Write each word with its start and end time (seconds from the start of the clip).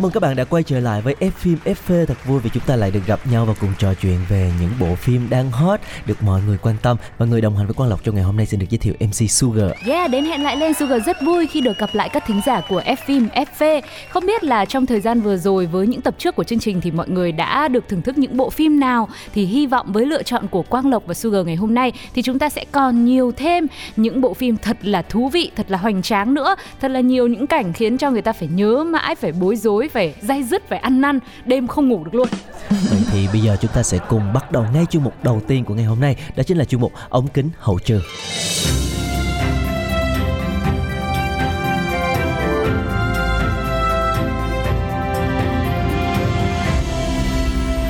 Chào 0.00 0.02
mừng 0.02 0.12
các 0.12 0.20
bạn 0.20 0.36
đã 0.36 0.44
quay 0.44 0.62
trở 0.62 0.80
lại 0.80 1.02
với 1.02 1.14
F 1.20 1.30
phim 1.30 1.58
FV 1.64 2.06
thật 2.06 2.14
vui 2.24 2.40
vì 2.40 2.50
chúng 2.54 2.62
ta 2.66 2.76
lại 2.76 2.90
được 2.90 3.00
gặp 3.06 3.20
nhau 3.30 3.44
và 3.44 3.54
cùng 3.60 3.72
trò 3.78 3.94
chuyện 3.94 4.18
về 4.28 4.52
những 4.60 4.70
bộ 4.80 4.94
phim 4.94 5.30
đang 5.30 5.50
hot 5.50 5.80
được 6.06 6.22
mọi 6.22 6.40
người 6.46 6.58
quan 6.62 6.76
tâm 6.82 6.96
và 7.18 7.26
người 7.26 7.40
đồng 7.40 7.56
hành 7.56 7.66
với 7.66 7.74
Quang 7.74 7.90
Lộc 7.90 8.04
trong 8.04 8.14
ngày 8.14 8.24
hôm 8.24 8.36
nay 8.36 8.46
xin 8.46 8.60
được 8.60 8.66
giới 8.70 8.78
thiệu 8.78 8.94
MC 9.00 9.30
Sugar. 9.30 9.70
Yeah, 9.86 10.10
đến 10.10 10.24
hẹn 10.24 10.42
lại 10.42 10.56
lên 10.56 10.74
Sugar 10.74 11.06
rất 11.06 11.16
vui 11.22 11.46
khi 11.46 11.60
được 11.60 11.78
gặp 11.78 11.90
lại 11.92 12.08
các 12.08 12.24
thính 12.26 12.40
giả 12.46 12.60
của 12.68 12.80
F 12.80 12.96
phim 13.06 13.28
FV. 13.34 13.82
Không 14.10 14.26
biết 14.26 14.44
là 14.44 14.64
trong 14.64 14.86
thời 14.86 15.00
gian 15.00 15.20
vừa 15.20 15.36
rồi 15.36 15.66
với 15.66 15.86
những 15.86 16.00
tập 16.00 16.14
trước 16.18 16.36
của 16.36 16.44
chương 16.44 16.58
trình 16.58 16.80
thì 16.80 16.90
mọi 16.90 17.08
người 17.08 17.32
đã 17.32 17.68
được 17.68 17.88
thưởng 17.88 18.02
thức 18.02 18.18
những 18.18 18.36
bộ 18.36 18.50
phim 18.50 18.80
nào 18.80 19.08
thì 19.34 19.44
hy 19.44 19.66
vọng 19.66 19.92
với 19.92 20.06
lựa 20.06 20.22
chọn 20.22 20.48
của 20.48 20.62
Quang 20.62 20.90
Lộc 20.90 21.02
và 21.06 21.14
Sugar 21.14 21.46
ngày 21.46 21.56
hôm 21.56 21.74
nay 21.74 21.92
thì 22.14 22.22
chúng 22.22 22.38
ta 22.38 22.48
sẽ 22.48 22.64
còn 22.72 23.04
nhiều 23.04 23.32
thêm 23.36 23.66
những 23.96 24.20
bộ 24.20 24.34
phim 24.34 24.56
thật 24.56 24.76
là 24.82 25.02
thú 25.02 25.28
vị, 25.28 25.50
thật 25.56 25.66
là 25.68 25.78
hoành 25.78 26.02
tráng 26.02 26.34
nữa, 26.34 26.56
thật 26.80 26.90
là 26.90 27.00
nhiều 27.00 27.26
những 27.26 27.46
cảnh 27.46 27.72
khiến 27.72 27.98
cho 27.98 28.10
người 28.10 28.22
ta 28.22 28.32
phải 28.32 28.48
nhớ 28.54 28.84
mãi, 28.84 29.14
phải 29.14 29.32
bối 29.32 29.56
rối, 29.56 29.89
phải 29.92 30.14
day 30.20 30.42
dứt, 30.42 30.68
phải 30.68 30.78
ăn 30.78 31.00
năn, 31.00 31.18
đêm 31.44 31.66
không 31.66 31.88
ngủ 31.88 32.04
được 32.04 32.14
luôn. 32.14 32.28
Vậy 32.70 33.00
thì 33.12 33.26
bây 33.32 33.40
giờ 33.40 33.56
chúng 33.60 33.70
ta 33.74 33.82
sẽ 33.82 33.98
cùng 34.08 34.32
bắt 34.32 34.52
đầu 34.52 34.66
ngay 34.74 34.86
chuyên 34.90 35.04
mục 35.04 35.14
đầu 35.24 35.40
tiên 35.48 35.64
của 35.64 35.74
ngày 35.74 35.84
hôm 35.84 36.00
nay 36.00 36.16
đó 36.36 36.42
chính 36.42 36.58
là 36.58 36.64
chuyên 36.64 36.80
mục 36.80 36.92
ống 37.08 37.28
kính 37.28 37.50
hậu 37.58 37.78
trường. 37.78 38.02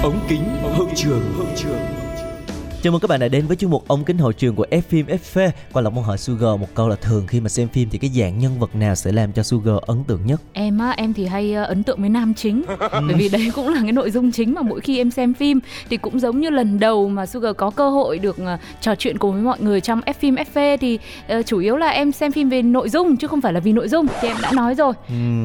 ống 0.02 0.26
kính 0.28 0.42
hậu 0.62 0.88
trường 0.96 1.32
hậu 1.36 1.46
trường 1.56 1.99
Chào 2.82 2.92
mừng 2.92 3.00
các 3.00 3.08
bạn 3.08 3.20
đã 3.20 3.28
đến 3.28 3.46
với 3.46 3.56
chuyên 3.56 3.70
mục 3.70 3.84
ống 3.88 4.04
kính 4.04 4.18
hậu 4.18 4.32
trường 4.32 4.54
của 4.54 4.66
F 4.70 4.80
phim 4.88 5.06
FV. 5.06 5.50
Quang 5.72 5.84
Lộc 5.84 5.92
muốn 5.94 6.04
hỏi 6.04 6.18
Sugar 6.18 6.60
một 6.60 6.66
câu 6.74 6.88
là 6.88 6.96
thường 6.96 7.26
khi 7.26 7.40
mà 7.40 7.48
xem 7.48 7.68
phim 7.68 7.88
thì 7.90 7.98
cái 7.98 8.10
dạng 8.10 8.38
nhân 8.38 8.58
vật 8.58 8.74
nào 8.76 8.94
sẽ 8.94 9.12
làm 9.12 9.32
cho 9.32 9.42
Sugar 9.42 9.74
ấn 9.86 10.04
tượng 10.04 10.20
nhất? 10.26 10.40
Em 10.52 10.78
á, 10.78 10.94
em 10.96 11.12
thì 11.14 11.26
hay 11.26 11.52
ờ, 11.54 11.64
ấn 11.64 11.82
tượng 11.82 12.00
với 12.00 12.08
nam 12.08 12.34
chính 12.34 12.62
Bởi 12.92 13.14
vì 13.16 13.28
đấy 13.28 13.50
cũng 13.54 13.68
là 13.68 13.80
cái 13.82 13.92
nội 13.92 14.10
dung 14.10 14.32
chính 14.32 14.54
mà 14.54 14.62
mỗi 14.62 14.80
khi 14.80 14.98
em 14.98 15.10
xem 15.10 15.34
phim 15.34 15.60
Thì 15.90 15.96
cũng 15.96 16.20
giống 16.20 16.40
như 16.40 16.50
lần 16.50 16.78
đầu 16.80 17.08
mà 17.08 17.26
Sugar 17.26 17.56
có 17.56 17.70
cơ 17.70 17.90
hội 17.90 18.18
được 18.18 18.36
ờ, 18.38 18.56
trò 18.80 18.94
chuyện 18.94 19.18
cùng 19.18 19.32
với 19.32 19.42
mọi 19.42 19.60
người 19.60 19.80
trong 19.80 20.00
F 20.00 20.12
phim 20.20 20.34
FV 20.34 20.76
Thì 20.80 20.98
ờ, 21.28 21.42
chủ 21.42 21.58
yếu 21.58 21.76
là 21.76 21.88
em 21.88 22.12
xem 22.12 22.32
phim 22.32 22.48
về 22.48 22.62
nội 22.62 22.88
dung 22.88 23.16
chứ 23.16 23.26
không 23.26 23.40
phải 23.40 23.52
là 23.52 23.60
vì 23.60 23.72
nội 23.72 23.88
dung 23.88 24.06
Thì 24.20 24.28
em 24.28 24.36
đã 24.42 24.52
nói 24.52 24.74
rồi 24.74 24.92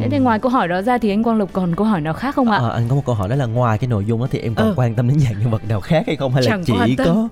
Thế 0.02 0.08
thì 0.12 0.18
ngoài 0.18 0.40
câu 0.40 0.52
hỏi 0.52 0.68
đó 0.68 0.82
ra 0.82 0.98
thì 0.98 1.10
anh 1.10 1.24
Quang 1.24 1.38
Lộc 1.38 1.54
còn 1.54 1.76
câu 1.76 1.88
hỏi 1.88 2.02
nào 2.02 2.14
khác 2.14 2.36
không 2.36 2.52
ạ? 2.52 2.58
Ờ, 2.58 2.70
anh 2.70 2.90
có 2.90 2.96
một 2.96 3.04
câu 3.06 3.16
hỏi 3.16 3.30
đó 3.30 3.36
là 3.36 3.46
ngoài 3.46 3.78
cái 3.78 3.88
nội 3.88 4.06
dung 4.06 4.20
đó 4.20 4.28
thì 4.32 4.40
em 4.40 4.56
còn 4.56 4.66
Ừ. 4.68 4.74
quan 4.76 4.96
tâm 4.96 5.08
đến 5.08 5.20
dạng 5.20 5.40
nhân 5.40 5.52
vật 5.52 5.62
nào 5.70 5.82
khác 5.82 6.04
hay 6.08 6.16
không 6.16 6.34
hay 6.34 6.44
là 6.44 6.50
Chẳng 6.50 6.64
chỉ 6.66 6.96
có 6.96 7.25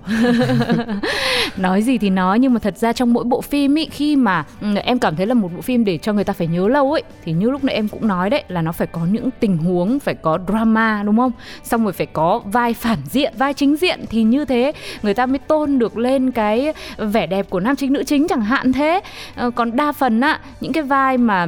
nói 1.56 1.82
gì 1.82 1.98
thì 1.98 2.10
nói, 2.10 2.38
nhưng 2.38 2.54
mà 2.54 2.58
thật 2.58 2.78
ra 2.78 2.92
trong 2.92 3.12
mỗi 3.12 3.24
bộ 3.24 3.40
phim 3.40 3.74
ý, 3.74 3.86
khi 3.90 4.16
mà 4.16 4.44
ừ, 4.60 4.74
em 4.74 4.98
cảm 4.98 5.16
thấy 5.16 5.26
là 5.26 5.34
một 5.34 5.50
bộ 5.56 5.60
phim 5.60 5.84
để 5.84 5.98
cho 5.98 6.12
người 6.12 6.24
ta 6.24 6.32
phải 6.32 6.46
nhớ 6.46 6.68
lâu 6.68 6.92
ấy 6.92 7.02
thì 7.24 7.32
như 7.32 7.50
lúc 7.50 7.64
nãy 7.64 7.74
em 7.74 7.88
cũng 7.88 8.08
nói 8.08 8.30
đấy, 8.30 8.44
là 8.48 8.62
nó 8.62 8.72
phải 8.72 8.86
có 8.86 9.00
những 9.10 9.30
tình 9.40 9.56
huống, 9.56 9.98
phải 9.98 10.14
có 10.14 10.38
drama, 10.48 11.02
đúng 11.06 11.16
không? 11.16 11.32
Xong 11.62 11.84
rồi 11.84 11.92
phải 11.92 12.06
có 12.06 12.40
vai 12.44 12.74
phản 12.74 12.98
diện, 13.04 13.32
vai 13.36 13.54
chính 13.54 13.76
diện, 13.76 14.04
thì 14.10 14.22
như 14.22 14.44
thế 14.44 14.72
người 15.02 15.14
ta 15.14 15.26
mới 15.26 15.38
tôn 15.38 15.78
được 15.78 15.98
lên 15.98 16.30
cái 16.30 16.72
vẻ 16.98 17.26
đẹp 17.26 17.50
của 17.50 17.60
nam 17.60 17.76
chính, 17.76 17.92
nữ 17.92 18.04
chính 18.04 18.28
chẳng 18.28 18.42
hạn 18.42 18.72
thế. 18.72 19.00
Ờ, 19.34 19.50
còn 19.50 19.76
đa 19.76 19.92
phần 19.92 20.20
á, 20.20 20.40
những 20.60 20.72
cái 20.72 20.82
vai 20.82 21.18
mà 21.18 21.46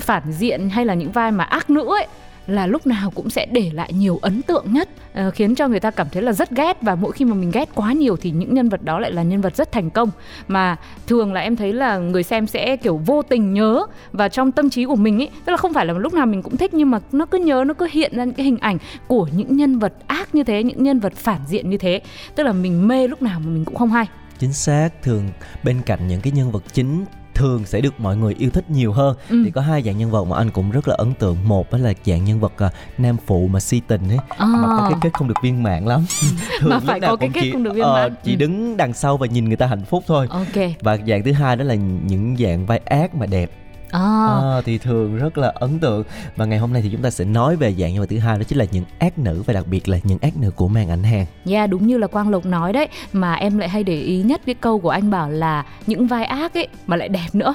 phản 0.00 0.22
diện 0.32 0.70
hay 0.70 0.84
là 0.84 0.94
những 0.94 1.12
vai 1.12 1.30
mà 1.30 1.44
ác 1.44 1.70
nữ 1.70 1.86
ấy 1.96 2.06
là 2.46 2.66
lúc 2.66 2.86
nào 2.86 3.10
cũng 3.10 3.30
sẽ 3.30 3.46
để 3.46 3.70
lại 3.74 3.92
nhiều 3.92 4.18
ấn 4.22 4.42
tượng 4.42 4.72
nhất 4.72 4.88
ờ, 5.14 5.30
khiến 5.30 5.54
cho 5.54 5.68
người 5.68 5.80
ta 5.80 5.90
cảm 5.90 6.06
thấy 6.12 6.22
là 6.22 6.32
rất 6.32 6.50
ghét. 6.50 6.82
Và 6.82 6.94
mỗi 6.94 7.12
khi 7.12 7.24
mà 7.24 7.34
mình 7.34 7.50
ghét 7.50 7.68
quá 7.74 7.92
nhiều 7.92 8.16
thì 8.16 8.30
những 8.30 8.54
nhân 8.54 8.68
vật 8.68 8.82
đó 8.82 8.98
lại 8.98 9.12
là 9.12 9.22
nhân 9.22 9.40
vật 9.40 9.56
rất 9.56 9.72
thành 9.72 9.90
công. 9.90 10.10
Mà 10.48 10.76
thường 11.06 11.32
là 11.32 11.40
em 11.40 11.56
thấy 11.56 11.72
là 11.72 11.98
người 11.98 12.22
xem 12.22 12.46
sẽ, 12.46 12.76
kiểu, 12.76 12.96
vô 12.96 13.22
tình 13.22 13.52
nhớ 13.54 13.86
và 14.12 14.28
trong 14.28 14.52
tâm 14.52 14.70
trí 14.70 14.84
của 14.84 14.96
mình 14.96 15.22
ấy, 15.22 15.28
tức 15.44 15.50
là 15.50 15.56
không 15.56 15.72
phải 15.72 15.86
là 15.86 15.92
lúc 15.92 16.14
nào 16.14 16.26
mình 16.26 16.42
cũng 16.42 16.56
thích, 16.56 16.74
nhưng 16.74 16.90
mà 16.90 17.00
nó 17.12 17.26
cứ 17.26 17.38
nhớ, 17.38 17.64
nó 17.66 17.74
cứ 17.74 17.88
hiện 17.92 18.16
ra 18.16 18.24
những 18.24 18.34
cái 18.34 18.44
hình 18.44 18.58
ảnh 18.58 18.78
của 19.06 19.28
những 19.36 19.56
nhân 19.56 19.78
vật 19.78 19.92
ác 20.06 20.34
như 20.34 20.44
thế, 20.44 20.62
những 20.62 20.82
nhân 20.82 21.00
vật 21.00 21.12
phản 21.16 21.40
diện 21.46 21.70
như 21.70 21.78
thế. 21.78 22.00
Tức 22.34 22.42
là 22.42 22.52
mình 22.52 22.88
mê 22.88 23.08
lúc 23.08 23.22
nào 23.22 23.40
mà 23.40 23.50
mình 23.50 23.64
cũng 23.64 23.74
không 23.74 23.90
hay. 23.90 24.06
Chính 24.38 24.52
xác, 24.52 24.88
thường 25.02 25.28
bên 25.64 25.76
cạnh 25.86 26.08
những 26.08 26.20
cái 26.20 26.32
nhân 26.32 26.52
vật 26.52 26.62
chính 26.72 27.04
thường 27.36 27.64
sẽ 27.66 27.80
được 27.80 28.00
mọi 28.00 28.16
người 28.16 28.34
yêu 28.38 28.50
thích 28.50 28.70
nhiều 28.70 28.92
hơn. 28.92 29.16
Ừ. 29.28 29.42
thì 29.44 29.50
có 29.50 29.60
hai 29.60 29.82
dạng 29.82 29.98
nhân 29.98 30.10
vật 30.10 30.24
mà 30.24 30.36
anh 30.36 30.50
cũng 30.50 30.70
rất 30.70 30.88
là 30.88 30.94
ấn 30.98 31.14
tượng. 31.14 31.36
Một 31.44 31.72
đó 31.72 31.78
là 31.78 31.92
dạng 32.04 32.24
nhân 32.24 32.40
vật 32.40 32.52
à, 32.58 32.70
nam 32.98 33.16
phụ 33.26 33.48
mà 33.48 33.60
si 33.60 33.80
tình 33.88 34.08
ấy 34.08 34.18
à, 34.28 34.46
mà 34.46 34.66
có 34.66 34.86
cái 34.90 34.98
kết 35.02 35.10
không 35.12 35.28
được 35.28 35.34
viên 35.42 35.62
mãn 35.62 35.84
lắm. 35.84 36.06
Thường 36.60 36.70
Mà 36.70 36.78
phải 36.78 37.00
có 37.00 37.16
cái 37.16 37.30
kết 37.34 37.40
chỉ, 37.40 37.52
không 37.52 37.62
được 37.62 37.72
viên 37.74 37.84
ờ, 37.84 37.92
mãn. 37.94 38.14
chỉ 38.24 38.32
Ừ. 38.32 38.36
đứng 38.36 38.76
đằng 38.76 38.92
sau 38.92 39.16
và 39.16 39.26
nhìn 39.26 39.44
người 39.44 39.56
ta 39.56 39.66
hạnh 39.66 39.84
phúc 39.84 40.04
thôi. 40.06 40.26
Ok. 40.30 40.64
Và 40.80 40.98
dạng 41.08 41.22
thứ 41.24 41.32
hai 41.32 41.56
đó 41.56 41.64
là 41.64 41.74
những 41.74 42.36
dạng 42.38 42.66
vai 42.66 42.78
ác 42.84 43.14
mà 43.14 43.26
đẹp 43.26 43.50
à, 43.96 44.26
Ờ, 44.26 44.62
thì 44.64 44.78
thường 44.78 45.16
rất 45.16 45.38
là 45.38 45.52
ấn 45.54 45.78
tượng. 45.78 46.04
Và 46.36 46.44
ngày 46.44 46.58
hôm 46.58 46.72
nay 46.72 46.82
thì 46.82 46.88
chúng 46.92 47.02
ta 47.02 47.10
sẽ 47.10 47.24
nói 47.24 47.56
về 47.56 47.74
dạng 47.78 47.92
nhân 47.92 48.00
vật 48.00 48.06
thứ 48.10 48.18
hai 48.18 48.38
đó 48.38 48.44
chính 48.48 48.58
là 48.58 48.64
những 48.72 48.84
ác 48.98 49.18
nữ 49.18 49.42
và 49.46 49.54
đặc 49.54 49.64
biệt 49.70 49.88
là 49.88 49.98
những 50.02 50.18
ác 50.22 50.36
nữ 50.36 50.50
của 50.50 50.68
màn 50.68 50.88
ảnh 50.88 51.02
hàng 51.02 51.26
Yeah, 51.50 51.70
đúng 51.70 51.86
như 51.86 51.98
là 51.98 52.06
Quang 52.06 52.28
Lộc 52.30 52.46
nói 52.46 52.72
đấy 52.72 52.88
Mà 53.12 53.34
em 53.34 53.58
lại 53.58 53.68
hay 53.68 53.84
để 53.84 54.00
ý 54.00 54.22
nhất 54.22 54.40
cái 54.46 54.54
câu 54.54 54.78
của 54.78 54.90
anh 54.90 55.10
bảo 55.10 55.30
là 55.30 55.64
Những 55.86 56.06
vai 56.06 56.24
ác 56.24 56.54
ấy 56.54 56.68
mà 56.86 56.96
lại 56.96 57.08
đẹp 57.08 57.26
nữa. 57.32 57.54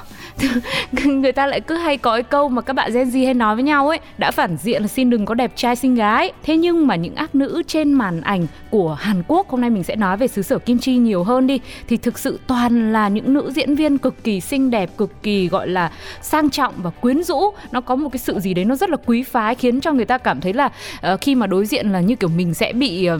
Người 1.03 1.31
ta 1.31 1.47
lại 1.47 1.61
cứ 1.61 1.75
hay 1.75 1.97
có 1.97 2.13
cái 2.13 2.23
câu 2.23 2.49
mà 2.49 2.61
các 2.61 2.73
bạn 2.73 2.91
Gen 2.93 3.09
Z 3.09 3.25
hay 3.25 3.33
nói 3.33 3.55
với 3.55 3.63
nhau 3.63 3.87
ấy 3.87 3.99
Đã 4.17 4.31
phản 4.31 4.57
diện 4.57 4.81
là 4.81 4.87
xin 4.87 5.09
đừng 5.09 5.25
có 5.25 5.33
đẹp 5.33 5.51
trai 5.55 5.75
xinh 5.75 5.95
gái. 5.95 6.31
Thế 6.43 6.57
nhưng 6.57 6.87
mà 6.87 6.95
những 6.95 7.15
ác 7.15 7.35
nữ 7.35 7.63
trên 7.67 7.93
màn 7.93 8.21
ảnh 8.21 8.47
của 8.69 8.93
Hàn 8.93 9.23
Quốc 9.27 9.49
Hôm 9.49 9.61
nay 9.61 9.69
mình 9.69 9.83
sẽ 9.83 9.95
nói 9.95 10.17
về 10.17 10.27
xứ 10.27 10.41
sở 10.41 10.59
Kim 10.59 10.79
Chi 10.79 10.97
nhiều 10.97 11.23
hơn 11.23 11.47
đi 11.47 11.59
Thì 11.87 11.97
thực 11.97 12.19
sự 12.19 12.39
toàn 12.47 12.93
là 12.93 13.07
những 13.07 13.33
nữ 13.33 13.51
diễn 13.55 13.75
viên 13.75 13.97
cực 13.97 14.23
kỳ 14.23 14.41
xinh 14.41 14.71
đẹp 14.71 14.89
Cực 14.97 15.23
kỳ 15.23 15.47
gọi 15.47 15.67
là 15.67 15.91
sang 16.31 16.49
trọng 16.49 16.73
và 16.77 16.89
quyến 16.89 17.23
rũ 17.23 17.41
Nó 17.71 17.81
có 17.81 17.95
một 17.95 18.09
cái 18.09 18.19
sự 18.19 18.39
gì 18.39 18.53
đấy 18.53 18.65
nó 18.65 18.75
rất 18.75 18.89
là 18.89 18.97
quý 19.05 19.23
phái 19.23 19.55
Khiến 19.55 19.81
cho 19.81 19.91
người 19.91 20.05
ta 20.05 20.17
cảm 20.17 20.41
thấy 20.41 20.53
là 20.53 20.69
ờ, 21.01 21.17
khi 21.21 21.35
mà 21.35 21.47
đối 21.47 21.65
diện 21.65 21.91
là 21.91 21.99
như 22.01 22.15
kiểu 22.15 22.29
mình 22.29 22.53
sẽ 22.53 22.73
bị 22.73 23.05
ờ, 23.05 23.19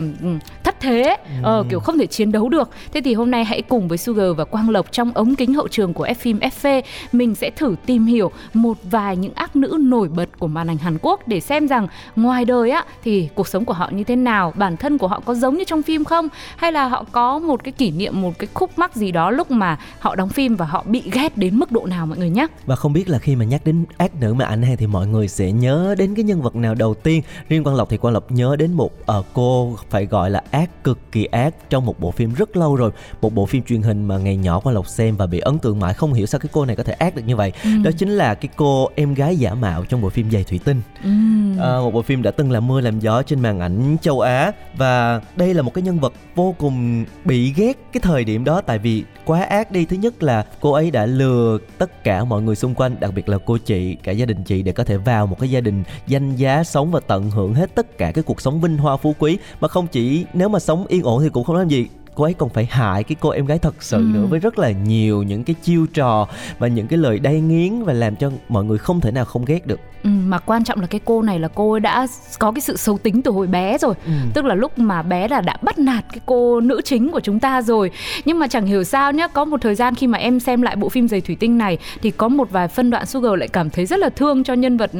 thất 0.64 0.80
thế 0.80 1.16
ờ, 1.42 1.64
kiểu 1.68 1.80
không 1.80 1.98
thể 1.98 2.06
chiến 2.06 2.32
đấu 2.32 2.48
được. 2.48 2.70
Thế 2.92 3.00
thì 3.00 3.14
hôm 3.14 3.30
nay 3.30 3.44
hãy 3.44 3.62
cùng 3.62 3.88
với 3.88 3.98
Sugar 3.98 4.36
và 4.36 4.44
Quang 4.44 4.70
Lộc 4.70 4.92
trong 4.92 5.12
ống 5.14 5.34
kính 5.34 5.54
hậu 5.54 5.68
trường 5.68 5.94
của 5.94 6.06
F 6.06 6.14
phim 6.14 6.38
FV 6.38 6.82
mình 7.12 7.34
sẽ 7.34 7.50
thử 7.50 7.74
tìm 7.86 8.06
hiểu 8.06 8.30
một 8.54 8.78
vài 8.82 9.16
những 9.16 9.34
ác 9.34 9.56
nữ 9.56 9.76
nổi 9.80 10.08
bật 10.08 10.38
của 10.38 10.46
màn 10.46 10.70
ảnh 10.70 10.76
Hàn 10.76 10.98
Quốc 11.02 11.28
để 11.28 11.40
xem 11.40 11.68
rằng 11.68 11.86
ngoài 12.16 12.44
đời 12.44 12.70
á 12.70 12.84
thì 13.04 13.28
cuộc 13.34 13.48
sống 13.48 13.64
của 13.64 13.72
họ 13.72 13.90
như 13.92 14.04
thế 14.04 14.16
nào 14.16 14.52
bản 14.56 14.76
thân 14.76 14.98
của 14.98 15.08
họ 15.08 15.20
có 15.20 15.34
giống 15.34 15.56
như 15.56 15.64
trong 15.64 15.82
phim 15.82 16.04
không? 16.04 16.28
Hay 16.56 16.72
là 16.72 16.88
họ 16.88 17.04
có 17.12 17.38
một 17.38 17.64
cái 17.64 17.72
kỷ 17.72 17.90
niệm 17.90 18.22
một 18.22 18.38
cái 18.38 18.48
khúc 18.54 18.78
mắc 18.78 18.96
gì 18.96 19.12
đó 19.12 19.30
lúc 19.30 19.50
mà 19.50 19.78
họ 19.98 20.14
đóng 20.14 20.28
phim 20.28 20.56
và 20.56 20.66
họ 20.66 20.84
bị 20.86 21.02
ghét 21.12 21.36
đến 21.36 21.58
mức 21.58 21.72
độ 21.72 21.86
nào 21.86 22.06
mọi 22.06 22.18
người 22.18 22.30
nhé 22.30 22.46
và 22.66 22.76
không 22.76 22.91
biết 22.92 23.08
là 23.08 23.18
khi 23.18 23.36
mà 23.36 23.44
nhắc 23.44 23.64
đến 23.64 23.84
ác 23.96 24.14
nữ 24.20 24.34
mà 24.34 24.44
ảnh 24.44 24.62
hàng 24.62 24.76
thì 24.76 24.86
mọi 24.86 25.06
người 25.06 25.28
sẽ 25.28 25.52
nhớ 25.52 25.94
đến 25.98 26.14
cái 26.14 26.24
nhân 26.24 26.42
vật 26.42 26.56
nào 26.56 26.74
đầu 26.74 26.94
tiên. 26.94 27.22
Riêng 27.48 27.64
quang 27.64 27.76
lộc 27.76 27.90
thì 27.90 27.96
quang 27.96 28.14
lộc 28.14 28.32
nhớ 28.32 28.56
đến 28.58 28.72
một 28.72 28.92
ờ, 29.06 29.22
cô 29.32 29.76
phải 29.90 30.06
gọi 30.06 30.30
là 30.30 30.42
ác 30.50 30.84
cực 30.84 30.98
kỳ 31.12 31.24
ác 31.24 31.70
trong 31.70 31.86
một 31.86 32.00
bộ 32.00 32.10
phim 32.10 32.34
rất 32.34 32.56
lâu 32.56 32.76
rồi. 32.76 32.90
Một 33.20 33.34
bộ 33.34 33.46
phim 33.46 33.62
truyền 33.62 33.82
hình 33.82 34.04
mà 34.04 34.18
ngày 34.18 34.36
nhỏ 34.36 34.60
quang 34.60 34.74
lộc 34.74 34.88
xem 34.88 35.16
và 35.16 35.26
bị 35.26 35.38
ấn 35.38 35.58
tượng 35.58 35.80
mãi 35.80 35.94
không 35.94 36.12
hiểu 36.12 36.26
sao 36.26 36.38
cái 36.38 36.50
cô 36.52 36.64
này 36.64 36.76
có 36.76 36.82
thể 36.82 36.92
ác 36.92 37.16
được 37.16 37.22
như 37.26 37.36
vậy. 37.36 37.52
Đó 37.84 37.90
chính 37.98 38.10
là 38.10 38.34
cái 38.34 38.48
cô 38.56 38.88
em 38.94 39.14
gái 39.14 39.36
giả 39.36 39.54
mạo 39.54 39.84
trong 39.84 40.00
bộ 40.00 40.08
phim 40.08 40.30
giày 40.30 40.44
thủy 40.44 40.60
tinh. 40.64 40.80
Ừm. 41.04 41.58
À, 41.58 41.76
một 41.76 41.90
bộ 41.90 42.02
phim 42.02 42.22
đã 42.22 42.30
từng 42.30 42.50
làm 42.50 42.66
mưa 42.68 42.80
làm 42.80 43.00
gió 43.00 43.22
trên 43.22 43.40
màn 43.40 43.60
ảnh 43.60 43.96
châu 44.02 44.20
Á 44.20 44.52
và 44.76 45.20
đây 45.36 45.54
là 45.54 45.62
một 45.62 45.74
cái 45.74 45.82
nhân 45.82 46.00
vật 46.00 46.12
vô 46.34 46.54
cùng 46.58 47.04
bị 47.24 47.52
ghét 47.56 47.78
cái 47.92 48.00
thời 48.00 48.24
điểm 48.24 48.44
đó 48.44 48.60
tại 48.60 48.78
vì 48.78 49.04
quá 49.24 49.42
ác 49.42 49.70
đi. 49.70 49.84
Thứ 49.84 49.96
nhất 49.96 50.22
là 50.22 50.46
cô 50.60 50.72
ấy 50.72 50.90
đã 50.90 51.06
lừa 51.06 51.58
tất 51.78 52.04
cả 52.04 52.24
mọi 52.24 52.42
người 52.42 52.56
xung 52.56 52.74
quanh 52.74 52.81
đặc 52.88 53.14
biệt 53.14 53.28
là 53.28 53.38
cô 53.46 53.58
chị, 53.58 53.94
cả 53.94 54.12
gia 54.12 54.26
đình 54.26 54.44
chị 54.44 54.62
để 54.62 54.72
có 54.72 54.84
thể 54.84 54.96
vào 54.96 55.26
một 55.26 55.36
cái 55.40 55.50
gia 55.50 55.60
đình 55.60 55.82
danh 56.06 56.36
giá 56.36 56.64
sống 56.64 56.90
và 56.90 57.00
tận 57.00 57.30
hưởng 57.30 57.54
hết 57.54 57.74
tất 57.74 57.98
cả 57.98 58.12
cái 58.12 58.24
cuộc 58.24 58.40
sống 58.40 58.60
vinh 58.60 58.76
hoa 58.76 58.96
phú 58.96 59.14
quý. 59.18 59.38
Mà 59.60 59.68
không 59.68 59.86
chỉ, 59.86 60.24
nếu 60.32 60.48
mà 60.48 60.58
sống 60.58 60.86
yên 60.86 61.02
ổn 61.02 61.22
thì 61.22 61.28
cũng 61.28 61.44
không 61.44 61.56
làm 61.56 61.68
gì 61.68 61.86
cô 62.14 62.24
ấy 62.24 62.34
còn 62.34 62.48
phải 62.48 62.66
hại 62.70 63.04
cái 63.04 63.16
cô 63.20 63.28
em 63.30 63.46
gái 63.46 63.58
thật 63.58 63.74
sự 63.80 63.96
Ừ. 63.96 64.02
nữa 64.14 64.26
với 64.30 64.40
rất 64.40 64.58
là 64.58 64.70
nhiều 64.70 65.22
những 65.22 65.44
cái 65.44 65.56
chiêu 65.62 65.86
trò 65.94 66.26
và 66.58 66.68
những 66.68 66.86
cái 66.86 66.98
lời 66.98 67.18
đay 67.18 67.40
nghiến 67.40 67.82
và 67.82 67.92
làm 67.92 68.16
cho 68.16 68.30
mọi 68.48 68.64
người 68.64 68.78
không 68.78 69.00
thể 69.00 69.10
nào 69.10 69.24
không 69.24 69.44
ghét 69.44 69.66
được. 69.66 69.80
Ừ, 70.04 70.10
mà 70.26 70.38
quan 70.38 70.64
trọng 70.64 70.80
là 70.80 70.86
cái 70.86 71.00
cô 71.04 71.22
này 71.22 71.38
là 71.38 71.48
cô 71.54 71.70
ấy 71.72 71.80
đã 71.80 72.06
có 72.38 72.52
cái 72.52 72.60
sự 72.60 72.76
xấu 72.76 72.98
tính 72.98 73.22
từ 73.22 73.30
hồi 73.30 73.46
bé 73.46 73.78
rồi. 73.78 73.94
Ừ. 74.06 74.12
tức 74.34 74.44
là 74.44 74.54
lúc 74.54 74.78
mà 74.78 75.02
bé 75.02 75.28
là 75.28 75.40
đã 75.40 75.56
bắt 75.62 75.78
nạt 75.78 76.04
cái 76.12 76.20
cô 76.26 76.60
nữ 76.60 76.80
chính 76.84 77.10
của 77.10 77.20
chúng 77.20 77.40
ta 77.40 77.62
rồi. 77.62 77.90
Nhưng 78.24 78.38
mà 78.38 78.46
chẳng 78.48 78.66
hiểu 78.66 78.84
sao 78.84 79.12
nhá 79.12 79.28
có 79.28 79.44
một 79.44 79.60
thời 79.60 79.74
gian 79.74 79.94
khi 79.94 80.06
mà 80.06 80.18
em 80.18 80.40
xem 80.40 80.62
lại 80.62 80.76
bộ 80.76 80.88
phim 80.88 81.08
giày 81.08 81.20
thủy 81.20 81.36
tinh 81.40 81.58
này 81.58 81.78
thì 82.02 82.10
có 82.10 82.28
một 82.28 82.50
vài 82.50 82.68
phân 82.68 82.90
đoạn 82.90 83.06
Sugar 83.06 83.32
lại 83.38 83.48
cảm 83.48 83.70
thấy 83.70 83.86
rất 83.86 83.98
là 83.98 84.08
thương 84.08 84.44
cho 84.44 84.54
nhân 84.54 84.76
vật 84.76 84.90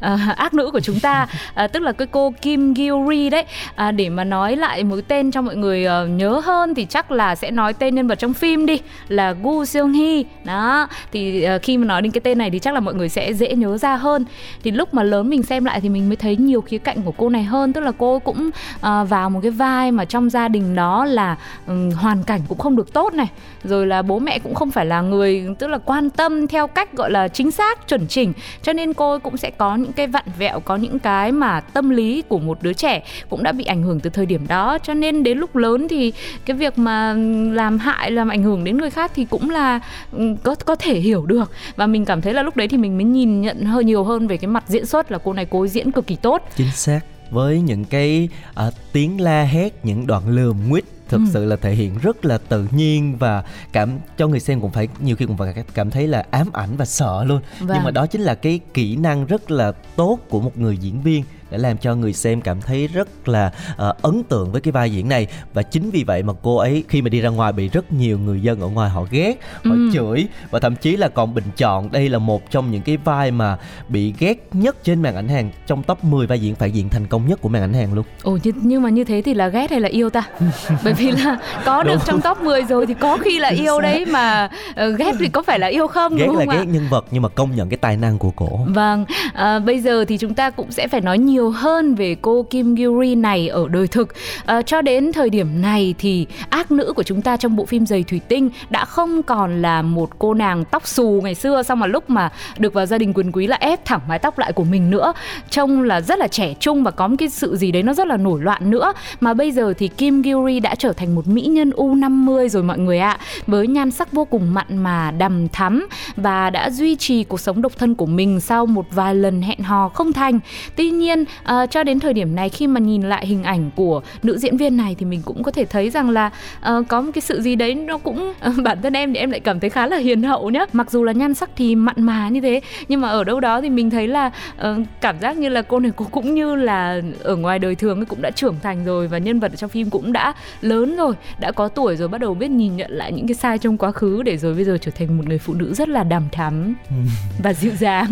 ờ, 0.00 0.18
ác 0.36 0.54
nữ 0.54 0.70
của 0.72 0.80
chúng 0.80 1.00
ta. 1.00 1.26
À, 1.54 1.66
tức 1.66 1.80
là 1.82 1.92
cái 1.92 2.06
cô 2.10 2.32
Kim 2.42 2.72
Gil-ri 2.72 3.30
đấy. 3.30 3.44
À, 3.74 3.90
để 3.92 4.08
mà 4.08 4.24
nói 4.24 4.56
lại 4.56 4.84
một 4.84 4.96
tên 5.08 5.30
cho 5.30 5.42
mọi 5.42 5.56
người 5.56 5.84
ờ, 5.84 6.06
nhớ 6.06 6.40
hơn 6.44 6.53
thì 6.76 6.84
chắc 6.84 7.10
là 7.10 7.34
sẽ 7.34 7.50
nói 7.50 7.72
tên 7.72 7.94
nhân 7.94 8.06
vật 8.06 8.18
trong 8.18 8.32
phim 8.32 8.66
đi 8.66 8.80
là 9.08 9.32
Gu 9.42 9.64
Seung 9.64 9.92
Hee. 9.92 10.22
Đó 10.44 10.88
thì 11.12 11.46
uh, 11.56 11.62
khi 11.62 11.78
mà 11.78 11.86
nói 11.86 12.02
đến 12.02 12.12
cái 12.12 12.20
tên 12.20 12.38
này 12.38 12.50
thì 12.50 12.58
chắc 12.58 12.74
là 12.74 12.80
mọi 12.80 12.94
người 12.94 13.08
sẽ 13.08 13.32
dễ 13.32 13.54
nhớ 13.54 13.78
ra 13.78 13.96
hơn. 13.96 14.24
Thì 14.64 14.70
lúc 14.70 14.94
mà 14.94 15.02
lớn 15.02 15.30
mình 15.30 15.42
xem 15.42 15.64
lại 15.64 15.80
thì 15.80 15.88
mình 15.88 16.08
mới 16.08 16.16
thấy 16.16 16.36
nhiều 16.36 16.60
khía 16.60 16.78
cạnh 16.78 17.02
của 17.02 17.12
cô 17.16 17.28
này 17.28 17.44
hơn 17.44 17.72
tức 17.72 17.80
là 17.80 17.92
cô 17.98 18.18
cũng 18.18 18.50
uh, 18.76 19.08
vào 19.08 19.30
một 19.30 19.40
cái 19.42 19.50
vai 19.50 19.92
mà 19.92 20.04
trong 20.04 20.30
gia 20.30 20.48
đình 20.48 20.74
đó 20.74 21.04
là 21.04 21.36
um, 21.66 21.90
hoàn 21.90 22.22
cảnh 22.22 22.40
cũng 22.48 22.58
không 22.58 22.76
được 22.76 22.92
tốt 22.92 23.14
này. 23.14 23.28
Rồi 23.64 23.86
là 23.86 24.02
bố 24.02 24.18
mẹ 24.18 24.38
cũng 24.38 24.54
không 24.54 24.70
phải 24.70 24.86
là 24.86 25.00
người 25.00 25.46
tức 25.58 25.66
là 25.66 25.78
quan 25.78 26.10
tâm 26.10 26.46
theo 26.46 26.66
cách 26.66 26.92
gọi 26.92 27.10
là 27.10 27.28
chính 27.28 27.50
xác 27.50 27.88
chuẩn 27.88 28.06
chỉnh. 28.06 28.32
Cho 28.62 28.72
nên 28.72 28.94
cô 28.94 29.18
cũng 29.18 29.36
sẽ 29.36 29.50
có 29.50 29.76
những 29.76 29.92
cái 29.92 30.06
vặn 30.06 30.24
vẹo 30.38 30.60
có 30.60 30.76
những 30.76 30.98
cái 30.98 31.32
mà 31.32 31.60
tâm 31.60 31.90
lý 31.90 32.22
của 32.28 32.38
một 32.38 32.58
đứa 32.62 32.72
trẻ 32.72 33.02
cũng 33.28 33.42
đã 33.42 33.52
bị 33.52 33.64
ảnh 33.64 33.82
hưởng 33.82 34.00
từ 34.00 34.10
thời 34.10 34.26
điểm 34.26 34.46
đó. 34.48 34.78
Cho 34.78 34.94
nên 34.94 35.22
đến 35.22 35.38
lúc 35.38 35.56
lớn 35.56 35.88
thì 35.88 36.12
cái 36.46 36.56
việc 36.56 36.78
mà 36.78 37.12
làm 37.52 37.78
hại 37.78 38.10
làm 38.10 38.28
ảnh 38.28 38.42
hưởng 38.42 38.64
đến 38.64 38.78
người 38.78 38.90
khác 38.90 39.12
thì 39.14 39.24
cũng 39.24 39.50
là 39.50 39.80
ừm, 40.12 40.36
có 40.36 40.54
có 40.54 40.74
thể 40.76 41.00
hiểu 41.00 41.26
được. 41.26 41.50
Và 41.76 41.86
mình 41.86 42.04
cảm 42.04 42.20
thấy 42.20 42.34
là 42.34 42.42
lúc 42.42 42.56
đấy 42.56 42.68
thì 42.68 42.76
mình 42.76 42.96
mới 42.96 43.04
nhìn 43.04 43.40
nhận 43.40 43.64
hơi 43.64 43.84
nhiều 43.84 44.04
hơn 44.04 44.26
về 44.26 44.36
cái 44.36 44.48
mặt 44.48 44.64
diễn 44.68 44.86
xuất 44.86 45.12
là 45.12 45.18
cô 45.24 45.32
này 45.32 45.46
cô 45.50 45.60
ấy 45.60 45.68
diễn 45.68 45.92
cực 45.92 46.06
kỳ 46.06 46.16
tốt. 46.16 46.42
Chính 46.56 46.70
xác. 46.70 47.00
Với 47.30 47.60
những 47.60 47.84
cái 47.84 48.28
à, 48.54 48.70
tiếng 48.92 49.20
la 49.20 49.42
hét 49.42 49.84
những 49.84 50.06
đoạn 50.06 50.28
lườm 50.28 50.68
nguyết 50.68 50.84
thực 51.08 51.18
Ừ. 51.18 51.24
sự 51.32 51.44
là 51.44 51.56
thể 51.56 51.74
hiện 51.74 51.94
rất 52.02 52.24
là 52.24 52.38
tự 52.38 52.66
nhiên 52.70 53.16
và 53.18 53.44
cảm 53.72 53.90
cho 54.18 54.26
người 54.28 54.40
xem 54.40 54.60
cũng 54.60 54.70
phải 54.70 54.88
nhiều 55.00 55.16
khi 55.16 55.26
cũng 55.26 55.36
phải 55.36 55.54
cảm 55.74 55.90
thấy 55.90 56.06
là 56.08 56.24
ám 56.30 56.46
ảnh 56.52 56.76
và 56.76 56.84
sợ 56.84 57.24
luôn. 57.24 57.40
Vâng. 57.60 57.68
nhưng 57.74 57.84
mà 57.84 57.90
đó 57.90 58.06
chính 58.06 58.20
là 58.20 58.34
cái 58.34 58.60
kỹ 58.74 58.96
năng 58.96 59.26
rất 59.26 59.50
là 59.50 59.72
tốt 59.96 60.18
của 60.28 60.40
một 60.40 60.58
người 60.58 60.76
diễn 60.76 61.02
viên 61.02 61.24
để 61.54 61.58
làm 61.58 61.78
cho 61.78 61.94
người 61.94 62.12
xem 62.12 62.40
cảm 62.40 62.60
thấy 62.60 62.86
rất 62.86 63.28
là 63.28 63.52
ờ, 63.76 63.94
ấn 64.02 64.22
tượng 64.24 64.52
với 64.52 64.60
cái 64.60 64.72
vai 64.72 64.90
diễn 64.92 65.08
này 65.08 65.26
và 65.54 65.62
chính 65.62 65.90
vì 65.90 66.04
vậy 66.04 66.22
mà 66.22 66.32
cô 66.42 66.56
ấy 66.56 66.84
khi 66.88 67.02
mà 67.02 67.08
đi 67.08 67.20
ra 67.20 67.28
ngoài 67.28 67.52
bị 67.52 67.68
rất 67.68 67.92
nhiều 67.92 68.18
người 68.18 68.40
dân 68.40 68.60
ở 68.60 68.68
ngoài 68.68 68.90
họ 68.90 69.06
ghét 69.10 69.34
họ 69.64 69.70
Ừ. 69.74 69.90
chửi 69.94 70.26
và 70.50 70.60
thậm 70.60 70.76
chí 70.76 70.96
là 70.96 71.08
còn 71.08 71.34
bình 71.34 71.44
chọn 71.56 71.92
đây 71.92 72.08
là 72.08 72.18
một 72.18 72.50
trong 72.50 72.70
những 72.70 72.82
cái 72.82 72.96
vai 72.96 73.30
mà 73.30 73.56
bị 73.88 74.14
ghét 74.18 74.48
nhất 74.52 74.84
trên 74.84 75.02
màn 75.02 75.16
ảnh 75.16 75.28
hàng 75.28 75.50
trong 75.66 75.82
top 75.82 76.04
10 76.04 76.26
vai 76.26 76.40
diễn 76.40 76.54
phản 76.54 76.72
diện 76.72 76.88
thành 76.88 77.06
công 77.06 77.28
nhất 77.28 77.40
của 77.42 77.48
màn 77.48 77.62
ảnh 77.62 77.72
hàng 77.74 77.94
luôn 77.94 78.04
Ồ 78.22 78.38
nhưng, 78.42 78.54
nhưng 78.62 78.82
mà 78.82 78.88
như 78.90 79.04
thế 79.04 79.22
thì 79.24 79.34
là 79.34 79.48
ghét 79.48 79.70
hay 79.70 79.80
là 79.80 79.88
yêu 79.88 80.10
ta? 80.10 80.22
Bởi 80.84 80.92
vì 80.92 81.10
là 81.10 81.38
có 81.64 81.82
được 81.82 82.00
trong 82.06 82.20
top 82.20 82.40
10 82.42 82.62
rồi 82.62 82.86
thì 82.86 82.94
có 82.94 83.16
khi 83.24 83.38
là 83.38 83.48
yêu 83.48 83.80
đấy 83.80 84.04
mà 84.04 84.48
ờ, 84.74 84.90
ghét 84.90 85.12
thì 85.18 85.28
có 85.28 85.42
phải 85.42 85.58
là 85.58 85.66
yêu 85.66 85.86
không 85.86 86.16
ghét 86.16 86.26
đúng 86.26 86.36
là 86.36 86.44
không 86.44 86.54
ạ? 86.54 86.58
ghét 86.58 86.64
nhân 86.72 86.86
vật 86.90 87.04
nhưng 87.10 87.22
mà 87.22 87.28
công 87.28 87.56
nhận 87.56 87.68
cái 87.68 87.76
tài 87.76 87.96
năng 87.96 88.18
của 88.18 88.30
cổ 88.30 88.60
Vâng, 88.66 89.04
à, 89.34 89.58
bây 89.58 89.80
giờ 89.80 90.04
thì 90.08 90.18
chúng 90.18 90.34
ta 90.34 90.50
cũng 90.50 90.72
sẽ 90.72 90.88
phải 90.88 91.00
nói 91.00 91.18
nhiều 91.18 91.43
nhiều 91.44 91.50
hơn 91.50 91.94
về 91.94 92.16
cô 92.22 92.46
Kim 92.50 92.74
Gil-ri 92.74 93.20
này 93.20 93.48
ở 93.48 93.68
đời 93.68 93.86
thực. 93.88 94.14
À, 94.46 94.62
cho 94.62 94.82
đến 94.82 95.12
thời 95.12 95.30
điểm 95.30 95.62
này 95.62 95.94
thì 95.98 96.26
ác 96.50 96.70
nữ 96.70 96.92
của 96.96 97.02
chúng 97.02 97.22
ta 97.22 97.36
trong 97.36 97.56
bộ 97.56 97.64
phim 97.64 97.86
Giày 97.86 98.02
Thủy 98.02 98.20
Tinh 98.28 98.50
đã 98.70 98.84
không 98.84 99.22
còn 99.22 99.62
là 99.62 99.82
một 99.82 100.18
cô 100.18 100.34
nàng 100.34 100.64
tóc 100.64 100.86
xù 100.86 101.20
ngày 101.24 101.34
xưa 101.34 101.62
xong 101.62 101.80
mà 101.80 101.86
lúc 101.86 102.10
mà 102.10 102.30
được 102.58 102.74
vào 102.74 102.86
gia 102.86 102.98
đình 102.98 103.12
quyền 103.14 103.32
quý 103.32 103.46
là 103.46 103.56
ép 103.60 103.84
thẳng 103.84 104.00
mái 104.08 104.18
tóc 104.18 104.38
lại 104.38 104.52
của 104.52 104.64
mình 104.64 104.90
nữa. 104.90 105.12
Trông 105.50 105.82
là 105.82 106.00
rất 106.00 106.18
là 106.18 106.28
trẻ 106.28 106.54
trung 106.60 106.84
và 106.84 106.90
có 106.90 107.08
một 107.08 107.16
cái 107.18 107.28
sự 107.28 107.56
gì 107.56 107.72
đấy 107.72 107.82
nó 107.82 107.94
rất 107.94 108.06
là 108.06 108.16
nổi 108.16 108.40
loạn 108.42 108.70
nữa. 108.70 108.92
Mà 109.20 109.34
bây 109.34 109.52
giờ 109.52 109.74
thì 109.78 109.88
Kim 109.88 110.22
Gil-ri 110.22 110.60
đã 110.60 110.74
trở 110.74 110.92
thành 110.92 111.14
một 111.14 111.26
mỹ 111.26 111.42
nhân 111.42 111.70
U50 111.70 112.48
rồi 112.48 112.62
mọi 112.62 112.78
người 112.78 112.98
ạ. 112.98 113.18
Với 113.46 113.66
nhan 113.66 113.90
sắc 113.90 114.12
vô 114.12 114.24
cùng 114.24 114.54
mặn 114.54 114.76
mà 114.76 115.10
đầm 115.10 115.48
thắm 115.48 115.86
và 116.16 116.50
đã 116.50 116.70
duy 116.70 116.96
trì 116.96 117.24
cuộc 117.24 117.40
sống 117.40 117.62
độc 117.62 117.72
thân 117.78 117.94
của 117.94 118.06
mình 118.06 118.40
sau 118.40 118.66
một 118.66 118.86
vài 118.90 119.14
lần 119.14 119.42
hẹn 119.42 119.58
hò 119.58 119.88
không 119.88 120.12
thành. 120.12 120.40
Tuy 120.76 120.90
nhiên 120.90 121.23
à, 121.42 121.66
cho 121.66 121.82
đến 121.82 122.00
thời 122.00 122.12
điểm 122.12 122.34
này 122.34 122.48
khi 122.48 122.66
mà 122.66 122.80
nhìn 122.80 123.02
lại 123.02 123.26
hình 123.26 123.42
ảnh 123.42 123.70
của 123.76 124.00
nữ 124.22 124.38
diễn 124.38 124.56
viên 124.56 124.76
này 124.76 124.96
thì 124.98 125.06
mình 125.06 125.22
cũng 125.24 125.42
có 125.42 125.50
thể 125.50 125.64
thấy 125.64 125.90
rằng 125.90 126.10
là 126.10 126.30
ờ, 126.60 126.82
có 126.88 127.00
một 127.00 127.10
cái 127.14 127.22
sự 127.22 127.40
gì 127.40 127.56
đấy 127.56 127.74
nó 127.74 127.98
cũng 127.98 128.32
ờ, 128.40 128.52
bản 128.64 128.82
thân 128.82 128.92
em 128.92 129.12
thì 129.12 129.20
em 129.20 129.30
lại 129.30 129.40
cảm 129.40 129.60
thấy 129.60 129.70
khá 129.70 129.86
là 129.86 129.96
hiền 129.96 130.22
hậu 130.22 130.50
nhá. 130.50 130.66
Mặc 130.72 130.90
dù 130.90 131.04
là 131.04 131.12
nhan 131.12 131.34
sắc 131.34 131.50
thì 131.56 131.74
mặn 131.74 131.96
mà 131.98 132.28
như 132.28 132.40
thế 132.40 132.60
nhưng 132.88 133.00
mà 133.00 133.08
ở 133.08 133.24
đâu 133.24 133.40
đó 133.40 133.60
thì 133.60 133.70
mình 133.70 133.90
thấy 133.90 134.08
là 134.08 134.30
ờ, 134.56 134.78
cảm 135.00 135.18
giác 135.20 135.36
như 135.36 135.48
là 135.48 135.62
cô 135.62 135.80
này 135.80 135.92
cô 135.96 136.06
cũng 136.10 136.34
như 136.34 136.54
là 136.54 137.00
ở 137.22 137.36
ngoài 137.36 137.58
đời 137.58 137.74
thường 137.74 138.04
cũng 138.04 138.22
đã 138.22 138.30
trưởng 138.30 138.56
thành 138.62 138.84
rồi 138.84 139.08
và 139.08 139.18
nhân 139.18 139.40
vật 139.40 139.52
ở 139.52 139.56
trong 139.56 139.70
phim 139.70 139.90
cũng 139.90 140.12
đã 140.12 140.34
lớn 140.60 140.96
rồi, 140.96 141.14
đã 141.40 141.52
có 141.52 141.68
tuổi 141.68 141.96
rồi 141.96 142.08
bắt 142.08 142.20
đầu 142.20 142.34
biết 142.34 142.50
nhìn 142.50 142.76
nhận 142.76 142.90
lại 142.90 143.12
những 143.12 143.26
cái 143.26 143.34
sai 143.34 143.58
trong 143.58 143.78
quá 143.78 143.92
khứ 143.92 144.22
để 144.22 144.36
rồi 144.36 144.54
bây 144.54 144.64
giờ 144.64 144.78
trở 144.80 144.90
thành 144.90 145.18
một 145.18 145.24
người 145.28 145.38
phụ 145.38 145.54
nữ 145.54 145.74
rất 145.74 145.88
là 145.88 146.04
đằm 146.04 146.28
thắm 146.32 146.74
và 147.42 147.52
dịu 147.52 147.72
dàng. 147.78 148.06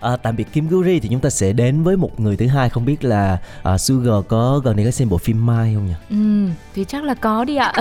à, 0.00 0.16
tạm 0.16 0.36
biệt 0.36 0.52
Kim 0.52 0.68
Guri 0.68 1.00
thì 1.00 1.08
chúng 1.08 1.20
ta 1.20 1.30
sẽ 1.30 1.52
đến 1.52 1.82
với 1.82 1.96
một 1.96 2.20
người 2.20 2.36
thứ 2.36 2.45
hai 2.46 2.68
không 2.68 2.84
biết 2.84 3.04
là 3.04 3.38
à, 3.62 3.78
Sugar 3.78 4.24
có 4.28 4.60
gần 4.64 4.76
đây 4.76 4.84
có 4.84 4.90
xem 4.90 5.08
bộ 5.08 5.18
phim 5.18 5.46
Mai 5.46 5.74
không 5.74 5.86
nhỉ? 5.86 5.94
Ừ, 6.10 6.52
thì 6.74 6.84
chắc 6.84 7.04
là 7.04 7.14
có 7.14 7.44
đi 7.44 7.56
ạ. 7.56 7.72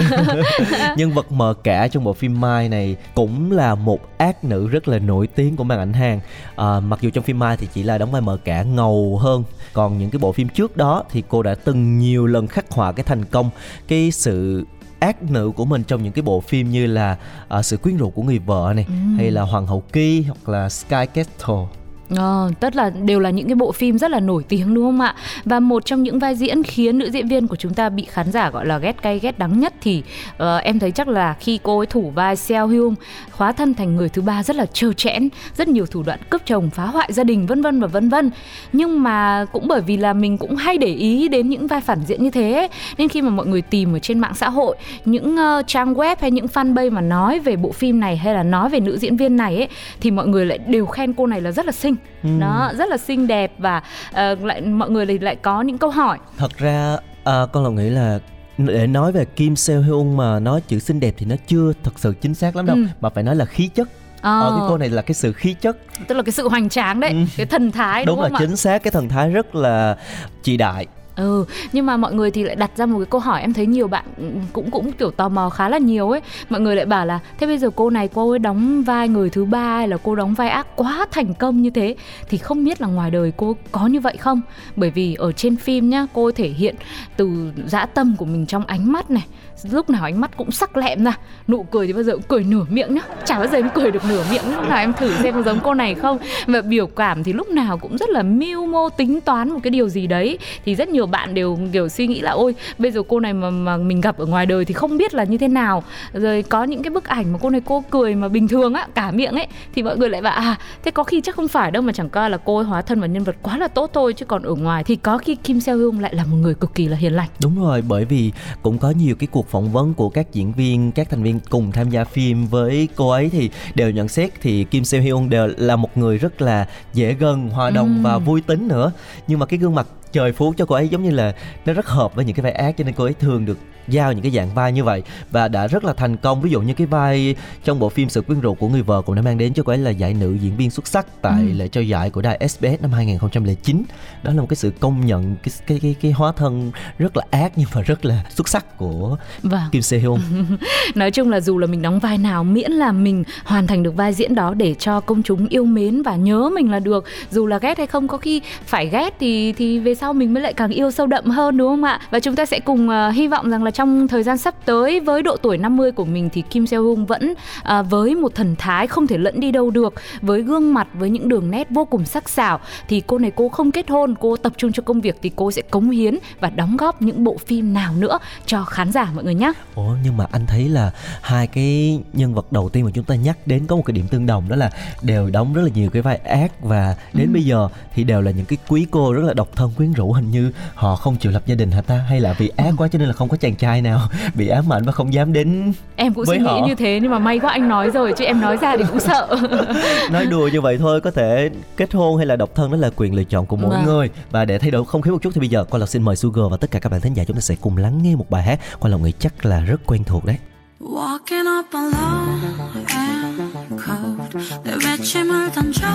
nhân 0.98 1.12
vật 1.12 1.32
mờ 1.32 1.54
cả 1.64 1.88
trong 1.88 2.04
bộ 2.04 2.14
phim 2.14 2.42
Mai 2.42 2.70
này 2.70 2.96
cũng 3.16 3.52
là 3.52 3.76
một 3.76 4.18
ác 4.18 4.44
nữ 4.44 4.68
rất 4.68 4.88
là 4.88 5.00
nổi 5.00 5.28
tiếng 5.28 5.56
của 5.56 5.64
màn 5.64 5.80
ảnh 5.80 5.94
Hàn. 5.94 6.20
À, 6.56 6.80
mặc 6.80 7.00
dù 7.02 7.10
trong 7.10 7.24
phim 7.24 7.40
Mai 7.40 7.58
thì 7.58 7.68
chỉ 7.74 7.84
là 7.84 7.98
đóng 7.98 8.12
vai 8.12 8.22
mờ 8.22 8.38
cả 8.46 8.64
ngầu 8.64 9.18
hơn. 9.22 9.44
Còn 9.74 9.98
những 9.98 10.10
cái 10.10 10.20
bộ 10.20 10.32
phim 10.32 10.50
trước 10.50 10.78
đó 10.78 11.04
thì 11.12 11.24
cô 11.28 11.44
đã 11.44 11.56
từng 11.56 12.00
nhiều 12.00 12.28
lần 12.28 12.48
khắc 12.48 12.72
họa 12.72 12.92
cái 12.92 13.04
thành 13.04 13.26
công 13.26 13.50
cái 13.88 14.12
sự 14.12 14.66
ác 15.00 15.24
nữ 15.24 15.52
của 15.56 15.66
mình 15.66 15.84
trong 15.84 16.04
những 16.04 16.14
cái 16.14 16.22
bộ 16.22 16.42
phim 16.42 16.72
như 16.72 16.86
là 16.86 17.18
à, 17.48 17.62
sự 17.62 17.78
quyến 17.78 17.98
rũ 17.98 18.10
của 18.10 18.24
người 18.24 18.40
vợ 18.40 18.74
này 18.76 18.86
hay 19.18 19.32
là 19.32 19.42
hoàng 19.42 19.68
hậu 19.68 19.84
Ki 19.94 20.22
hoặc 20.22 20.50
là 20.50 20.70
Sky 20.70 21.06
Castle 21.14 21.66
À, 22.10 22.48
tất 22.60 22.76
là 22.76 22.90
đều 22.90 23.20
là 23.20 23.30
những 23.30 23.48
cái 23.48 23.56
bộ 23.56 23.72
phim 23.72 23.98
rất 23.98 24.12
là 24.12 24.20
nổi 24.20 24.44
tiếng 24.50 24.74
đúng 24.74 24.86
không 24.86 25.02
ạ? 25.02 25.16
Và 25.46 25.60
một 25.60 25.86
trong 25.86 26.04
những 26.04 26.20
vai 26.20 26.36
diễn 26.36 26.64
khiến 26.64 26.98
nữ 26.98 27.12
diễn 27.12 27.28
viên 27.28 27.48
của 27.48 27.56
chúng 27.56 27.74
ta 27.74 27.90
bị 27.90 28.06
khán 28.10 28.32
giả 28.32 28.50
gọi 28.50 28.66
là 28.66 28.78
ghét 28.78 29.02
cay 29.02 29.20
ghét 29.20 29.40
đắng 29.40 29.60
nhất 29.60 29.74
thì 29.82 30.04
uh, 30.36 30.64
em 30.64 30.80
thấy 30.80 30.92
chắc 30.92 31.08
là 31.08 31.34
khi 31.34 31.60
cô 31.64 31.78
ấy 31.78 31.86
thủ 31.86 32.12
vai 32.16 32.36
Seo 32.36 32.68
Hyung 32.68 32.96
khóa 33.32 33.52
thân 33.52 33.74
thành 33.74 33.96
người 33.96 34.10
thứ 34.10 34.22
ba 34.22 34.44
rất 34.44 34.56
là 34.56 34.66
trơ 34.66 34.94
trẽn, 34.94 35.30
rất 35.58 35.68
nhiều 35.68 35.86
thủ 35.86 36.04
đoạn 36.04 36.20
cướp 36.30 36.42
chồng, 36.46 36.70
phá 36.70 36.86
hoại 36.86 37.14
gia 37.14 37.24
đình 37.24 37.46
vân 37.46 37.62
vân 37.62 37.80
và 37.80 37.88
vân 37.88 38.10
vân. 38.10 38.32
Nhưng 38.74 39.04
mà 39.04 39.46
cũng 39.52 39.68
bởi 39.68 39.82
vì 39.82 39.98
là 39.98 40.14
mình 40.14 40.38
cũng 40.38 40.56
hay 40.56 40.78
để 40.78 40.88
ý 40.88 41.28
đến 41.28 41.50
những 41.50 41.68
vai 41.68 41.82
phản 41.82 42.06
diện 42.06 42.24
như 42.24 42.30
thế 42.30 42.54
ấy, 42.54 42.70
nên 42.98 43.10
khi 43.10 43.22
mà 43.22 43.30
mọi 43.30 43.46
người 43.46 43.62
tìm 43.62 43.96
ở 43.96 44.00
trên 44.00 44.20
mạng 44.20 44.36
xã 44.36 44.50
hội 44.50 44.78
những 45.06 45.36
uh, 45.36 45.68
trang 45.68 45.94
web 45.94 46.16
hay 46.20 46.32
những 46.32 46.46
fanpage 46.46 46.92
mà 46.92 47.02
nói 47.02 47.40
về 47.40 47.56
bộ 47.56 47.72
phim 47.72 48.00
này 48.00 48.18
hay 48.18 48.34
là 48.34 48.44
nói 48.44 48.70
về 48.70 48.80
nữ 48.80 48.98
diễn 48.98 49.18
viên 49.18 49.38
này 49.38 49.56
ấy 49.58 49.68
thì 50.02 50.12
mọi 50.12 50.28
người 50.28 50.46
lại 50.46 50.58
đều 50.58 50.86
khen 50.86 51.14
cô 51.14 51.28
này 51.28 51.42
là 51.42 51.52
rất 51.52 51.66
là 51.66 51.72
xinh 51.72 51.95
nó 52.24 52.72
rất 52.78 52.90
là 52.90 52.98
xinh 52.98 53.28
đẹp 53.28 53.52
và 53.58 53.82
ờ, 54.12 54.36
lại 54.36 54.62
mọi 54.62 54.90
người 54.90 55.06
thì 55.06 55.20
lại 55.20 55.36
có 55.36 55.62
những 55.62 55.78
câu 55.78 55.90
hỏi. 55.90 56.18
Thật 56.38 56.58
ra 56.58 56.98
à, 57.24 57.46
con 57.54 57.64
lòng 57.64 57.76
nghĩ 57.76 57.90
là 57.90 58.20
để 58.58 58.88
nói 58.88 59.12
về 59.12 59.26
Kim 59.26 59.56
Seo 59.56 59.82
Hyun 59.82 60.18
mà 60.18 60.40
nói 60.40 60.62
chữ 60.68 60.80
xinh 60.80 61.00
đẹp 61.00 61.14
thì 61.18 61.26
nó 61.26 61.36
chưa 61.48 61.74
thật 61.84 61.92
sự 61.96 62.14
chính 62.22 62.34
xác 62.34 62.56
lắm 62.56 62.66
đâu. 62.66 62.76
Ừ. 62.76 62.84
mà 63.02 63.10
phải 63.10 63.24
nói 63.24 63.36
là 63.36 63.46
khí 63.46 63.68
chất. 63.68 63.88
Ờ, 64.22 64.40
ờ, 64.42 64.52
cái 64.56 64.66
cô 64.68 64.78
này 64.78 64.90
là 64.90 65.02
cái 65.02 65.14
sự 65.16 65.34
khí 65.34 65.54
chất. 65.62 65.78
Tức 66.08 66.16
là 66.16 66.24
cái 66.24 66.32
sự 66.32 66.50
hoành 66.50 66.70
tráng 66.70 67.00
đấy 67.00 67.10
Ừ. 67.12 67.18
cái 67.38 67.46
thần 67.46 67.72
thái 67.72 68.06
đúng, 68.06 68.16
đúng, 68.16 68.24
là 68.24 68.30
không 68.30 68.36
ạ? 68.38 68.40
chính 68.40 68.56
xác 68.56 68.84
cái 68.84 68.92
thần 68.92 69.10
thái 69.10 69.30
rất 69.30 69.56
là 69.56 69.98
chị 70.44 70.58
đại 70.58 70.88
Ừ, 71.16 71.46
nhưng 71.74 71.86
mà 71.86 71.98
mọi 71.98 72.14
người 72.14 72.32
thì 72.32 72.44
lại 72.44 72.56
đặt 72.56 72.72
ra 72.76 72.86
một 72.86 73.00
cái 73.00 73.06
câu 73.06 73.22
hỏi 73.22 73.42
em 73.42 73.54
thấy 73.54 73.66
nhiều 73.66 73.88
bạn 73.88 74.06
cũng 74.54 74.72
cũng 74.72 74.92
kiểu 74.92 75.12
tò 75.12 75.30
mò 75.30 75.50
khá 75.50 75.70
là 75.70 75.78
nhiều 75.78 76.10
ấy. 76.10 76.22
Mọi 76.50 76.62
người 76.62 76.76
lại 76.76 76.86
bảo 76.86 77.06
là 77.06 77.20
thế 77.40 77.48
bây 77.48 77.58
giờ 77.58 77.70
cô 77.76 77.90
này 77.90 78.08
cô 78.08 78.30
ấy 78.30 78.40
đóng 78.40 78.84
vai 78.84 79.10
người 79.10 79.30
thứ 79.30 79.46
ba 79.46 79.78
hay 79.78 79.88
là 79.88 79.98
cô 80.04 80.16
đóng 80.16 80.34
vai 80.34 80.50
ác 80.50 80.68
quá 80.76 81.06
thành 81.12 81.34
công 81.34 81.62
như 81.62 81.70
thế 81.70 81.96
thì 82.30 82.38
không 82.38 82.64
biết 82.64 82.82
là 82.82 82.88
ngoài 82.88 83.12
đời 83.12 83.34
cô 83.38 83.56
có 83.72 83.88
như 83.88 84.00
vậy 84.00 84.18
không? 84.18 84.42
Bởi 84.76 84.90
vì 84.90 85.16
ở 85.16 85.32
trên 85.32 85.56
phim 85.56 85.90
nhá, 85.90 86.08
cô 86.14 86.24
ấy 86.24 86.32
thể 86.32 86.48
hiện 86.48 86.76
từ 87.18 87.52
dã 87.66 87.86
tâm 87.86 88.16
của 88.18 88.26
mình 88.26 88.46
trong 88.46 88.66
ánh 88.66 88.92
mắt 88.92 89.12
này, 89.12 89.26
lúc 89.72 89.90
nào 89.90 90.04
ánh 90.04 90.22
mắt 90.22 90.38
cũng 90.38 90.52
sắc 90.52 90.78
lẹm 90.78 91.04
ra, 91.04 91.18
nụ 91.48 91.64
cười 91.64 91.88
thì 91.88 91.94
bao 91.94 92.04
giờ 92.04 92.14
cũng 92.14 92.22
cười 92.28 92.44
nửa 92.44 92.66
miệng 92.70 92.96
nhá, 92.96 93.02
chả 93.26 93.40
bao 93.40 93.48
giờ 93.48 93.58
em 93.58 93.70
cười 93.76 93.92
được 93.92 94.06
nửa 94.06 94.24
miệng. 94.32 94.44
Lúc 94.56 94.70
nào 94.70 94.78
em 94.78 94.94
thử 94.94 95.14
xem 95.24 95.34
có 95.34 95.42
giống 95.42 95.60
cô 95.64 95.74
này 95.74 95.96
không? 95.96 96.18
Và 96.48 96.62
biểu 96.62 96.88
cảm 96.88 97.24
thì 97.24 97.34
lúc 97.34 97.50
nào 97.50 97.78
cũng 97.78 97.98
rất 97.98 98.10
là 98.10 98.24
mưu 98.24 98.66
mô 98.66 98.90
tính 98.90 99.22
toán 99.22 99.50
một 99.50 99.60
cái 99.64 99.72
điều 99.72 99.90
gì 99.90 100.08
đấy. 100.08 100.40
Thì 100.66 100.76
rất 100.76 100.90
nhiều 100.90 101.06
bạn 101.06 101.34
đều 101.34 101.60
kiểu 101.74 101.90
suy 101.90 102.08
nghĩ 102.08 102.22
là 102.22 102.32
ôi 102.32 102.56
bây 102.78 102.92
giờ 102.92 103.02
cô 103.08 103.20
này 103.20 103.34
mà 103.34 103.50
mà 103.50 103.78
mình 103.78 104.02
gặp 104.02 104.18
ở 104.18 104.26
ngoài 104.26 104.46
đời 104.46 104.66
thì 104.66 104.74
không 104.74 104.98
biết 104.98 105.14
là 105.14 105.24
như 105.24 105.38
thế 105.38 105.48
nào. 105.48 105.84
Rồi 106.14 106.44
có 106.44 106.64
những 106.64 106.84
cái 106.84 106.90
bức 106.90 107.06
ảnh 107.06 107.34
mà 107.34 107.40
cô 107.42 107.50
này 107.50 107.62
cô 107.66 107.84
cười 107.90 108.16
mà 108.16 108.28
bình 108.28 108.48
thường 108.48 108.74
á 108.74 108.88
cả 108.96 109.12
miệng 109.12 109.36
ấy 109.36 109.48
thì 109.76 109.84
mọi 109.84 109.98
người 109.98 110.10
lại 110.10 110.22
bảo 110.22 110.34
à 110.34 110.56
thế 110.84 110.92
có 110.92 111.04
khi 111.04 111.22
chắc 111.22 111.36
không 111.36 111.48
phải 111.48 111.72
đâu 111.72 111.84
mà 111.84 111.94
chẳng 111.94 112.10
qua 112.10 112.30
là 112.30 112.38
cô 112.46 112.58
ấy 112.58 112.66
hóa 112.66 112.82
thân 112.82 113.00
vào 113.00 113.08
nhân 113.08 113.24
vật 113.24 113.36
quá 113.42 113.58
là 113.58 113.68
tốt 113.68 113.90
thôi 113.94 114.14
chứ 114.14 114.26
còn 114.26 114.44
ở 114.44 114.54
ngoài 114.54 114.84
thì 114.84 114.96
có 114.96 115.18
khi 115.18 115.36
Kim 115.36 115.60
Seo 115.60 115.78
Hyun 115.78 116.00
lại 116.00 116.16
là 116.16 116.26
một 116.26 116.38
người 116.38 116.54
cực 116.54 116.76
kỳ 116.76 116.88
là 116.88 116.98
hiền 116.98 117.14
lành. 117.14 117.30
Đúng 117.42 117.62
rồi 117.62 117.84
bởi 117.88 118.06
vì 118.06 118.32
cũng 118.62 118.78
có 118.78 118.90
nhiều 118.90 119.16
cái 119.20 119.28
cuộc 119.32 119.45
cuộc 119.46 119.52
phỏng 119.52 119.72
vấn 119.72 119.94
của 119.94 120.10
các 120.10 120.34
diễn 120.34 120.54
viên 120.54 120.92
các 120.92 121.10
thành 121.10 121.24
viên 121.24 121.40
cùng 121.50 121.72
tham 121.72 121.90
gia 121.90 122.04
phim 122.04 122.46
với 122.46 122.88
cô 122.96 123.10
ấy 123.10 123.30
thì 123.30 123.50
đều 123.76 123.90
nhận 123.90 124.08
xét 124.08 124.32
thì 124.42 124.64
Kim 124.64 124.86
Seo 124.86 125.02
Hyun 125.02 125.30
đều 125.30 125.48
là 125.58 125.76
một 125.76 125.98
người 125.98 126.18
rất 126.18 126.42
là 126.42 126.68
dễ 126.94 127.14
gần 127.14 127.50
hòa 127.50 127.70
đồng 127.70 127.88
Ừm. 127.88 128.04
và 128.04 128.18
vui 128.18 128.42
tính 128.42 128.68
nữa 128.68 128.92
nhưng 129.28 129.40
mà 129.40 129.46
cái 129.46 129.60
gương 129.60 129.76
mặt 129.76 129.88
trời 130.12 130.32
phú 130.32 130.54
cho 130.58 130.66
cô 130.66 130.76
ấy 130.76 130.88
giống 130.88 131.04
như 131.04 131.12
là 131.12 131.36
nó 131.66 131.74
rất 131.74 131.88
hợp 131.88 132.16
với 132.16 132.26
những 132.26 132.36
cái 132.36 132.44
vai 132.44 132.52
ác 132.52 132.78
cho 132.78 132.84
nên 132.84 132.94
cô 132.94 133.04
ấy 133.04 133.14
thường 133.14 133.46
được 133.46 133.58
giao 133.88 134.14
những 134.14 134.22
cái 134.22 134.32
dạng 134.32 134.50
vai 134.56 134.72
như 134.72 134.84
vậy 134.84 135.04
và 135.32 135.48
đã 135.48 135.68
rất 135.68 135.84
là 135.84 135.94
thành 135.94 136.18
công 136.18 136.42
ví 136.42 136.50
dụ 136.52 136.62
như 136.62 136.74
cái 136.74 136.88
vai 136.88 137.36
trong 137.64 137.80
bộ 137.80 137.90
phim 137.90 138.10
sự 138.10 138.22
quyến 138.22 138.40
rũ 138.40 138.54
của 138.54 138.68
người 138.70 138.82
vợ 138.82 139.02
cũng 139.02 139.16
đã 139.16 139.22
mang 139.22 139.38
đến 139.38 139.54
cho 139.54 139.64
cô 139.64 139.72
ấy 139.72 139.78
là 139.78 139.92
giải 139.92 140.14
nữ 140.14 140.34
diễn 140.42 140.58
viên 140.58 140.72
xuất 140.72 140.88
sắc 140.88 141.22
tại 141.22 141.42
Ừ. 141.42 141.54
lễ 141.54 141.68
trao 141.68 141.84
giải 141.84 142.10
của 142.10 142.22
đài 142.22 142.48
SBS 142.50 142.82
năm 142.82 142.92
2009 142.92 143.84
đó 144.24 144.32
là 144.34 144.42
một 144.42 144.48
cái 144.50 144.56
sự 144.56 144.72
công 144.80 145.06
nhận 145.06 145.36
cái 145.44 145.54
cái 145.68 145.80
cái, 145.82 145.96
cái 146.02 146.12
hóa 146.12 146.32
thân 146.32 146.72
rất 147.00 147.18
là 147.18 147.24
ác 147.32 147.52
nhưng 147.56 147.68
mà 147.76 147.82
rất 147.82 148.06
là 148.06 148.24
xuất 148.30 148.50
sắc 148.50 148.78
của 148.78 149.18
Vâng. 149.44 149.62
Kim 149.72 149.82
Se 149.82 149.98
Hyun 149.98 150.20
Nói 150.96 151.12
chung 151.12 151.30
là 151.30 151.40
dù 151.42 151.58
là 151.58 151.68
mình 151.68 151.82
đóng 151.82 152.00
vai 152.00 152.18
nào 152.18 152.44
miễn 152.44 152.72
là 152.72 152.92
mình 152.92 153.24
hoàn 153.46 153.68
thành 153.68 153.84
được 153.84 153.96
vai 153.96 154.14
diễn 154.14 154.36
đó 154.36 154.54
để 154.54 154.74
cho 154.74 155.00
công 155.00 155.24
chúng 155.24 155.48
yêu 155.48 155.66
mến 155.66 156.02
và 156.02 156.16
nhớ 156.16 156.50
mình 156.56 156.72
là 156.72 156.80
được. 156.80 157.06
Dù 157.32 157.48
là 157.48 157.58
ghét 157.58 157.78
hay 157.78 157.88
không 157.88 158.08
có 158.08 158.18
khi 158.18 158.42
phải 158.66 158.90
ghét 158.90 159.14
thì 159.20 159.54
thì 159.54 159.80
về 159.80 159.96
sau 159.96 160.14
mình 160.14 160.34
mới 160.34 160.44
lại 160.44 160.54
càng 160.54 160.70
yêu 160.70 160.92
sâu 160.92 161.08
đậm 161.08 161.26
hơn 161.26 161.58
đúng 161.58 161.68
không 161.70 161.84
ạ? 161.84 162.00
Và 162.12 162.20
chúng 162.20 162.36
ta 162.36 162.46
sẽ 162.46 162.60
cùng 162.60 162.90
ờ, 162.90 163.10
hy 163.10 163.28
vọng 163.28 163.50
rằng 163.50 163.64
là 163.64 163.72
trong 163.76 164.08
thời 164.08 164.24
gian 164.24 164.38
sắp 164.38 164.56
tới 164.66 165.00
với 165.00 165.22
độ 165.24 165.38
tuổi 165.42 165.58
50 165.58 165.92
của 165.92 166.06
mình 166.06 166.30
thì 166.34 166.42
Kim 166.42 166.68
Seo 166.68 166.84
Hyun 166.84 167.06
vẫn 167.06 167.34
ờ, 167.64 167.84
với 167.84 168.16
một 168.16 168.36
thần 168.36 168.56
thái 168.56 168.88
không 168.88 169.08
thể 169.08 169.18
lẫn 169.18 169.40
đi 169.40 169.52
đâu 169.52 169.70
được, 169.70 169.94
với 170.22 170.42
gương 170.42 170.74
mặt 170.74 170.88
với 170.94 171.10
những 171.10 171.30
đường 171.30 171.52
nét 171.52 171.68
vô 171.70 171.86
cùng 171.86 172.06
sắc 172.06 172.30
sảo 172.30 172.60
thì 172.88 173.02
cô 173.08 173.18
này 173.18 173.32
cô 173.36 173.50
không 173.50 173.72
kết 173.72 173.90
hôn, 173.90 174.16
cô 174.20 174.38
tập 174.38 174.54
trung 174.58 174.72
cho 174.72 174.84
công 174.84 175.02
việc 175.02 175.16
thì 175.22 175.32
cô 175.36 175.52
sẽ 175.52 175.62
cống 175.62 175.90
hiến 175.90 176.18
và 176.40 176.50
đóng 176.50 176.78
góp 176.78 177.02
những 177.02 177.24
bộ 177.24 177.38
phim 177.46 177.74
nào 177.74 177.94
nữa 177.94 178.20
cho 178.46 178.64
khán 178.66 178.92
giả 178.92 179.08
mọi 179.16 179.24
người 179.24 179.36
nhé. 179.36 179.52
Ủa 179.76 179.96
nhưng 180.04 180.18
mà 180.18 180.26
anh 180.32 180.46
thấy 180.48 180.70
là 180.70 180.92
hai 181.22 181.48
cái 181.48 182.00
nhân 182.14 182.34
vật 182.34 182.52
đầu 182.52 182.70
tiên 182.70 182.86
mà 182.86 182.92
chúng 182.94 183.04
ta 183.06 183.16
nhắc 183.16 183.38
đến 183.46 183.66
có 183.68 183.76
một 183.76 183.84
cái 183.86 183.92
điểm 183.94 184.06
tương 184.08 184.26
đồng 184.26 184.50
đó 184.50 184.56
là 184.56 184.70
đều 185.02 185.30
đóng 185.30 185.54
rất 185.54 185.62
là 185.62 185.70
nhiều 185.76 185.90
cái 185.90 186.02
vai 186.02 186.18
ác 186.18 186.52
và 186.62 186.96
đến 187.14 187.28
Ừ. 187.28 187.34
bây 187.34 187.44
giờ 187.44 187.70
thì 187.94 188.04
đều 188.04 188.22
là 188.22 188.32
những 188.32 188.46
cái 188.46 188.58
quý 188.68 188.88
cô 188.92 189.14
rất 189.14 189.24
là 189.24 189.34
độc 189.34 189.56
thân 189.56 189.72
quyến 189.78 189.94
rũ 189.94 190.12
hình 190.14 190.32
như 190.32 190.52
họ 190.76 190.96
không 190.96 191.18
chịu 191.18 191.32
lập 191.32 191.44
gia 191.46 191.56
đình 191.56 191.72
hả 191.72 191.82
ta 191.82 191.96
hay 192.10 192.20
là 192.20 192.34
vì 192.34 192.52
ác 192.56 192.74
quá 192.78 192.88
cho 192.88 193.00
nên 193.00 193.08
là 193.08 193.14
không 193.14 193.30
có 193.30 193.38
chàng 193.38 193.56
trai 193.56 193.65
nào 193.83 194.01
bị 194.35 194.49
ám 194.49 194.73
ảnh 194.73 194.83
và 194.85 194.93
không 194.93 195.15
dám 195.15 195.33
đến 195.33 195.73
Em 195.97 196.15
cũng 196.15 196.25
với 196.25 196.39
suy 196.39 196.45
nghĩ 196.45 196.51
họ. 196.51 196.67
như 196.67 196.75
thế 196.75 196.99
nhưng 197.03 197.11
mà 197.11 197.19
may 197.19 197.39
quá 197.39 197.51
anh 197.51 197.69
nói 197.69 197.91
rồi 197.91 198.13
chứ 198.17 198.25
em 198.25 198.41
nói 198.41 198.57
ra 198.57 198.77
thì 198.77 198.85
cũng 198.91 199.01
sợ. 199.01 199.37
nói 200.11 200.27
đùa 200.27 200.49
như 200.53 200.61
vậy 200.61 200.79
thôi 200.79 201.01
có 201.01 201.11
thể 201.11 201.51
kết 201.77 201.93
hôn 201.95 202.17
hay 202.17 202.27
là 202.27 202.37
độc 202.37 202.55
thân 202.55 202.71
đó 202.71 202.77
là 202.77 202.91
quyền 202.97 203.15
lựa 203.15 203.25
chọn 203.25 203.47
của 203.47 203.57
mỗi 203.57 203.71
Vâng. 203.71 203.85
người 203.85 204.11
và 204.31 204.45
để 204.45 204.59
thay 204.59 204.71
đổi 204.71 204.85
không 204.85 205.03
khí 205.03 205.11
một 205.11 205.23
chút 205.23 205.31
thì 205.35 205.41
bây 205.41 205.49
giờ 205.49 205.65
quan 205.71 205.81
lộc 205.81 205.89
xin 205.89 206.03
mời 206.03 206.17
Sugar 206.17 206.45
và 206.51 206.57
tất 206.57 206.71
cả 206.71 206.79
các 206.79 206.93
bạn 206.93 207.01
thính 207.01 207.15
giả 207.15 207.25
chúng 207.25 207.37
ta 207.37 207.41
sẽ 207.41 207.55
cùng 207.61 207.77
lắng 207.77 208.01
nghe 208.03 208.17
một 208.17 208.31
bài 208.31 208.43
hát 208.43 208.61
quan 208.81 208.93
lộc 208.93 209.01
nghĩ 209.01 209.13
chắc 209.19 209.47
là 209.47 209.61
rất 209.61 209.81
quen 209.87 210.05
thuộc 210.05 210.25
đấy 210.25 210.37
Walking 210.81 211.59
up 211.61 211.67
alone 211.73 212.41
and 212.87 213.41
cold 213.71 214.21
내 214.65 214.73
외침을 214.73 215.51
던져 215.53 215.87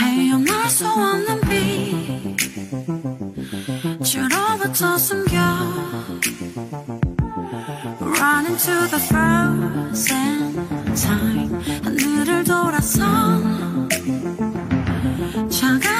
헤어날 0.00 0.68
수 0.70 0.86
없는 0.86 1.40
빛 1.48 3.15
주로부터 4.57 4.97
숨겨 4.97 5.37
Run 8.01 8.45
into 8.47 8.87
the 8.89 8.99
frozen 9.05 10.55
time 10.95 11.49
하늘을 11.83 12.43
돌아선 12.43 13.89
차가 15.49 15.96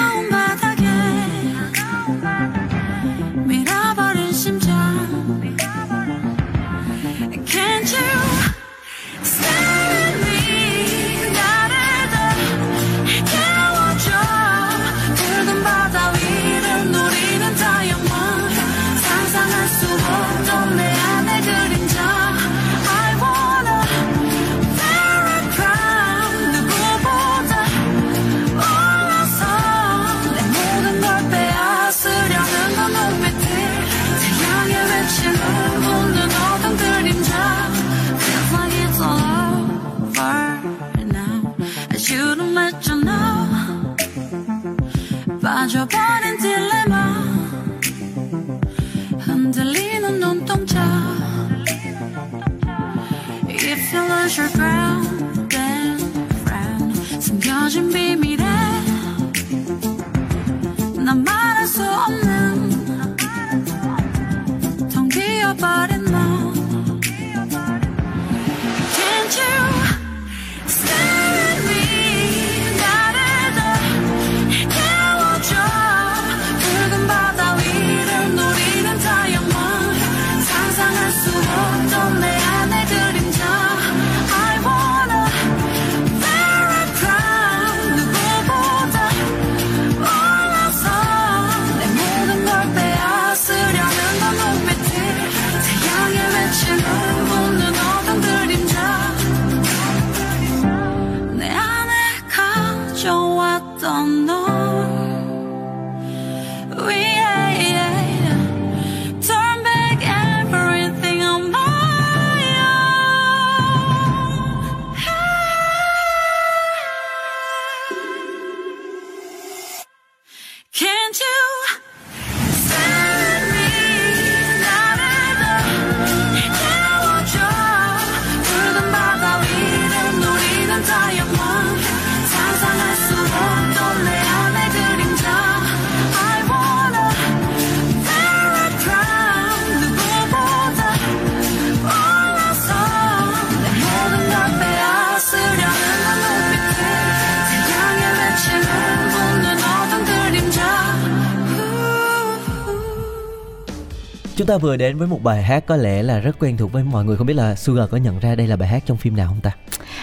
ta 154.58 154.62
vừa 154.62 154.78
đến 154.78 154.98
với 154.98 155.08
một 155.08 155.24
bài 155.24 155.44
hát 155.44 155.66
có 155.66 155.76
lẽ 155.76 156.04
là 156.04 156.20
rất 156.20 156.40
quen 156.40 156.58
thuộc 156.58 156.72
với 156.72 156.84
mọi 156.84 157.06
người 157.06 157.18
Không 157.18 157.28
biết 157.28 157.34
là 157.34 157.56
Sugar 157.56 157.90
có 157.90 157.98
nhận 157.98 158.20
ra 158.20 158.36
đây 158.36 158.48
là 158.48 158.56
bài 158.56 158.70
hát 158.70 158.84
trong 158.86 158.98
phim 158.98 159.16
nào 159.16 159.28
không 159.28 159.42
ta? 159.42 159.52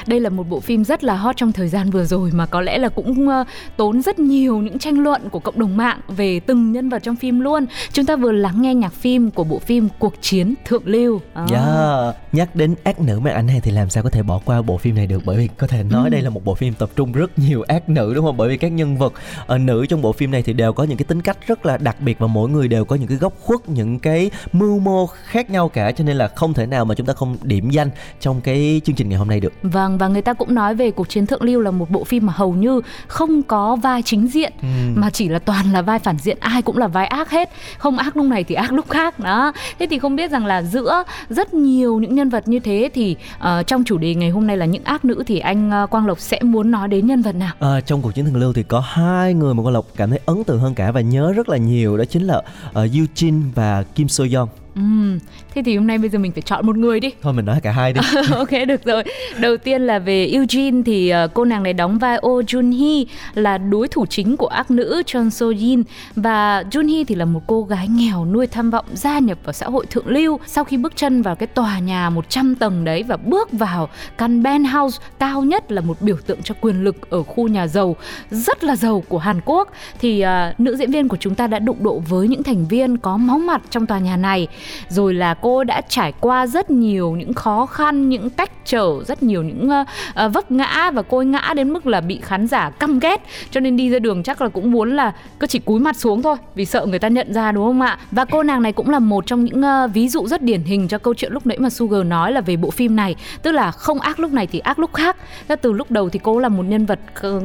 Đây 0.07 0.21
là 0.21 0.31
một 0.31 0.49
bộ 0.49 0.61
phim 0.61 0.85
rất 0.85 1.05
là 1.05 1.17
hot 1.17 1.37
trong 1.37 1.53
thời 1.53 1.69
gian 1.69 1.91
vừa 1.91 2.05
rồi 2.05 2.31
mà 2.35 2.47
có 2.47 2.61
lẽ 2.61 2.79
là 2.79 2.89
cũng 2.89 3.29
ờ, 3.29 3.45
tốn 3.77 4.03
rất 4.03 4.19
nhiều 4.19 4.59
những 4.59 4.79
tranh 4.79 4.99
luận 4.99 5.21
của 5.31 5.39
cộng 5.39 5.59
đồng 5.59 5.77
mạng 5.77 6.01
về 6.09 6.41
từng 6.41 6.73
nhân 6.73 6.89
vật 6.89 7.03
trong 7.03 7.17
phim 7.17 7.41
luôn. 7.41 7.67
Chúng 7.93 8.07
ta 8.07 8.17
vừa 8.17 8.33
lắng 8.33 8.63
nghe 8.63 8.75
nhạc 8.75 8.93
phim 8.93 9.31
của 9.31 9.45
bộ 9.45 9.59
phim 9.59 9.89
Cuộc 9.99 10.15
chiến 10.21 10.55
thượng 10.65 10.83
lưu. 10.87 11.21
À. 11.35 11.47
Yeah. 11.53 12.17
Nhắc 12.33 12.57
đến 12.57 12.75
ác 12.85 13.01
nữ 13.01 13.21
màn 13.21 13.35
ảnh 13.35 13.47
này 13.47 13.61
thì 13.63 13.71
làm 13.71 13.91
sao 13.91 14.03
có 14.03 14.11
thể 14.11 14.23
bỏ 14.23 14.41
qua 14.45 14.63
bộ 14.63 14.79
phim 14.79 14.95
này 14.95 15.07
được 15.07 15.23
Bởi 15.25 15.37
vì 15.37 15.49
có 15.57 15.67
thể 15.67 15.83
nói 15.83 16.05
Ừ. 16.05 16.09
đây 16.09 16.23
là 16.23 16.31
một 16.31 16.45
bộ 16.45 16.55
phim 16.55 16.75
tập 16.75 16.91
trung 16.97 17.13
rất 17.13 17.39
nhiều 17.39 17.63
ác 17.69 17.89
nữ 17.89 18.15
đúng 18.15 18.25
không? 18.25 18.37
Bởi 18.37 18.49
vì 18.49 18.57
các 18.57 18.69
nhân 18.69 18.97
vật 18.97 19.13
ờ, 19.47 19.59
nữ 19.59 19.87
trong 19.89 20.03
bộ 20.03 20.13
phim 20.13 20.31
này 20.31 20.43
thì 20.43 20.53
đều 20.53 20.73
có 20.73 20.85
những 20.85 20.99
cái 20.99 21.05
tính 21.05 21.23
cách 21.23 21.39
rất 21.47 21.67
là 21.67 21.77
đặc 21.77 22.01
biệt 22.01 22.19
Và 22.19 22.27
mỗi 22.27 22.51
người 22.51 22.69
đều 22.69 22.85
có 22.85 22.97
những 22.97 23.09
cái 23.09 23.19
góc 23.19 23.33
khuất, 23.41 23.69
những 23.69 23.99
cái 23.99 24.31
mưu 24.53 24.79
mô 24.79 25.07
khác 25.07 25.51
nhau 25.51 25.69
cả 25.69 25.93
cho 25.93 26.05
nên 26.05 26.17
là 26.17 26.29
không 26.29 26.55
thể 26.55 26.67
nào 26.67 26.85
mà 26.85 26.95
chúng 26.95 27.07
ta 27.07 27.13
không 27.13 27.37
điểm 27.43 27.71
danh 27.71 27.91
trong 28.21 28.41
cái 28.41 28.81
chương 28.85 28.97
trình 28.97 29.09
ngày 29.09 29.19
hôm 29.19 29.29
nay 29.29 29.41
được 29.41 29.53
Vâng 29.63 29.94
và 29.99 30.09
người 30.09 30.23
ta 30.23 30.33
cũng 30.33 30.55
nói 30.55 30.75
về 30.75 30.91
cuộc 30.91 31.09
chiến 31.09 31.27
thượng 31.27 31.43
lưu 31.43 31.61
là 31.61 31.71
một 31.71 31.91
bộ 31.91 32.05
phim 32.05 32.27
mà 32.27 32.33
hầu 32.37 32.53
như 32.53 32.81
không 33.07 33.43
có 33.43 33.77
vai 33.77 34.03
chính 34.03 34.27
diện 34.27 34.53
Ừ. 34.63 34.69
mà 34.95 35.11
chỉ 35.11 35.29
là 35.29 35.39
toàn 35.39 35.73
là 35.73 35.83
vai 35.83 35.99
phản 35.99 36.19
diện 36.19 36.37
ai 36.41 36.63
cũng 36.63 36.79
là 36.79 36.89
vai 36.89 37.07
ác 37.07 37.31
hết 37.31 37.51
không 37.79 37.99
ác 37.99 38.17
lúc 38.17 38.27
này 38.27 38.45
thì 38.45 38.55
ác 38.55 38.73
lúc 38.73 38.89
khác 38.91 39.19
đó 39.21 39.53
thế 39.79 39.87
thì 39.91 39.99
không 39.99 40.17
biết 40.17 40.31
rằng 40.31 40.47
là 40.47 40.63
giữa 40.63 41.03
rất 41.31 41.55
nhiều 41.55 41.99
những 41.99 42.15
nhân 42.15 42.29
vật 42.29 42.49
như 42.49 42.59
thế 42.59 42.91
thì 42.95 43.17
ờ, 43.39 43.63
trong 43.63 43.85
chủ 43.85 43.99
đề 43.99 44.15
ngày 44.15 44.31
hôm 44.31 44.47
nay 44.47 44.57
là 44.57 44.67
những 44.67 44.85
ác 44.85 45.05
nữ 45.05 45.23
thì 45.27 45.39
anh 45.39 45.71
ờ, 45.71 45.87
Quang 45.87 46.07
Lộc 46.07 46.21
sẽ 46.21 46.41
muốn 46.43 46.71
nói 46.71 46.89
đến 46.89 47.07
nhân 47.07 47.23
vật 47.23 47.35
nào 47.35 47.53
À, 47.61 47.81
trong 47.81 48.03
cuộc 48.03 48.15
chiến 48.15 48.25
thượng 48.25 48.37
lưu 48.37 48.53
thì 48.53 48.63
có 48.63 48.81
hai 48.81 49.35
người 49.35 49.55
mà 49.55 49.63
con 49.63 49.73
lộc 49.73 49.87
cảm 49.97 50.11
thấy 50.11 50.21
ấn 50.27 50.45
tượng 50.45 50.59
hơn 50.61 50.75
cả 50.75 50.93
và 50.93 51.01
nhớ 51.01 51.33
rất 51.33 51.49
là 51.49 51.57
nhiều 51.57 51.97
đó 51.97 52.05
chính 52.05 52.23
là 52.27 52.39
uh, 52.69 52.75
Eugene 52.77 53.39
và 53.55 53.83
Kim 53.95 54.09
So 54.09 54.25
Yeon. 54.33 54.49
Ừm, 54.75 55.19
thế 55.55 55.63
thì 55.65 55.77
hôm 55.77 55.87
nay 55.87 55.99
bây 55.99 56.09
giờ 56.11 56.19
mình 56.19 56.33
phải 56.33 56.43
chọn 56.43 56.67
một 56.67 56.77
người 56.77 57.01
đi. 57.01 57.11
Thôi 57.23 57.33
mình 57.33 57.45
nói 57.45 57.61
cả 57.63 57.73
hai 57.73 57.93
đi. 57.93 58.01
ok 58.31 58.51
được 58.69 58.85
rồi. 58.85 59.03
Đầu 59.39 59.57
tiên 59.57 59.83
là 59.83 59.99
về 59.99 60.27
Eugene 60.27 60.83
thì 60.87 61.09
ờ, 61.09 61.29
cô 61.35 61.45
nàng 61.45 61.63
này 61.63 61.73
đóng 61.73 61.99
vai 61.99 62.19
Oh 62.27 62.45
Jun 62.45 62.79
Hee 62.81 63.05
là 63.35 63.59
đối 63.59 63.89
thủ 63.89 64.07
chính 64.07 64.37
của 64.37 64.47
ác 64.47 64.71
nữ 64.71 65.03
Chon 65.07 65.31
So 65.31 65.47
Jin 65.47 65.83
và 66.17 66.63
Jun 66.63 66.95
Hee 66.95 67.05
thì 67.05 67.15
là 67.15 67.25
một 67.25 67.41
cô 67.47 67.63
gái 67.63 67.89
nghèo 67.89 68.25
nuôi 68.25 68.47
tham 68.47 68.71
vọng 68.71 68.85
gia 68.93 69.19
nhập 69.19 69.39
vào 69.45 69.53
xã 69.53 69.67
hội 69.67 69.87
thượng 69.87 70.09
lưu. 70.09 70.41
Sau 70.47 70.65
khi 70.65 70.77
bước 70.77 70.93
chân 70.97 71.23
vào 71.23 71.37
cái 71.37 71.47
tòa 71.47 71.79
nhà 71.79 72.11
100 72.11 72.55
tầng 72.55 72.85
đấy 72.85 73.03
và 73.03 73.17
bước 73.17 73.53
vào 73.53 73.89
căn 74.19 74.45
penthouse 74.45 75.03
cao 75.19 75.43
nhất 75.43 75.73
là 75.73 75.81
một 75.81 75.97
biểu 76.01 76.17
tượng 76.27 76.43
cho 76.43 76.55
quyền 76.61 76.85
lực 76.85 77.11
ở 77.11 77.23
khu 77.23 77.49
nhà 77.49 77.67
giàu 77.67 77.97
rất 78.31 78.65
là 78.65 78.77
giàu 78.77 79.03
của 79.09 79.19
Hàn 79.19 79.41
Quốc 79.45 79.69
thì 80.01 80.21
ờ, 80.21 80.53
nữ 80.59 80.77
diễn 80.77 80.91
viên 80.91 81.09
của 81.09 81.17
chúng 81.17 81.35
ta 81.35 81.47
đã 81.47 81.59
đụng 81.59 81.83
độ 81.83 81.99
với 82.09 82.29
những 82.29 82.43
thành 82.43 82.67
viên 82.67 82.99
có 82.99 83.17
máu 83.17 83.39
mặt 83.39 83.63
trong 83.71 83.87
tòa 83.87 83.99
nhà 83.99 84.17
này 84.17 84.49
rồi 84.89 85.15
là 85.15 85.35
cô 85.35 85.65
đã 85.65 85.81
trải 85.89 86.13
qua 86.21 86.47
rất 86.47 86.71
nhiều 86.71 87.13
những 87.13 87.35
khó 87.35 87.67
khăn 87.67 88.09
những 88.09 88.31
cách 88.31 88.51
trở 88.65 89.05
rất 89.07 89.23
nhiều 89.23 89.43
những 89.43 89.71
uh, 89.71 90.33
vấp 90.33 90.51
ngã 90.51 90.91
và 90.95 91.03
cô 91.03 91.19
ấy 91.19 91.27
ngã 91.27 91.53
đến 91.57 91.73
mức 91.73 91.87
là 91.87 92.01
bị 92.01 92.21
khán 92.23 92.47
giả 92.47 92.71
căm 92.71 92.99
ghét. 92.99 93.23
Cho 93.51 93.61
nên 93.61 93.77
đi 93.77 93.91
ra 93.91 93.99
đường 93.99 94.23
chắc 94.23 94.43
là 94.43 94.49
cũng 94.49 94.71
muốn 94.71 94.97
là 94.97 95.13
cứ 95.41 95.47
chỉ 95.47 95.59
cúi 95.59 95.81
mặt 95.81 95.97
xuống 95.97 96.23
thôi 96.23 96.37
vì 96.55 96.65
sợ 96.65 96.87
người 96.87 96.99
ta 96.99 97.09
nhận 97.09 97.33
ra 97.35 97.53
đúng 97.53 97.65
không 97.65 97.81
ạ? 97.81 97.99
Và 98.11 98.25
cô 98.25 98.43
nàng 98.43 98.63
này 98.63 98.73
cũng 98.73 98.91
là 98.91 98.99
một 98.99 99.27
trong 99.27 99.45
những 99.45 99.61
uh, 99.61 99.91
ví 99.95 100.09
dụ 100.09 100.27
rất 100.27 100.43
điển 100.43 100.63
hình 100.63 100.89
cho 100.89 100.99
câu 100.99 101.15
chuyện 101.15 101.33
lúc 101.33 101.47
nãy 101.47 101.59
mà 101.59 101.71
Sugar 101.71 102.07
nói 102.07 102.33
là 102.33 102.41
về 102.41 102.57
bộ 102.57 102.71
phim 102.71 102.97
này. 102.97 103.17
Tức 103.43 103.53
là 103.53 103.71
không 103.71 104.01
ác 104.01 104.21
lúc 104.21 104.33
này 104.33 104.47
thì 104.47 104.59
ác 104.59 104.79
lúc 104.79 104.93
khác. 104.93 105.17
Thế 105.49 105.57
từ 105.57 105.73
lúc 105.73 105.91
đầu 105.91 106.09
thì 106.09 106.21
cô 106.23 106.39
là 106.39 106.49
một 106.49 106.63
nhân 106.63 106.87
vật 106.87 106.99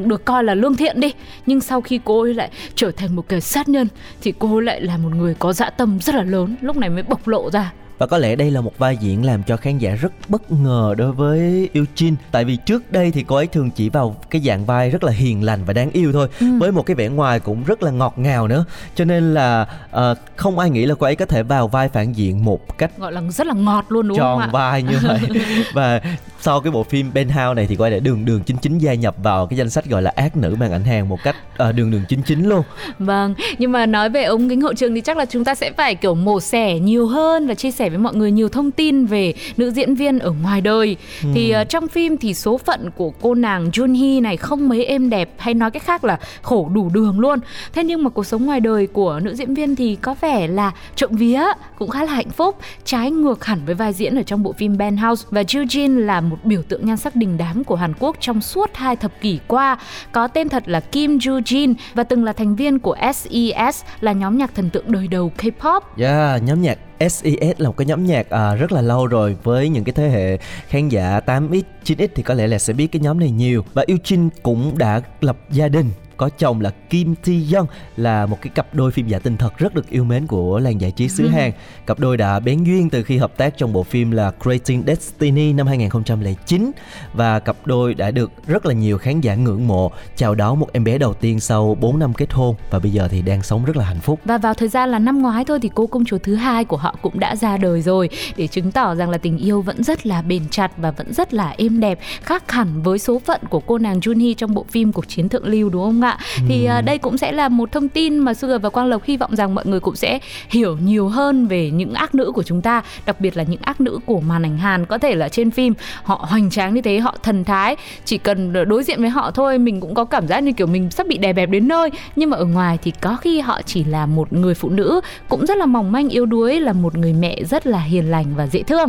được 0.04 0.24
coi 0.24 0.44
là 0.44 0.54
lương 0.54 0.76
thiện 0.76 1.00
đi. 1.00 1.12
Nhưng 1.46 1.60
sau 1.60 1.80
khi 1.80 2.00
cô 2.04 2.22
ấy 2.22 2.34
lại 2.34 2.50
trở 2.74 2.90
thành 2.90 3.16
một 3.16 3.28
kẻ 3.28 3.40
sát 3.40 3.68
nhân 3.68 3.88
thì 4.22 4.32
cô 4.38 4.56
ấy 4.56 4.62
lại 4.62 4.80
là 4.80 4.96
một 4.96 5.14
người 5.14 5.34
có 5.38 5.52
dã 5.52 5.70
tâm 5.70 5.98
rất 6.00 6.14
là 6.14 6.22
lớn. 6.22 6.56
Lúc 6.60 6.76
này 6.76 6.90
mới 6.90 7.02
bộc 7.10 7.28
lộ 7.28 7.50
ra. 7.50 7.72
Và 8.00 8.06
có 8.06 8.18
lẽ 8.18 8.36
đây 8.36 8.50
là 8.50 8.60
một 8.60 8.78
vai 8.78 8.96
diễn 8.96 9.24
làm 9.24 9.42
cho 9.42 9.56
khán 9.56 9.78
giả 9.78 9.94
rất 9.94 10.12
bất 10.28 10.52
ngờ 10.52 10.94
đối 10.98 11.12
với 11.12 11.68
Eugene. 11.74 12.16
Tại 12.32 12.44
vì 12.44 12.56
trước 12.56 12.92
đây 12.92 13.10
thì 13.10 13.24
cô 13.26 13.36
ấy 13.36 13.46
thường 13.46 13.70
chỉ 13.70 13.88
vào 13.88 14.16
cái 14.30 14.40
dạng 14.40 14.64
vai 14.64 14.90
rất 14.90 15.04
là 15.04 15.12
hiền 15.12 15.44
lành 15.44 15.64
và 15.64 15.72
đáng 15.72 15.90
yêu 15.90 16.12
thôi 16.12 16.28
Với 16.58 16.72
một 16.72 16.86
cái 16.86 16.94
vẻ 16.94 17.08
ngoài 17.08 17.40
cũng 17.40 17.64
rất 17.64 17.82
là 17.82 17.90
ngọt 17.90 18.14
ngào 18.16 18.48
nữa. 18.48 18.64
Cho 18.94 19.04
nên 19.04 19.34
là 19.34 19.66
ờ, 19.90 20.14
không 20.36 20.58
ai 20.58 20.70
nghĩ 20.70 20.86
là 20.86 20.94
cô 20.94 21.06
ấy 21.06 21.16
có 21.16 21.26
thể 21.26 21.42
vào 21.42 21.68
vai 21.68 21.88
phản 21.88 22.12
diện 22.12 22.44
một 22.44 22.78
cách 22.78 22.98
gọi 22.98 23.12
là 23.12 23.22
rất 23.30 23.46
là 23.46 23.54
ngọt 23.54 23.84
luôn 23.88 24.08
đúng 24.08 24.18
không 24.18 24.26
tròn 24.26 24.40
ạ? 24.40 24.48
vai 24.52 24.82
như 24.82 24.98
vậy. 25.02 25.20
Và 25.74 26.00
sau 26.40 26.60
cái 26.60 26.70
bộ 26.70 26.82
phim 26.82 27.12
Penthouse 27.12 27.54
này 27.54 27.66
thì 27.66 27.76
cô 27.76 27.84
ấy 27.84 27.90
đã 27.90 27.98
đường 27.98 28.24
đường 28.24 28.42
chính 28.42 28.56
chính 28.56 28.78
gia 28.78 28.94
nhập 28.94 29.14
vào 29.22 29.46
cái 29.46 29.56
danh 29.56 29.70
sách 29.70 29.84
gọi 29.84 30.02
là 30.02 30.12
ác 30.16 30.36
nữ 30.36 30.56
màn 30.58 30.72
ảnh 30.72 30.84
Hàn 30.84 31.08
một 31.08 31.18
cách 31.24 31.36
ờ, 31.56 31.72
đường 31.72 31.90
đường 31.90 32.02
chính 32.08 32.22
chính 32.22 32.48
luôn. 32.48 32.62
Vâng, 32.98 33.34
nhưng 33.58 33.72
mà 33.72 33.86
nói 33.86 34.10
về 34.10 34.24
ống 34.24 34.48
kính 34.48 34.60
hậu 34.60 34.74
trường 34.74 34.94
thì 34.94 35.00
chắc 35.00 35.16
là 35.16 35.24
chúng 35.24 35.44
ta 35.44 35.54
sẽ 35.54 35.72
phải 35.72 35.94
kiểu 35.94 36.14
mổ 36.14 36.40
xẻ 36.40 36.78
nhiều 36.78 37.06
hơn 37.06 37.46
và 37.46 37.54
chia 37.54 37.70
sẻ 37.70 37.89
với 37.90 37.98
mọi 37.98 38.14
người 38.14 38.30
nhiều 38.30 38.48
thông 38.48 38.70
tin 38.70 39.04
về 39.06 39.34
nữ 39.56 39.70
diễn 39.70 39.94
viên 39.94 40.18
ở 40.18 40.32
ngoài 40.42 40.60
đời. 40.60 40.96
Thì 41.34 41.50
ờ, 41.50 41.64
trong 41.64 41.88
phim 41.88 42.16
thì 42.16 42.34
số 42.34 42.58
phận 42.58 42.90
của 42.90 43.10
cô 43.10 43.34
nàng 43.34 43.70
Jun 43.70 44.00
Hee 44.00 44.20
này 44.20 44.36
không 44.36 44.68
mấy 44.68 44.84
êm 44.84 45.10
đẹp 45.10 45.30
hay 45.38 45.54
nói 45.54 45.70
cách 45.70 45.82
khác 45.82 46.04
là 46.04 46.18
khổ 46.42 46.70
đủ 46.74 46.90
đường 46.94 47.20
luôn. 47.20 47.38
Thế 47.72 47.84
nhưng 47.84 48.04
mà 48.04 48.10
cuộc 48.10 48.26
sống 48.26 48.46
ngoài 48.46 48.60
đời 48.60 48.86
của 48.86 49.20
nữ 49.22 49.34
diễn 49.34 49.54
viên 49.54 49.76
thì 49.76 49.96
có 49.96 50.14
vẻ 50.20 50.46
là 50.46 50.72
trộm 50.96 51.10
vía 51.12 51.42
cũng 51.78 51.90
khá 51.90 52.04
là 52.04 52.12
hạnh 52.12 52.30
phúc, 52.30 52.56
trái 52.84 53.10
ngược 53.10 53.44
hẳn 53.44 53.60
với 53.66 53.74
vai 53.74 53.92
diễn 53.92 54.16
ở 54.16 54.22
trong 54.22 54.42
bộ 54.42 54.52
phim 54.52 54.78
Penthouse 54.78 55.28
và 55.30 55.42
Jin 55.42 55.98
là 55.98 56.20
một 56.20 56.36
biểu 56.44 56.62
tượng 56.62 56.86
nhan 56.86 56.96
sắc 56.96 57.16
đình 57.16 57.36
đám 57.38 57.64
của 57.64 57.76
Hàn 57.76 57.92
Quốc 57.98 58.16
trong 58.20 58.40
suốt 58.40 58.70
hai 58.74 58.96
thập 58.96 59.20
kỷ 59.20 59.38
qua. 59.48 59.78
Có 60.12 60.28
tên 60.28 60.48
thật 60.48 60.62
là 60.66 60.80
Kim 60.80 61.18
Joo 61.18 61.40
Jin 61.40 61.74
và 61.94 62.04
từng 62.04 62.24
là 62.24 62.32
thành 62.32 62.56
viên 62.56 62.78
của 62.78 62.96
SES 63.14 63.84
là 64.00 64.12
nhóm 64.12 64.38
nhạc 64.38 64.54
thần 64.54 64.70
tượng 64.70 64.92
đời 64.92 65.08
đầu 65.08 65.32
K-pop. 65.38 65.80
Yeah, 65.98 66.42
nhóm 66.42 66.62
nhạc 66.62 66.78
SES 67.00 67.58
là 67.58 67.68
một 67.68 67.76
cái 67.76 67.86
nhóm 67.86 68.06
nhạc 68.06 68.30
à, 68.30 68.54
rất 68.54 68.72
là 68.72 68.80
lâu 68.80 69.06
rồi 69.06 69.36
với 69.42 69.68
những 69.68 69.84
cái 69.84 69.92
thế 69.92 70.08
hệ 70.08 70.36
khán 70.68 70.88
giả 70.88 71.20
8X, 71.26 71.62
9X 71.84 72.08
thì 72.14 72.22
có 72.22 72.34
lẽ 72.34 72.46
là 72.46 72.58
sẽ 72.58 72.72
biết 72.72 72.86
cái 72.86 73.00
nhóm 73.00 73.20
này 73.20 73.30
nhiều. 73.30 73.64
Và 73.72 73.84
Eugene 73.88 74.28
cũng 74.42 74.78
đã 74.78 75.00
lập 75.20 75.36
gia 75.50 75.68
đình 75.68 75.90
có 76.20 76.28
chồng 76.28 76.60
là 76.60 76.70
Kim 76.70 77.14
Tae 77.14 77.36
Young 77.52 77.66
là 77.96 78.26
một 78.26 78.38
cái 78.40 78.50
cặp 78.54 78.74
đôi 78.74 78.90
phim 78.90 79.08
giả 79.08 79.18
tình 79.18 79.36
thật 79.36 79.58
rất 79.58 79.74
được 79.74 79.90
yêu 79.90 80.04
mến 80.04 80.26
của 80.26 80.58
làng 80.58 80.80
giải 80.80 80.90
trí 80.90 81.08
xứ 81.08 81.28
Hàn. 81.28 81.52
Cặp 81.86 81.98
đôi 81.98 82.16
đã 82.16 82.40
bén 82.40 82.64
duyên 82.64 82.90
từ 82.90 83.02
khi 83.02 83.16
hợp 83.16 83.36
tác 83.36 83.58
trong 83.58 83.72
bộ 83.72 83.82
phim 83.82 84.10
là 84.10 84.32
Creating 84.42 84.82
Destiny 84.86 85.52
năm 85.52 85.66
2009 85.66 86.72
và 87.14 87.40
cặp 87.40 87.56
đôi 87.64 87.94
đã 87.94 88.10
được 88.10 88.30
rất 88.46 88.66
là 88.66 88.74
nhiều 88.74 88.98
khán 88.98 89.20
giả 89.20 89.34
ngưỡng 89.34 89.66
mộ 89.66 89.92
chào 90.16 90.34
đón 90.34 90.60
một 90.60 90.72
em 90.72 90.84
bé 90.84 90.98
đầu 90.98 91.14
tiên 91.14 91.40
sau 91.40 91.76
4 91.80 91.98
năm 91.98 92.14
kết 92.14 92.32
hôn 92.32 92.56
và 92.70 92.78
bây 92.78 92.92
giờ 92.92 93.08
thì 93.08 93.22
đang 93.22 93.42
sống 93.42 93.64
rất 93.64 93.76
là 93.76 93.84
hạnh 93.84 94.00
phúc. 94.00 94.20
Và 94.24 94.38
vào 94.38 94.54
thời 94.54 94.68
gian 94.68 94.90
là 94.90 94.98
năm 94.98 95.22
ngoái 95.22 95.44
thôi 95.44 95.58
thì 95.62 95.70
cô 95.74 95.86
công 95.86 96.04
chúa 96.04 96.18
thứ 96.18 96.34
hai 96.34 96.64
của 96.64 96.76
họ 96.76 96.96
cũng 97.02 97.20
đã 97.20 97.36
ra 97.36 97.56
đời 97.56 97.82
rồi 97.82 98.08
để 98.36 98.46
chứng 98.46 98.72
tỏ 98.72 98.94
rằng 98.94 99.10
là 99.10 99.18
tình 99.18 99.38
yêu 99.38 99.62
vẫn 99.62 99.84
rất 99.84 100.06
là 100.06 100.22
bền 100.22 100.42
chặt 100.50 100.72
và 100.76 100.90
vẫn 100.90 101.12
rất 101.12 101.34
là 101.34 101.54
êm 101.58 101.80
đẹp 101.80 101.98
khác 102.22 102.52
hẳn 102.52 102.82
với 102.82 102.98
số 102.98 103.18
phận 103.18 103.40
của 103.50 103.60
cô 103.60 103.78
nàng 103.78 104.00
Junhee 104.00 104.34
trong 104.34 104.54
bộ 104.54 104.64
phim 104.68 104.92
Cuộc 104.92 105.08
chiến 105.08 105.28
thượng 105.28 105.46
lưu 105.46 105.68
đúng 105.68 105.84
không 105.84 106.00
ạ? 106.00 106.09
Thì 106.48 106.64
à, 106.64 106.80
đây 106.80 106.98
cũng 106.98 107.18
sẽ 107.18 107.32
là 107.32 107.48
một 107.48 107.72
thông 107.72 107.88
tin 107.88 108.18
mà 108.18 108.34
Sugar 108.34 108.62
và 108.62 108.68
Quang 108.68 108.86
Lộc 108.86 109.04
hy 109.04 109.16
vọng 109.16 109.36
rằng 109.36 109.54
mọi 109.54 109.66
người 109.66 109.80
cũng 109.80 109.96
sẽ 109.96 110.18
hiểu 110.48 110.76
nhiều 110.84 111.08
hơn 111.08 111.46
về 111.46 111.70
những 111.70 111.94
ác 111.94 112.14
nữ 112.14 112.32
của 112.34 112.42
chúng 112.42 112.62
ta, 112.62 112.82
đặc 113.06 113.20
biệt 113.20 113.36
là 113.36 113.42
những 113.42 113.60
ác 113.62 113.80
nữ 113.80 113.98
của 114.06 114.20
màn 114.20 114.44
ảnh 114.44 114.58
Hàn 114.58 114.86
có 114.86 114.98
thể 114.98 115.14
là 115.14 115.28
trên 115.28 115.50
phim. 115.50 115.74
Họ 116.02 116.26
hoành 116.28 116.50
tráng 116.50 116.74
như 116.74 116.82
thế, 116.82 116.98
họ 116.98 117.16
thần 117.22 117.44
thái, 117.44 117.76
chỉ 118.04 118.18
cần 118.18 118.52
đối 118.68 118.82
diện 118.82 119.00
với 119.00 119.10
họ 119.10 119.30
thôi 119.30 119.58
mình 119.58 119.80
cũng 119.80 119.94
có 119.94 120.04
cảm 120.04 120.28
giác 120.28 120.40
như 120.40 120.52
kiểu 120.52 120.66
mình 120.66 120.90
sắp 120.90 121.06
bị 121.06 121.18
đè 121.18 121.32
bẹp 121.32 121.50
đến 121.50 121.68
nơi, 121.68 121.90
nhưng 122.16 122.30
mà 122.30 122.36
ở 122.36 122.44
ngoài 122.44 122.78
thì 122.82 122.92
có 123.00 123.16
khi 123.16 123.40
họ 123.40 123.60
chỉ 123.66 123.84
là 123.84 124.06
một 124.06 124.32
người 124.32 124.54
phụ 124.54 124.68
nữ 124.68 125.00
cũng 125.28 125.46
rất 125.46 125.56
là 125.56 125.66
mỏng 125.66 125.92
manh 125.92 126.08
yếu 126.08 126.26
đuối 126.26 126.60
là 126.60 126.72
một 126.72 126.96
người 126.96 127.12
mẹ 127.12 127.44
rất 127.44 127.66
là 127.66 127.80
hiền 127.80 128.10
lành 128.10 128.26
và 128.36 128.46
dễ 128.46 128.62
thương. 128.62 128.88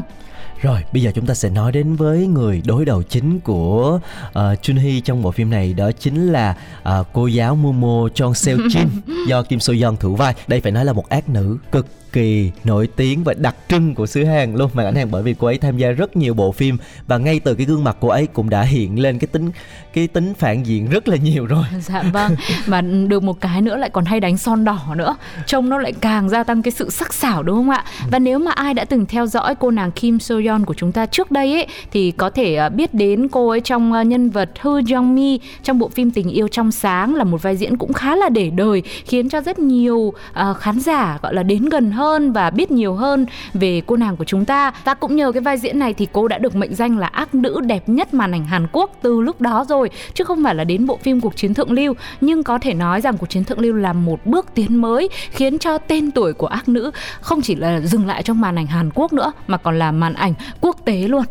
Rồi, 0.61 0.83
bây 0.93 1.01
giờ 1.01 1.11
chúng 1.15 1.25
ta 1.25 1.33
sẽ 1.33 1.49
nói 1.49 1.71
đến 1.71 1.95
với 1.95 2.27
người 2.27 2.61
đối 2.65 2.85
đầu 2.85 3.03
chính 3.03 3.39
của 3.39 3.99
uh, 4.27 4.61
Chun 4.61 4.75
Hee 4.75 4.99
trong 4.99 5.21
bộ 5.21 5.31
phim 5.31 5.49
này 5.49 5.73
đó 5.73 5.91
chính 5.91 6.31
là 6.31 6.55
uh, 6.89 7.07
cô 7.13 7.27
giáo 7.27 7.55
Momo 7.55 8.09
Chon 8.13 8.33
Seo 8.33 8.57
Jin 8.57 8.87
do 9.27 9.43
Kim 9.43 9.59
So 9.59 9.73
Yeon 9.73 9.97
thủ 9.97 10.15
vai. 10.15 10.35
Đây 10.47 10.61
phải 10.61 10.71
nói 10.71 10.85
là 10.85 10.93
một 10.93 11.09
ác 11.09 11.29
nữ 11.29 11.57
cực 11.71 11.85
kỳ 12.13 12.51
nổi 12.63 12.87
tiếng 12.95 13.23
và 13.23 13.33
đặc 13.33 13.55
trưng 13.69 13.95
của 13.95 14.05
xứ 14.05 14.23
Hàn 14.23 14.55
luôn 14.55 14.69
màn 14.73 14.85
ảnh 14.85 14.95
Hàn 14.95 15.11
bởi 15.11 15.23
vì 15.23 15.35
cô 15.39 15.47
ấy 15.47 15.57
tham 15.57 15.77
gia 15.77 15.91
rất 15.91 16.15
nhiều 16.15 16.33
bộ 16.33 16.51
phim 16.51 16.77
và 17.07 17.17
ngay 17.17 17.39
từ 17.39 17.55
cái 17.55 17.65
gương 17.65 17.83
mặt 17.83 17.97
cô 17.99 18.07
ấy 18.07 18.27
cũng 18.27 18.49
đã 18.49 18.61
hiện 18.61 18.99
lên 18.99 19.19
cái 19.19 19.27
tính 19.27 19.51
cái 19.93 20.07
tính 20.07 20.33
phản 20.33 20.65
diện 20.65 20.89
rất 20.89 21.07
là 21.07 21.17
nhiều 21.17 21.45
rồi. 21.45 21.63
Dạ 21.81 22.03
vâng, 22.13 22.35
mà 22.67 22.81
được 22.81 23.23
một 23.23 23.41
cái 23.41 23.61
nữa 23.61 23.77
lại 23.77 23.89
còn 23.89 24.05
hay 24.05 24.19
đánh 24.19 24.37
son 24.37 24.65
đỏ 24.65 24.79
nữa 24.95 25.15
Trông 25.45 25.69
nó 25.69 25.77
lại 25.77 25.93
càng 26.01 26.29
gia 26.29 26.43
tăng 26.43 26.61
cái 26.61 26.71
sự 26.71 26.89
sắc 26.89 27.13
sảo 27.13 27.43
đúng 27.43 27.55
không 27.55 27.69
ạ? 27.69 27.83
Và 28.11 28.19
nếu 28.19 28.39
mà 28.39 28.51
ai 28.51 28.73
đã 28.73 28.85
từng 28.85 29.05
theo 29.05 29.27
dõi 29.27 29.55
cô 29.55 29.71
nàng 29.71 29.91
Kim 29.91 30.19
So 30.19 30.35
Yeon 30.35 30.65
của 30.65 30.73
chúng 30.73 30.91
ta 30.91 31.05
trước 31.05 31.31
đây 31.31 31.53
ấy 31.53 31.67
Thì 31.91 32.11
có 32.11 32.29
thể 32.29 32.55
à, 32.55 32.69
biết 32.69 32.93
đến 32.93 33.27
cô 33.27 33.49
ấy 33.49 33.61
trong 33.61 33.93
à, 33.93 34.03
nhân 34.03 34.29
vật 34.29 34.49
Hư 34.61 34.81
Jong 34.81 35.13
Mi 35.13 35.39
Trong 35.63 35.79
bộ 35.79 35.89
phim 35.89 36.11
Tình 36.11 36.29
yêu 36.29 36.47
trong 36.47 36.71
sáng 36.71 37.15
là 37.15 37.23
một 37.23 37.41
vai 37.41 37.57
diễn 37.57 37.77
cũng 37.77 37.93
khá 37.93 38.15
là 38.15 38.29
để 38.29 38.49
đời 38.49 38.83
Khiến 39.05 39.29
cho 39.29 39.41
rất 39.41 39.59
nhiều 39.59 40.13
à, 40.33 40.53
khán 40.53 40.79
giả 40.79 41.19
gọi 41.21 41.33
là 41.33 41.43
đến 41.43 41.69
gần 41.69 41.91
hơn 41.91 42.00
và 42.33 42.49
biết 42.49 42.71
nhiều 42.71 42.93
hơn 42.93 43.25
về 43.53 43.81
cô 43.85 43.95
nàng 43.95 44.17
của 44.17 44.25
chúng 44.25 44.45
ta. 44.45 44.71
Và 44.83 44.93
cũng 44.93 45.15
nhờ 45.15 45.31
cái 45.31 45.41
vai 45.41 45.57
diễn 45.57 45.79
này 45.79 45.93
thì 45.93 46.07
cô 46.11 46.27
đã 46.27 46.37
được 46.37 46.55
mệnh 46.55 46.75
danh 46.75 46.97
là 46.97 47.07
ác 47.07 47.35
nữ 47.35 47.61
đẹp 47.61 47.89
nhất 47.89 48.13
màn 48.13 48.31
ảnh 48.31 48.45
Hàn 48.45 48.67
Quốc 48.71 48.97
từ 49.01 49.21
lúc 49.21 49.41
đó 49.41 49.65
rồi, 49.69 49.89
Chứ 50.13 50.23
không 50.23 50.43
phải 50.43 50.55
là 50.55 50.63
đến 50.63 50.85
bộ 50.85 50.97
phim 51.03 51.21
Cuộc 51.21 51.35
chiến 51.35 51.53
thượng 51.53 51.71
lưu. 51.71 51.93
Nhưng 52.21 52.43
có 52.43 52.59
thể 52.59 52.73
nói 52.73 53.01
rằng 53.01 53.17
Cuộc 53.17 53.29
chiến 53.29 53.43
thượng 53.43 53.59
lưu 53.59 53.73
là 53.73 53.93
một 53.93 54.25
bước 54.25 54.45
tiến 54.53 54.81
mới 54.81 55.09
Khiến 55.31 55.59
cho 55.59 55.77
tên 55.77 56.11
tuổi 56.11 56.33
của 56.33 56.47
ác 56.47 56.69
nữ 56.69 56.91
không 57.21 57.41
chỉ 57.41 57.55
là 57.55 57.79
dừng 57.79 58.07
lại 58.07 58.23
trong 58.23 58.41
màn 58.41 58.55
ảnh 58.55 58.67
Hàn 58.67 58.89
Quốc 58.95 59.13
nữa, 59.13 59.31
Mà 59.47 59.57
còn 59.57 59.79
là 59.79 59.91
màn 59.91 60.13
ảnh 60.13 60.33
quốc 60.61 60.77
tế 60.85 61.07
luôn. 61.07 61.23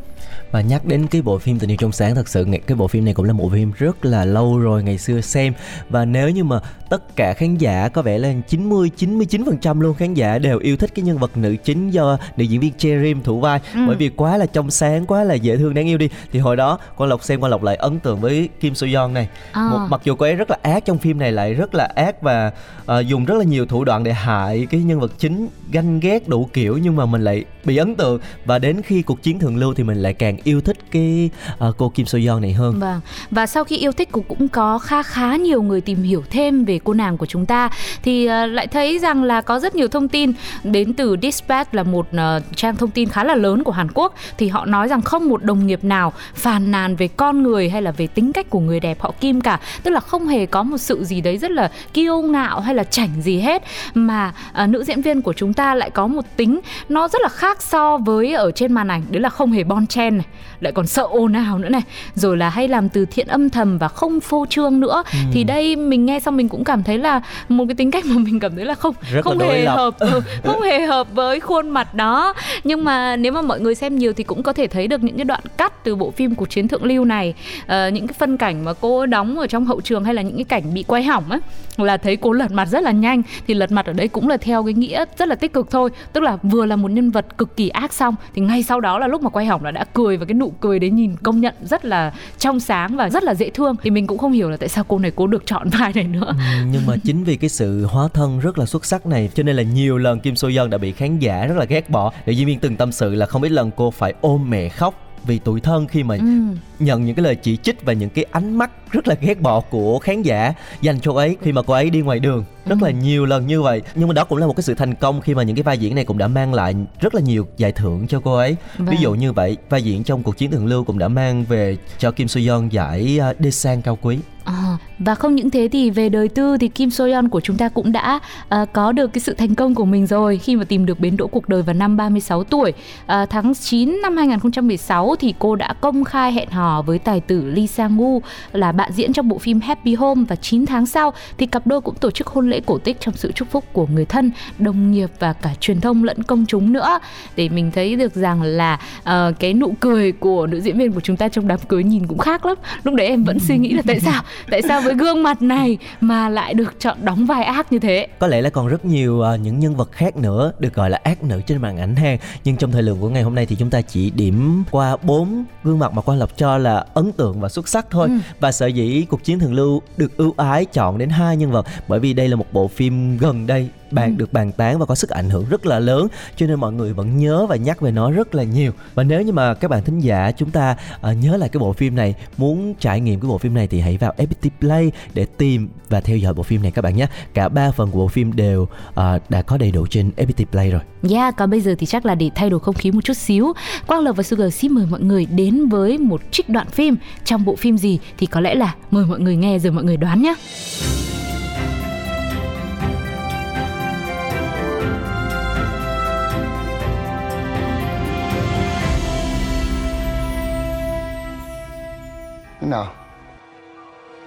Và 0.51 0.61
nhắc 0.61 0.85
đến 0.85 1.07
cái 1.07 1.23
bộ 1.23 1.39
phim 1.39 1.59
Tình 1.59 1.71
yêu 1.71 1.77
trong 1.81 1.93
sáng 1.93 2.15
thật 2.15 2.29
sự 2.29 2.47
cái 2.67 2.77
bộ 2.77 2.89
phim 2.89 3.05
này 3.05 3.15
cũng 3.15 3.27
là 3.27 3.33
một 3.33 3.45
bộ 3.45 3.51
phim 3.51 3.73
rất 3.79 4.05
là 4.05 4.25
lâu 4.25 4.59
rồi 4.59 4.83
ngày 4.83 4.99
xưa 4.99 5.21
xem. 5.21 5.53
Và 5.89 6.05
nếu 6.05 6.31
như 6.31 6.45
mà 6.45 6.61
tất 6.89 7.17
cả 7.17 7.35
khán 7.35 7.57
giả 7.57 7.89
có 7.89 8.03
vẻ 8.03 8.19
là 8.19 8.33
90 8.49 8.91
99% 8.99 9.81
luôn 9.81 9.95
khán 9.95 10.15
giả 10.15 10.39
đều 10.39 10.59
yêu 10.59 10.77
thích 10.77 10.91
cái 10.95 11.03
nhân 11.03 11.19
vật 11.19 11.37
nữ 11.37 11.57
chính 11.65 11.91
do 11.91 12.19
nữ 12.37 12.45
diễn 12.45 12.61
viên 12.61 12.73
Cherim 12.79 13.23
thủ 13.23 13.41
vai. 13.41 13.61
Ừ. 13.75 13.81
bởi 13.87 13.97
vì 13.97 14.09
quá 14.09 14.37
là 14.37 14.47
trong 14.47 14.71
sáng 14.71 15.07
quá 15.07 15.25
là 15.25 15.35
dễ 15.35 15.57
thương 15.57 15.75
đáng 15.75 15.87
yêu 15.87 15.99
đi. 15.99 16.09
Thì 16.33 16.39
hồi 16.39 16.57
đó 16.57 16.79
Quang 16.97 17.11
Lộc 17.11 17.25
xem 17.25 17.41
Quang 17.41 17.51
Lộc 17.51 17.63
lại 17.63 17.77
ấn 17.77 18.01
tượng 18.01 18.21
với 18.21 18.49
Kim 18.61 18.75
So 18.75 18.87
Yeon 18.87 19.15
này. 19.15 19.29
À. 19.53 19.69
một 19.71 19.79
mặc 19.91 20.01
dù 20.05 20.15
cô 20.15 20.27
ấy 20.27 20.35
rất 20.35 20.51
là 20.51 20.57
ác 20.63 20.85
trong 20.85 20.99
phim 20.99 21.19
này 21.19 21.33
lại 21.33 21.55
rất 21.55 21.75
là 21.75 21.85
ác 21.85 22.23
và 22.23 22.53
ờ, 22.87 23.01
dùng 23.01 23.25
rất 23.25 23.35
là 23.39 23.45
nhiều 23.45 23.67
thủ 23.67 23.85
đoạn 23.85 24.05
để 24.05 24.13
hại 24.13 24.67
cái 24.71 24.81
nhân 24.81 25.01
vật 25.01 25.13
chính 25.19 25.49
ganh 25.73 26.01
ghét 26.01 26.29
đủ 26.29 26.49
kiểu 26.53 26.79
nhưng 26.79 26.97
mà 26.97 27.07
mình 27.07 27.25
lại 27.25 27.45
bị 27.65 27.77
ấn 27.77 27.95
tượng. 27.95 28.21
Và 28.45 28.59
đến 28.59 28.83
khi 28.83 29.03
cuộc 29.03 29.23
chiến 29.23 29.39
thượng 29.39 29.57
lưu 29.57 29.75
thì 29.75 29.85
mình 29.85 30.03
lại 30.03 30.10
càng 30.13 30.37
yêu 30.45 30.61
thích 30.61 30.77
cái 30.91 31.31
uh, 31.69 31.75
cô 31.77 31.89
Kim 31.89 32.07
So 32.07 32.19
Yeon 32.19 32.41
này 32.41 32.53
hơn. 32.53 32.81
Vâng, 32.81 33.01
và 33.31 33.47
sau 33.47 33.65
khi 33.65 33.77
yêu 33.77 33.93
thích 33.93 34.09
cũng 34.13 34.25
cũng 34.25 34.49
có 34.49 34.79
khá 34.79 35.03
khá 35.03 35.37
nhiều 35.37 35.63
người 35.63 35.81
tìm 35.81 36.03
hiểu 36.03 36.23
thêm 36.31 36.65
về 36.65 36.81
cô 36.85 36.93
nàng 36.93 37.17
của 37.17 37.27
chúng 37.27 37.47
ta. 37.47 37.71
Thì 38.03 38.29
uh, 38.29 38.51
lại 38.51 38.67
thấy 38.67 38.99
rằng 38.99 39.23
là 39.23 39.41
có 39.41 39.59
rất 39.59 39.75
nhiều 39.75 39.89
thông 39.89 40.09
tin. 40.09 40.33
Đến 40.65 40.95
từ 40.95 41.17
Dispatch 41.23 41.75
là 41.75 41.83
một 41.83 42.07
uh, 42.11 42.57
trang 42.57 42.77
thông 42.77 42.91
tin 42.91 43.09
khá 43.09 43.25
là 43.25 43.35
lớn 43.35 43.65
của 43.65 43.73
Hàn 43.73 43.89
Quốc. 43.95 44.15
Thì 44.39 44.49
họ 44.49 44.65
nói 44.65 44.89
rằng 44.89 45.03
không 45.03 45.29
một 45.29 45.45
đồng 45.45 45.67
nghiệp 45.67 45.85
nào 45.85 46.13
phàn 46.35 46.71
nàn 46.71 46.97
về 46.97 47.09
con 47.09 47.43
người 47.43 47.71
hay 47.71 47.83
là 47.83 47.91
về 47.91 48.07
tính 48.07 48.33
cách 48.33 48.51
của 48.51 48.61
người 48.61 48.81
đẹp 48.81 49.01
họ 49.01 49.15
Kim 49.21 49.41
cả, 49.41 49.61
tức 49.83 49.91
là 49.91 50.01
không 50.01 50.27
hề 50.27 50.47
có 50.47 50.63
một 50.63 50.79
sự 50.79 51.05
gì 51.05 51.21
đấy 51.21 51.39
rất 51.39 51.51
là 51.51 51.71
kiêu 51.93 52.23
ngạo 52.23 52.61
hay 52.61 52.75
là 52.75 52.85
chảnh 52.85 53.23
gì 53.23 53.39
hết. 53.39 53.63
Mà 53.95 54.33
uh, 54.63 54.69
nữ 54.69 54.85
diễn 54.85 55.03
viên 55.03 55.23
của 55.23 55.33
chúng 55.33 55.53
ta 55.53 55.75
lại 55.75 55.91
có 55.91 56.07
một 56.07 56.25
tính 56.37 56.61
nó 56.89 57.09
rất 57.09 57.23
là 57.23 57.29
khác 57.29 57.63
so 57.63 57.97
với 57.97 58.35
ở 58.35 58.51
trên 58.51 58.73
màn 58.73 58.89
ảnh. 58.89 59.03
Đấy 59.11 59.21
là 59.21 59.29
không 59.29 59.53
hề 59.53 59.65
bon 59.65 59.87
chen 59.87 60.00
này 60.11 60.27
lại 60.61 60.73
còn 60.73 60.87
sợ 60.87 61.03
ồn 61.03 61.33
ào 61.33 61.59
nữa 61.59 61.69
này 61.69 61.83
rồi 62.15 62.37
là 62.37 62.49
hay 62.49 62.69
làm 62.69 62.89
từ 62.89 63.07
thiện 63.07 63.27
âm 63.27 63.51
thầm 63.51 63.79
và 63.79 63.89
không 63.89 64.21
phô 64.21 64.47
trương 64.51 64.81
nữa. 64.81 65.03
Thì 65.33 65.45
đây 65.45 65.77
mình 65.77 66.07
nghe 66.07 66.21
xong 66.21 66.37
mình 66.37 66.49
cũng 66.49 66.65
cảm 66.65 66.83
thấy 66.83 66.99
là 66.99 67.23
một 67.49 67.65
cái 67.69 67.75
tính 67.75 67.91
cách 67.91 68.05
mà 68.07 68.19
mình 68.19 68.41
cảm 68.41 68.57
thấy 68.57 68.65
là 68.65 68.75
không 68.75 68.95
Rất 69.13 69.23
không 69.25 69.39
hề 69.39 69.65
lập. 69.65 69.77
hợp 69.77 69.99
ừ, 69.99 70.21
không 70.45 70.63
hề 70.63 70.81
hợp 70.81 71.07
với 71.13 71.41
khuôn 71.41 71.69
mặt 71.71 71.95
đó. 71.95 72.35
Nhưng 72.65 72.85
mà 72.85 73.17
nếu 73.17 73.33
mà 73.33 73.43
mọi 73.43 73.61
người 73.61 73.75
xem 73.75 73.99
nhiều 73.99 74.13
thì 74.13 74.25
cũng 74.25 74.43
có 74.43 74.53
thể 74.53 74.67
thấy 74.67 74.89
được 74.89 75.03
những 75.03 75.17
cái 75.17 75.25
đoạn 75.25 75.41
cắt 75.57 75.85
từ 75.85 75.97
bộ 75.97 76.11
phim 76.11 76.35
cuộc 76.35 76.51
chiến 76.51 76.69
thượng 76.69 76.85
lưu 76.85 77.05
này. 77.05 77.35
Ờ, 77.67 77.89
những 77.89 78.07
cái 78.07 78.15
phân 78.19 78.37
cảnh 78.37 78.65
mà 78.65 78.73
cô 78.81 79.07
đóng 79.07 79.39
ở 79.39 79.47
trong 79.47 79.67
hậu 79.67 79.81
trường 79.81 80.05
hay 80.05 80.15
là 80.15 80.23
những 80.23 80.37
cái 80.37 80.45
cảnh 80.45 80.75
bị 80.75 80.83
quay 80.83 81.03
hỏng 81.03 81.31
ấy 81.31 81.41
là 81.77 81.97
thấy 81.97 82.17
cô 82.17 82.33
lật 82.33 82.51
mặt 82.53 82.69
rất 82.69 82.83
là 82.83 82.91
nhanh. 82.91 83.23
Thì 83.47 83.55
lật 83.55 83.73
mặt 83.73 83.87
ở 83.87 83.93
đây 83.93 84.09
cũng 84.09 84.29
là 84.29 84.37
theo 84.37 84.65
cái 84.65 84.75
nghĩa 84.75 85.05
rất 85.19 85.29
là 85.29 85.35
tích 85.35 85.53
cực 85.53 85.71
thôi. 85.71 85.91
Tức 86.13 86.21
là 86.21 86.37
vừa 86.43 86.67
là 86.67 86.77
một 86.77 86.91
nhân 86.91 87.11
vật 87.11 87.39
cực 87.39 87.57
kỳ 87.57 87.69
ác 87.69 87.93
xong 87.93 88.15
thì 88.35 88.43
ngay 88.43 88.63
sau 88.63 88.81
đó 88.81 88.99
là 88.99 89.07
lúc 89.07 89.23
mà 89.23 89.31
quay 89.31 89.47
hỏng 89.47 89.65
là 89.65 89.71
đã 89.71 89.85
cười 89.95 90.17
và 90.17 90.25
cái 90.25 90.35
nụ 90.35 90.53
cười 90.61 90.79
đấy 90.79 90.91
nhìn 90.91 91.17
công 91.23 91.41
nhận 91.41 91.55
rất 91.65 91.85
là 91.85 92.13
trong 92.39 92.61
sáng 92.61 92.97
và 92.97 93.11
rất 93.11 93.23
là 93.23 93.35
dễ 93.35 93.51
thương. 93.51 93.77
Thì 93.83 93.91
mình 93.91 94.07
cũng 94.07 94.19
không 94.19 94.33
hiểu 94.33 94.51
là 94.51 94.57
tại 94.57 94.69
sao 94.69 94.85
cô 94.89 94.99
này 94.99 95.11
cố 95.17 95.27
được 95.27 95.47
chọn 95.47 95.69
vai 95.79 95.93
này 95.95 96.05
nữa. 96.05 96.35
Ừ, 96.39 96.67
nhưng 96.73 96.87
mà 96.87 96.97
chính 97.05 97.25
vì 97.25 97.37
cái 97.37 97.51
sự 97.51 97.85
hóa 97.87 98.09
thân 98.15 98.41
rất 98.41 98.59
là 98.59 98.67
xuất 98.67 98.85
sắc 98.85 99.07
này 99.07 99.31
cho 99.35 99.43
nên 99.43 99.57
là 99.57 99.63
nhiều 99.63 99.99
lần 99.99 100.21
Kim 100.21 100.37
So 100.37 100.49
Yeon 100.49 100.71
đã 100.71 100.79
bị 100.79 100.93
khán 100.93 101.19
giả 101.19 101.47
rất 101.47 101.57
là 101.57 101.65
ghét 101.65 101.91
bỏ. 101.91 102.13
Nữ 102.27 102.33
diễn 102.33 102.47
viên 102.47 102.59
từng 102.59 102.77
tâm 102.77 102.93
sự 102.93 103.15
là 103.15 103.27
không 103.27 103.43
ít 103.43 103.53
lần 103.53 103.71
cô 103.77 103.91
phải 103.91 104.15
ôm 104.21 104.51
mẹ 104.51 104.69
khóc 104.69 104.95
vì 105.27 105.39
tủi 105.39 105.61
thân 105.61 105.87
khi 105.89 106.03
mà 106.03 106.15
ừ. 106.15 106.57
Nhận 106.83 107.05
những 107.05 107.15
cái 107.15 107.25
lời 107.25 107.35
chỉ 107.35 107.57
trích 107.57 107.85
và 107.85 107.93
những 107.93 108.11
cái 108.11 108.25
ánh 108.31 108.59
mắt 108.59 108.71
rất 108.91 109.09
là 109.09 109.15
ghét 109.21 109.41
bỏ 109.41 109.61
của 109.61 109.99
khán 109.99 110.23
giả 110.23 110.55
dành 110.81 111.01
cho 111.01 111.13
cô 111.13 111.17
ấy 111.17 111.37
khi 111.43 111.53
mà 111.53 111.63
cô 111.63 111.75
ấy 111.75 111.91
đi 111.91 112.01
ngoài 112.01 112.21
đường. 112.21 112.45
Rất 112.67 112.83
là 112.83 112.91
nhiều 112.91 113.27
lần 113.27 113.47
như 113.47 113.63
vậy. 113.63 113.83
Nhưng 113.95 114.09
mà 114.09 114.15
đó 114.15 114.25
cũng 114.25 114.39
là 114.39 114.47
một 114.47 114.57
cái 114.57 114.63
sự 114.63 114.75
thành 114.75 114.95
công 114.95 115.21
khi 115.21 115.35
mà 115.35 115.43
những 115.43 115.57
cái 115.57 115.63
vai 115.63 115.79
diễn 115.79 115.95
này 115.95 116.05
cũng 116.05 116.19
đã 116.19 116.29
mang 116.29 116.55
lại 116.55 116.75
rất 117.01 117.15
là 117.15 117.21
nhiều 117.21 117.47
giải 117.57 117.73
thưởng 117.73 118.07
cho 118.09 118.21
cô 118.21 118.35
ấy. 118.35 118.57
Ví 118.79 118.85
Vâng. 118.85 119.01
dụ 119.01 119.15
như 119.15 119.33
vậy 119.33 119.57
vai 119.69 119.83
diễn 119.83 120.05
trong 120.05 120.23
cuộc 120.23 120.37
chiến 120.37 120.51
thượng 120.51 120.67
lưu 120.67 120.85
cũng 120.85 120.99
đã 120.99 121.09
mang 121.09 121.45
về 121.45 121.77
cho 121.99 122.11
Kim 122.11 122.29
So 122.29 122.41
Yeon 122.41 122.69
giải 122.69 123.21
uh, 123.31 123.37
Desan 123.41 123.83
cao 123.83 123.99
quý. 124.03 124.19
À, 124.45 124.77
và 124.99 125.15
không 125.15 125.35
những 125.35 125.51
thế 125.51 125.69
thì 125.73 125.91
về 125.91 126.09
đời 126.09 126.29
tư 126.29 126.57
thì 126.61 126.69
Kim 126.69 126.91
So 126.91 127.07
Yeon 127.07 127.29
của 127.29 127.41
chúng 127.41 127.57
ta 127.57 127.69
cũng 127.69 127.93
đã 127.93 128.21
à, 128.49 128.65
có 128.73 128.93
được 128.93 129.13
cái 129.13 129.21
sự 129.21 129.35
thành 129.35 129.55
công 129.55 129.75
của 129.75 129.85
mình 129.85 130.07
rồi 130.07 130.39
khi 130.39 130.57
mà 130.57 130.65
tìm 130.65 130.87
được 130.87 131.01
bến 131.01 131.17
đỗ 131.17 131.27
cuộc 131.27 131.49
đời 131.49 131.63
vào 131.63 131.75
năm 131.75 131.97
36 131.97 132.45
tuổi. 132.45 132.73
À, 133.07 133.27
tháng 133.27 133.55
9 133.55 133.99
năm 134.03 134.17
2016 134.17 135.15
thì 135.21 135.35
cô 135.39 135.57
đã 135.57 135.75
công 135.81 136.05
khai 136.05 136.33
hẹn 136.33 136.51
hò 136.51 136.70
với 136.87 136.99
tài 136.99 137.21
tử 137.21 137.45
Lee 137.47 137.67
Sang 137.67 137.99
Woo 137.99 138.21
là 138.53 138.73
bạn 138.73 138.93
diễn 138.93 139.13
trong 139.13 139.29
bộ 139.29 139.39
phim 139.39 139.61
Happy 139.61 139.95
Home 139.95 140.25
và 140.29 140.37
9 140.37 140.67
tháng 140.67 140.87
sau 140.87 141.13
thì 141.39 141.47
cặp 141.47 141.67
đôi 141.67 141.81
cũng 141.81 141.95
tổ 141.95 142.11
chức 142.11 142.27
hôn 142.27 142.51
lễ 142.51 142.61
cổ 142.67 142.79
tích 142.79 142.97
trong 143.01 143.15
sự 143.17 143.33
chúc 143.33 143.51
phúc 143.51 143.65
của 143.73 143.87
người 143.87 144.05
thân, 144.05 144.31
đồng 144.59 144.91
nghiệp 144.91 145.11
và 145.19 145.33
cả 145.33 145.55
truyền 145.61 145.81
thông 145.81 146.05
lẫn 146.05 146.23
công 146.23 146.47
chúng 146.49 146.73
nữa. 146.73 146.99
Để 147.37 147.49
mình 147.49 147.71
thấy 147.71 147.97
được 147.97 148.15
rằng 148.15 148.43
là 148.43 148.81
ờ, 149.05 149.33
cái 149.39 149.55
nụ 149.55 149.75
cười 149.81 150.13
của 150.13 150.47
nữ 150.47 150.61
diễn 150.61 150.79
viên 150.79 150.93
của 150.93 151.01
chúng 151.01 151.17
ta 151.17 151.29
trong 151.29 151.49
đám 151.49 151.61
cưới 151.69 151.85
nhìn 151.85 152.07
cũng 152.07 152.19
khác 152.19 152.47
lắm. 152.47 152.57
Lúc 152.85 152.95
đấy 152.95 153.07
em 153.07 153.25
vẫn 153.25 153.39
suy 153.39 153.59
nghĩ 153.59 153.73
là 153.73 153.83
tại 153.87 154.01
sao 154.05 154.23
tại 154.51 154.63
sao 154.63 154.81
với 154.81 154.95
gương 154.95 155.23
mặt 155.23 155.43
này 155.43 155.79
mà 156.01 156.29
lại 156.29 156.55
được 156.55 156.75
chọn 156.79 156.97
đóng 157.03 157.27
vai 157.27 157.45
ác 157.45 157.73
như 157.73 157.79
thế 157.79 158.07
có 158.19 158.27
lẽ 158.27 158.43
là 158.43 158.51
còn 158.51 158.69
rất 158.69 158.85
nhiều 158.85 159.21
ờ, 159.21 159.37
những 159.37 159.59
nhân 159.59 159.77
vật 159.77 159.93
khác 159.93 160.17
nữa 160.17 160.53
được 160.59 160.75
gọi 160.75 160.91
là 160.91 161.01
ác 161.03 161.23
nữ 161.23 161.41
trên 161.47 161.59
màn 161.59 161.79
ảnh 161.79 161.97
ha 161.97 162.17
nhưng 162.45 162.57
trong 162.57 162.73
thời 162.73 162.83
lượng 162.83 162.99
của 163.01 163.09
ngày 163.09 163.23
hôm 163.23 163.35
nay 163.35 163.47
thì 163.47 163.57
chúng 163.59 163.71
ta 163.71 163.81
chỉ 163.81 164.11
điểm 164.11 164.65
qua 164.71 164.97
bốn 165.03 165.45
gương 165.65 165.79
mặt 165.79 165.93
mà 165.93 166.03
quan 166.03 166.19
lộc 166.19 166.37
cho 166.37 166.59
là 166.61 166.85
ấn 166.95 167.13
tượng 167.13 167.41
và 167.41 167.49
xuất 167.49 167.69
sắc 167.69 167.87
thôi 167.91 168.09
Ừ. 168.09 168.15
và 168.41 168.53
sở 168.53 168.67
dĩ 168.67 169.07
cuộc 169.11 169.25
chiến 169.25 169.39
thường 169.39 169.55
lưu 169.55 169.83
được 169.97 170.17
ưu 170.17 170.35
ái 170.37 170.65
chọn 170.65 170.99
đến 170.99 171.09
hai 171.09 171.37
nhân 171.37 171.51
vật 171.51 171.67
bởi 171.89 172.01
vì 172.01 172.13
đây 172.13 172.29
là 172.29 172.37
một 172.37 172.47
bộ 172.53 172.69
phim 172.69 173.19
gần 173.19 173.47
đây 173.47 173.69
bàn 173.93 174.11
Ừ. 174.11 174.19
được 174.19 174.33
bàn 174.33 174.53
tán 174.53 174.79
và 174.79 174.87
có 174.87 174.95
sức 174.95 175.11
ảnh 175.11 175.31
hưởng 175.31 175.45
rất 175.51 175.67
là 175.67 175.79
lớn 175.79 176.07
cho 176.37 176.47
nên 176.47 176.61
mọi 176.61 176.73
người 176.73 176.93
vẫn 176.93 177.19
nhớ 177.19 177.47
và 177.47 177.57
nhắc 177.57 177.81
về 177.81 177.91
nó 177.91 178.11
rất 178.11 178.35
là 178.35 178.43
nhiều. 178.43 178.73
Và 178.95 179.03
nếu 179.03 179.23
như 179.23 179.33
mà 179.33 179.55
các 179.55 179.71
bạn 179.71 179.85
thính 179.85 180.01
giả 180.01 180.31
chúng 180.37 180.51
ta 180.51 180.77
ờ, 181.01 181.13
nhớ 181.13 181.37
lại 181.37 181.49
cái 181.49 181.61
bộ 181.61 181.73
phim 181.73 181.95
này 181.97 182.15
muốn 182.37 182.75
trải 182.75 183.01
nghiệm 183.01 183.21
cái 183.21 183.29
bộ 183.29 183.39
phim 183.39 183.55
này 183.55 183.67
thì 183.67 183.81
hãy 183.81 183.97
vào 183.99 184.13
FPT 184.17 184.51
Play 184.61 184.93
để 185.15 185.27
tìm 185.37 185.69
và 185.89 186.01
theo 186.01 186.17
dõi 186.17 186.35
bộ 186.35 186.43
phim 186.43 186.63
này 186.63 186.71
các 186.71 186.83
bạn 186.83 186.97
nhé. 186.97 187.07
Cả 187.35 187.49
ba 187.49 187.71
phần 187.71 187.91
của 187.91 187.99
bộ 187.99 188.09
phim 188.09 188.37
đều 188.37 188.69
ờ, 188.95 189.19
đã 189.29 189.43
có 189.43 189.57
đầy 189.57 189.71
đủ 189.71 189.87
trên 189.91 190.11
FPT 190.17 190.45
Play 190.45 190.71
rồi. 190.71 190.81
Yeah, 191.11 191.37
còn 191.37 191.51
bây 191.51 191.61
giờ 191.61 191.75
thì 191.79 191.87
chắc 191.87 192.07
là 192.07 192.15
để 192.15 192.31
thay 192.35 192.51
đổi 192.51 192.61
không 192.61 192.75
khí 192.75 192.91
một 192.91 193.05
chút 193.05 193.17
xíu. 193.17 193.53
Quang 193.87 194.01
Lộc 194.01 194.17
và 194.17 194.23
Sugar 194.23 194.55
xin 194.55 194.73
mời 194.73 194.87
mọi 194.91 195.01
người 195.01 195.27
đến 195.27 195.69
với 195.69 195.99
một 195.99 196.21
trích 196.31 196.49
đoạn 196.49 196.67
phim. 196.71 196.97
Trong 197.25 197.45
bộ 197.45 197.57
phim 197.57 197.79
gì 197.79 197.99
thì 198.19 198.27
có 198.27 198.41
lẽ 198.41 198.55
là 198.55 198.75
mời 198.91 199.05
mọi 199.07 199.21
người 199.21 199.37
nghe 199.37 199.59
rồi 199.59 199.73
mọi 199.73 199.85
người 199.85 199.97
đoán 199.97 200.23
nhé 200.23 200.35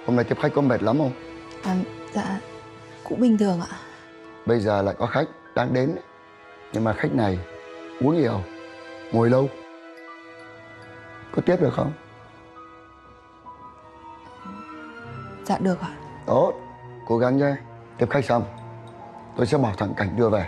Hôm 0.06 0.16
nay 0.16 0.26
tiếp 0.26 0.38
khách 0.42 0.54
có 0.56 0.62
mệt 0.62 0.84
lắm 0.84 0.98
không? 0.98 1.12
À, 1.64 1.76
dạ 2.14 2.40
cũng 3.04 3.20
bình 3.20 3.38
thường 3.38 3.62
ạ 3.62 3.78
Bây 4.46 4.60
giờ 4.60 4.82
lại 4.82 4.96
có 5.00 5.06
khách 5.06 5.26
đang 5.56 5.74
đến. 5.74 5.96
Nhưng 6.74 6.84
mà 6.84 6.94
khách 6.94 7.14
này 7.14 7.40
uống 8.02 8.22
nhiều, 8.22 8.42
ngồi 9.12 9.30
lâu. 9.30 9.50
Có 11.36 11.42
tiếp 11.46 11.56
được 11.62 11.74
không? 11.74 11.92
dạ 15.46 15.58
được 15.58 15.82
ạ 15.82 15.90
Tốt, 16.26 16.54
cố 17.08 17.18
gắng 17.18 17.38
nhé. 17.38 17.56
Tiếp 17.98 18.06
khách 18.10 18.26
xong, 18.26 18.44
tôi 19.38 19.46
sẽ 19.46 19.58
bảo 19.58 19.74
thằng 19.78 19.94
Cảnh 19.98 20.16
đưa 20.18 20.30
về. 20.30 20.46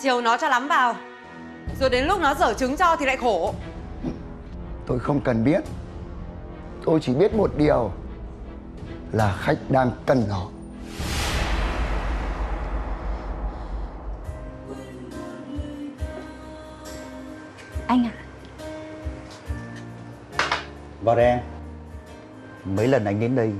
chiều 0.00 0.20
nó 0.20 0.36
cho 0.36 0.48
lắm 0.48 0.68
vào 0.68 0.94
rồi 1.80 1.90
đến 1.90 2.06
lúc 2.06 2.20
nó 2.20 2.34
dở 2.34 2.54
trứng 2.54 2.76
cho 2.76 2.96
thì 2.96 3.06
lại 3.06 3.16
khổ 3.16 3.54
Tôi 4.86 4.98
không 4.98 5.20
cần 5.20 5.44
biết. 5.44 5.60
Tôi 6.84 7.00
chỉ 7.00 7.14
biết 7.14 7.34
một 7.34 7.50
điều 7.56 7.92
là 9.12 9.36
khách 9.40 9.58
đang 9.68 9.90
cần 10.06 10.22
nó. 10.28 10.46
anh 17.86 18.06
ạ. 18.06 18.12
Vào 21.02 21.16
đây 21.16 21.24
em. 21.24 21.38
Mấy 22.64 22.88
lần 22.88 23.04
anh 23.04 23.20
đến 23.20 23.36
đây 23.36 23.52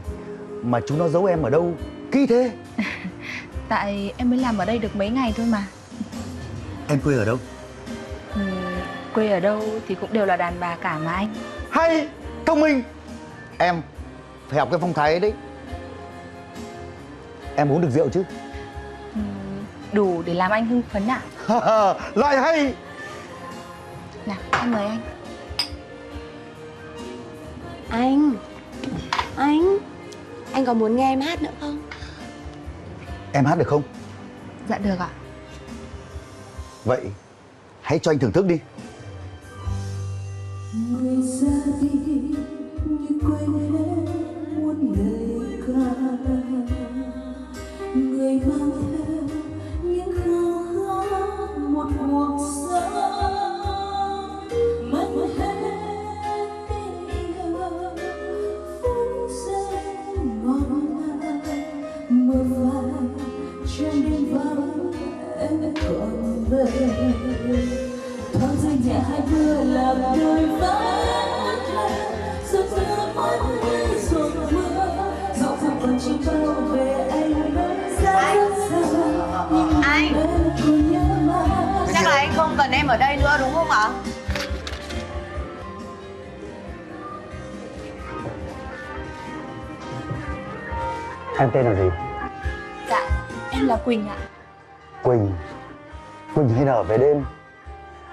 Mà 0.62 0.80
chúng 0.86 0.98
nó 0.98 1.08
giấu 1.08 1.24
em 1.24 1.42
ở 1.42 1.50
đâu? 1.50 1.72
Kỳ 2.12 2.26
thế. 2.26 2.52
Tại 3.68 4.14
em 4.16 4.30
mới 4.30 4.38
làm 4.38 4.58
ở 4.58 4.64
đây 4.64 4.78
được 4.78 4.96
mấy 4.96 5.10
ngày 5.10 5.32
thôi 5.36 5.46
mà. 5.50 5.66
Em 6.88 7.00
quê 7.00 7.16
ở 7.16 7.24
đâu? 7.24 7.38
Ừm, 8.34 8.50
quê 9.14 9.30
ở 9.30 9.40
đâu 9.40 9.62
thì 9.88 9.94
cũng 9.94 10.12
đều 10.12 10.26
là 10.26 10.36
đàn 10.36 10.54
bà 10.60 10.76
cả 10.76 10.98
mà 10.98 11.12
anh. 11.12 11.34
Hay 11.70 12.08
Thông 12.46 12.60
minh 12.60 12.82
Em 13.58 13.82
Phải 14.48 14.58
học 14.58 14.68
cái 14.70 14.80
phong 14.80 14.92
thái 14.92 15.10
ấy 15.10 15.20
đấy. 15.20 15.32
Em 17.56 17.72
uống 17.72 17.80
được 17.80 17.90
rượu 17.90 18.08
chứ? 18.08 18.24
Đủ 19.92 20.22
để 20.26 20.34
làm 20.34 20.50
anh 20.50 20.66
hưng 20.66 20.82
phấn 20.82 21.08
ạ. 21.08 21.22
Lại 22.14 22.36
hay! 22.36 22.74
Nào 24.26 24.36
em 24.52 24.72
mời 24.72 24.86
anh. 24.86 25.00
Anh 27.88 28.34
Anh 29.36 29.78
Anh 30.52 30.66
có 30.66 30.74
muốn 30.74 30.96
nghe 30.96 31.12
em 31.12 31.20
hát 31.20 31.42
nữa 31.42 31.50
không? 31.60 31.82
Em 33.32 33.44
hát 33.44 33.58
được 33.58 33.68
không? 33.68 33.82
Dạ 34.68 34.78
được 34.78 34.98
ạ. 34.98 35.08
Vậy 36.84 37.00
Hãy 37.84 37.98
cho 37.98 38.10
anh 38.10 38.18
thưởng 38.18 38.32
thức 38.32 38.46
đi. 38.46 38.58
Người 40.72 41.22
ra 41.22 41.72
đi 41.80 42.03
cần 82.64 82.70
em 82.70 82.86
ở 82.86 82.96
đây 82.96 83.16
nữa 83.16 83.36
đúng 83.40 83.54
không 83.54 83.70
ạ? 83.70 83.88
Em 91.38 91.50
tên 91.54 91.64
là 91.64 91.74
gì? 91.74 91.90
Dạ, 92.88 93.00
em 93.50 93.66
là 93.66 93.76
Quỳnh 93.76 94.08
ạ. 94.08 94.16
Quỳnh. 95.02 95.32
Quỳnh 96.34 96.48
hay 96.48 96.64
nở 96.64 96.82
về 96.82 96.98
đêm? 96.98 97.24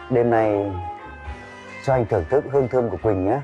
Đêm 0.09 0.29
này 0.29 0.71
cho 1.85 1.93
anh 1.93 2.05
thưởng 2.05 2.25
thức 2.29 2.43
hương 2.51 2.67
thơm 2.67 2.89
của 2.89 2.97
Quỳnh 3.03 3.25
nhé. 3.25 3.39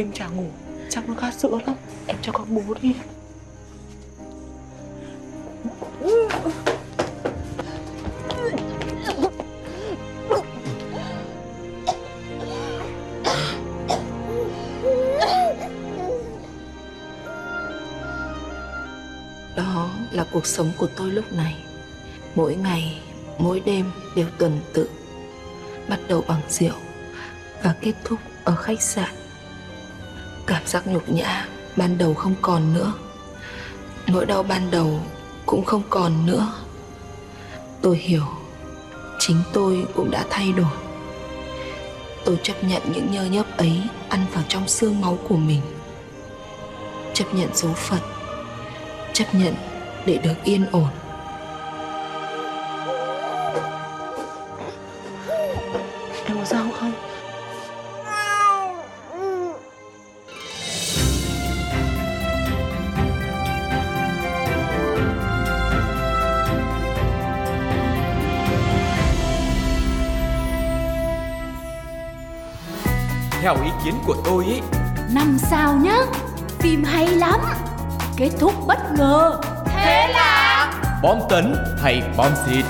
Đêm 0.00 0.12
chả 0.12 0.28
ngủ 0.28 0.46
Chắc 0.90 1.08
nó 1.08 1.14
khát 1.14 1.34
sữa 1.34 1.58
lắm 1.66 1.76
Em 2.06 2.16
cho 2.22 2.32
con 2.32 2.54
bú 2.54 2.74
đi 2.82 2.94
Đó 19.56 19.90
là 20.10 20.26
cuộc 20.32 20.46
sống 20.46 20.70
của 20.76 20.88
tôi 20.96 21.10
lúc 21.10 21.32
này. 21.32 21.56
Mỗi 22.34 22.54
ngày, 22.54 23.02
mỗi 23.38 23.60
đêm 23.60 23.90
đều 24.16 24.26
tuần 24.38 24.60
tự. 24.72 24.88
Bắt 25.88 26.00
đầu 26.08 26.24
bằng 26.28 26.40
rượu 26.48 26.74
và 27.62 27.74
kết 27.80 27.94
thúc 28.04 28.18
ở 28.44 28.56
khách 28.56 28.82
sạn. 28.82 29.19
Cảm 30.50 30.66
giác 30.66 30.86
nhục 30.86 31.08
nhã 31.08 31.46
ban 31.76 31.98
đầu 31.98 32.14
không 32.14 32.34
còn 32.42 32.74
nữa. 32.74 32.92
Nỗi 34.06 34.26
đau 34.26 34.42
ban 34.42 34.70
đầu 34.70 35.00
cũng 35.46 35.64
không 35.64 35.82
còn 35.90 36.26
nữa. 36.26 36.52
Tôi 37.82 37.96
hiểu, 37.96 38.24
chính 39.18 39.42
tôi 39.52 39.86
cũng 39.94 40.10
đã 40.10 40.24
thay 40.30 40.52
đổi. 40.52 40.72
Tôi 42.24 42.38
chấp 42.42 42.64
nhận 42.64 42.82
những 42.94 43.10
nhơ 43.10 43.24
nhớp 43.24 43.56
ấy 43.56 43.82
ăn 44.08 44.26
vào 44.32 44.44
trong 44.48 44.68
xương 44.68 45.00
máu 45.00 45.18
của 45.28 45.36
mình. 45.36 45.60
Chấp 47.14 47.34
nhận 47.34 47.48
số 47.54 47.68
phận 47.68 48.00
chấp 49.12 49.34
nhận 49.34 49.54
để 50.06 50.18
được 50.18 50.44
yên 50.44 50.66
ổn 50.72 50.88
Theo 73.54 73.64
ý 73.64 73.70
kiến 73.84 73.94
của 74.06 74.16
tôi 74.24 74.44
ý. 74.44 74.60
Năm 75.14 75.38
sao 75.38 75.76
nhá 75.76 75.96
Phim 76.58 76.84
hay 76.84 77.06
lắm 77.08 77.40
Kết 78.16 78.30
thúc 78.38 78.54
bất 78.66 78.78
ngờ. 78.98 79.40
Thế 79.66 80.08
là 80.12 81.00
Bom 81.02 81.18
tấn 81.28 81.54
hay 81.78 82.02
bom 82.16 82.32
xịt? 82.46 82.64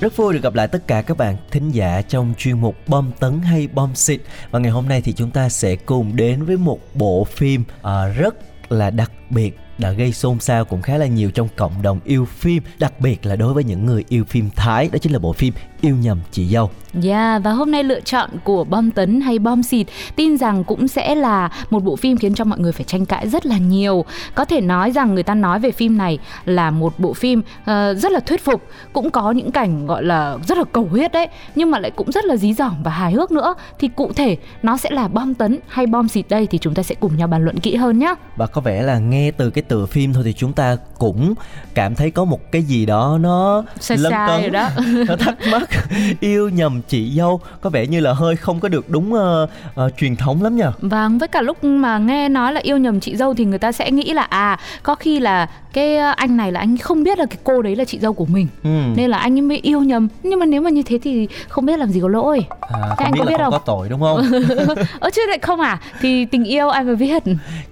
Rất 0.00 0.16
vui 0.16 0.34
được 0.34 0.42
gặp 0.42 0.54
lại 0.54 0.68
tất 0.68 0.86
cả 0.86 1.02
các 1.02 1.16
bạn 1.16 1.36
thính 1.50 1.70
giả 1.70 2.02
trong 2.08 2.34
chuyên 2.38 2.60
mục 2.60 2.76
Bom 2.86 3.10
Tấn 3.20 3.40
hay 3.42 3.68
Bom 3.72 3.94
Xịt. 3.94 4.20
Và 4.50 4.58
ngày 4.58 4.72
hôm 4.72 4.88
nay 4.88 5.00
thì 5.00 5.12
chúng 5.12 5.30
ta 5.30 5.48
sẽ 5.48 5.76
cùng 5.76 6.16
đến 6.16 6.44
với 6.44 6.56
một 6.56 6.78
bộ 6.94 7.24
phim 7.24 7.64
à, 7.82 8.06
rất 8.06 8.34
là 8.72 8.90
đặc 8.90 9.12
biệt 9.30 9.58
đã 9.80 9.92
gây 9.92 10.12
xôn 10.12 10.40
xao 10.40 10.64
cũng 10.64 10.82
khá 10.82 10.96
là 10.96 11.06
nhiều 11.06 11.30
trong 11.30 11.48
cộng 11.56 11.82
đồng 11.82 12.00
yêu 12.04 12.24
phim 12.24 12.62
Đặc 12.78 13.00
biệt 13.00 13.26
là 13.26 13.36
đối 13.36 13.54
với 13.54 13.64
những 13.64 13.86
người 13.86 14.04
yêu 14.08 14.24
phim 14.24 14.50
Thái. 14.56 14.88
Đó 14.92 14.98
chính 14.98 15.12
là 15.12 15.18
bộ 15.18 15.32
phim 15.32 15.54
Yêu 15.80 15.96
nhầm 15.96 16.18
chị 16.30 16.46
dâu 16.46 16.70
Yeah, 17.02 17.42
và 17.42 17.50
hôm 17.50 17.70
nay 17.70 17.84
lựa 17.84 18.00
chọn 18.00 18.30
của 18.44 18.64
Bom 18.64 18.90
Tấn 18.90 19.20
hay 19.20 19.38
Bom 19.38 19.62
Xịt 19.62 19.86
tin 20.16 20.38
rằng 20.38 20.64
cũng 20.64 20.88
sẽ 20.88 21.14
là 21.14 21.50
một 21.70 21.84
bộ 21.84 21.96
phim 21.96 22.16
khiến 22.16 22.34
cho 22.34 22.44
mọi 22.44 22.58
người 22.58 22.72
phải 22.72 22.84
tranh 22.84 23.06
cãi 23.06 23.28
rất 23.28 23.46
là 23.46 23.58
nhiều. 23.58 24.04
Có 24.34 24.44
thể 24.44 24.60
nói 24.60 24.92
rằng 24.92 25.14
người 25.14 25.22
ta 25.22 25.34
nói 25.34 25.60
về 25.60 25.70
phim 25.70 25.98
này 25.98 26.18
là 26.44 26.70
một 26.70 26.98
bộ 26.98 27.12
phim 27.12 27.40
uh, 27.40 27.66
rất 27.96 28.12
là 28.12 28.20
thuyết 28.20 28.44
phục, 28.44 28.62
cũng 28.92 29.10
có 29.10 29.30
những 29.30 29.50
cảnh 29.52 29.86
gọi 29.86 30.02
là 30.02 30.36
rất 30.48 30.58
là 30.58 30.64
cầu 30.72 30.88
huyết 30.90 31.12
đấy, 31.12 31.28
nhưng 31.54 31.70
mà 31.70 31.78
lại 31.78 31.90
cũng 31.90 32.12
rất 32.12 32.24
là 32.24 32.36
dí 32.36 32.54
dỏm 32.54 32.82
và 32.82 32.90
hài 32.90 33.12
hước 33.12 33.30
nữa. 33.30 33.54
Thì 33.78 33.88
cụ 33.88 34.12
thể 34.12 34.36
nó 34.62 34.76
sẽ 34.76 34.90
là 34.90 35.08
Bom 35.08 35.34
Tấn 35.34 35.58
hay 35.68 35.86
Bom 35.86 36.08
Xịt 36.08 36.26
đây 36.28 36.46
thì 36.46 36.58
chúng 36.58 36.74
ta 36.74 36.82
sẽ 36.82 36.94
cùng 36.94 37.16
nhau 37.16 37.28
bàn 37.28 37.44
luận 37.44 37.60
kỹ 37.60 37.76
hơn 37.76 37.98
nhé. 37.98 38.14
Và 38.36 38.46
có 38.46 38.60
vẻ 38.60 38.82
là 38.82 38.98
nghe 38.98 39.30
từ 39.30 39.50
cái 39.50 39.62
tựa 39.62 39.86
phim 39.86 40.12
thôi 40.12 40.22
thì 40.26 40.32
chúng 40.32 40.52
ta 40.52 40.76
cũng 40.98 41.34
cảm 41.74 41.94
thấy 41.94 42.10
có 42.10 42.24
một 42.24 42.52
cái 42.52 42.62
gì 42.62 42.86
đó 42.86 43.18
nó 43.20 43.64
Sai 43.80 43.98
lân 43.98 44.12
sai 44.12 44.42
cấn, 44.42 44.52
đó. 44.52 44.68
nó 45.08 45.16
thắc 45.16 45.34
mắc 45.52 45.69
yêu 46.20 46.48
nhầm 46.48 46.80
chị 46.88 47.10
dâu. 47.16 47.40
Có 47.60 47.70
vẻ 47.70 47.86
như 47.86 48.00
là 48.00 48.12
hơi 48.12 48.36
không 48.36 48.60
có 48.60 48.68
được 48.68 48.90
đúng 48.90 49.12
uh, 49.12 49.50
uh, 49.86 49.92
truyền 49.98 50.16
thống 50.16 50.42
lắm 50.42 50.56
nhờ. 50.56 50.72
Vâng, 50.80 51.18
với 51.18 51.28
cả 51.28 51.42
lúc 51.42 51.64
mà 51.64 51.98
nghe 51.98 52.28
nói 52.28 52.52
là 52.52 52.60
yêu 52.60 52.78
nhầm 52.78 53.00
chị 53.00 53.16
dâu 53.16 53.34
thì 53.34 53.44
người 53.44 53.58
ta 53.58 53.72
sẽ 53.72 53.90
nghĩ 53.90 54.12
là 54.12 54.22
à 54.22 54.58
có 54.82 54.94
khi 54.94 55.20
là 55.20 55.46
cái 55.72 55.96
ờ, 55.96 56.10
anh 56.16 56.36
này 56.36 56.52
là 56.52 56.60
anh 56.60 56.78
không 56.78 57.02
biết 57.02 57.18
là 57.18 57.26
cái 57.26 57.38
cô 57.44 57.62
đấy 57.62 57.76
là 57.76 57.84
chị 57.84 57.98
dâu 57.98 58.12
của 58.12 58.26
mình. 58.26 58.46
Ừ. 58.62 58.70
nên 58.96 59.10
là 59.10 59.18
anh 59.18 59.36
ấy 59.36 59.42
mới 59.42 59.58
yêu 59.62 59.80
nhầm. 59.80 60.08
Nhưng 60.22 60.38
mà 60.38 60.46
nếu 60.46 60.60
mà 60.60 60.70
như 60.70 60.82
thế 60.82 60.98
thì 61.02 61.28
không 61.48 61.66
biết 61.66 61.78
làm 61.78 61.88
gì 61.88 62.00
có 62.00 62.08
lỗi. 62.08 62.44
À, 62.60 62.94
Thế 62.98 63.04
anh 63.04 63.12
biết 63.12 63.18
có 63.18 63.26
biết 63.26 63.36
không 63.38 63.50
không? 63.50 63.52
có 63.52 63.58
tội 63.58 63.88
đúng 63.88 64.00
không? 64.00 64.18
Ơ 65.00 65.10
chứ 65.10 65.22
lại 65.28 65.38
không 65.38 65.60
à? 65.60 65.80
Thì 66.00 66.24
tình 66.24 66.44
yêu 66.44 66.68
ai 66.68 66.84
mà 66.84 66.94
biết. 66.94 67.22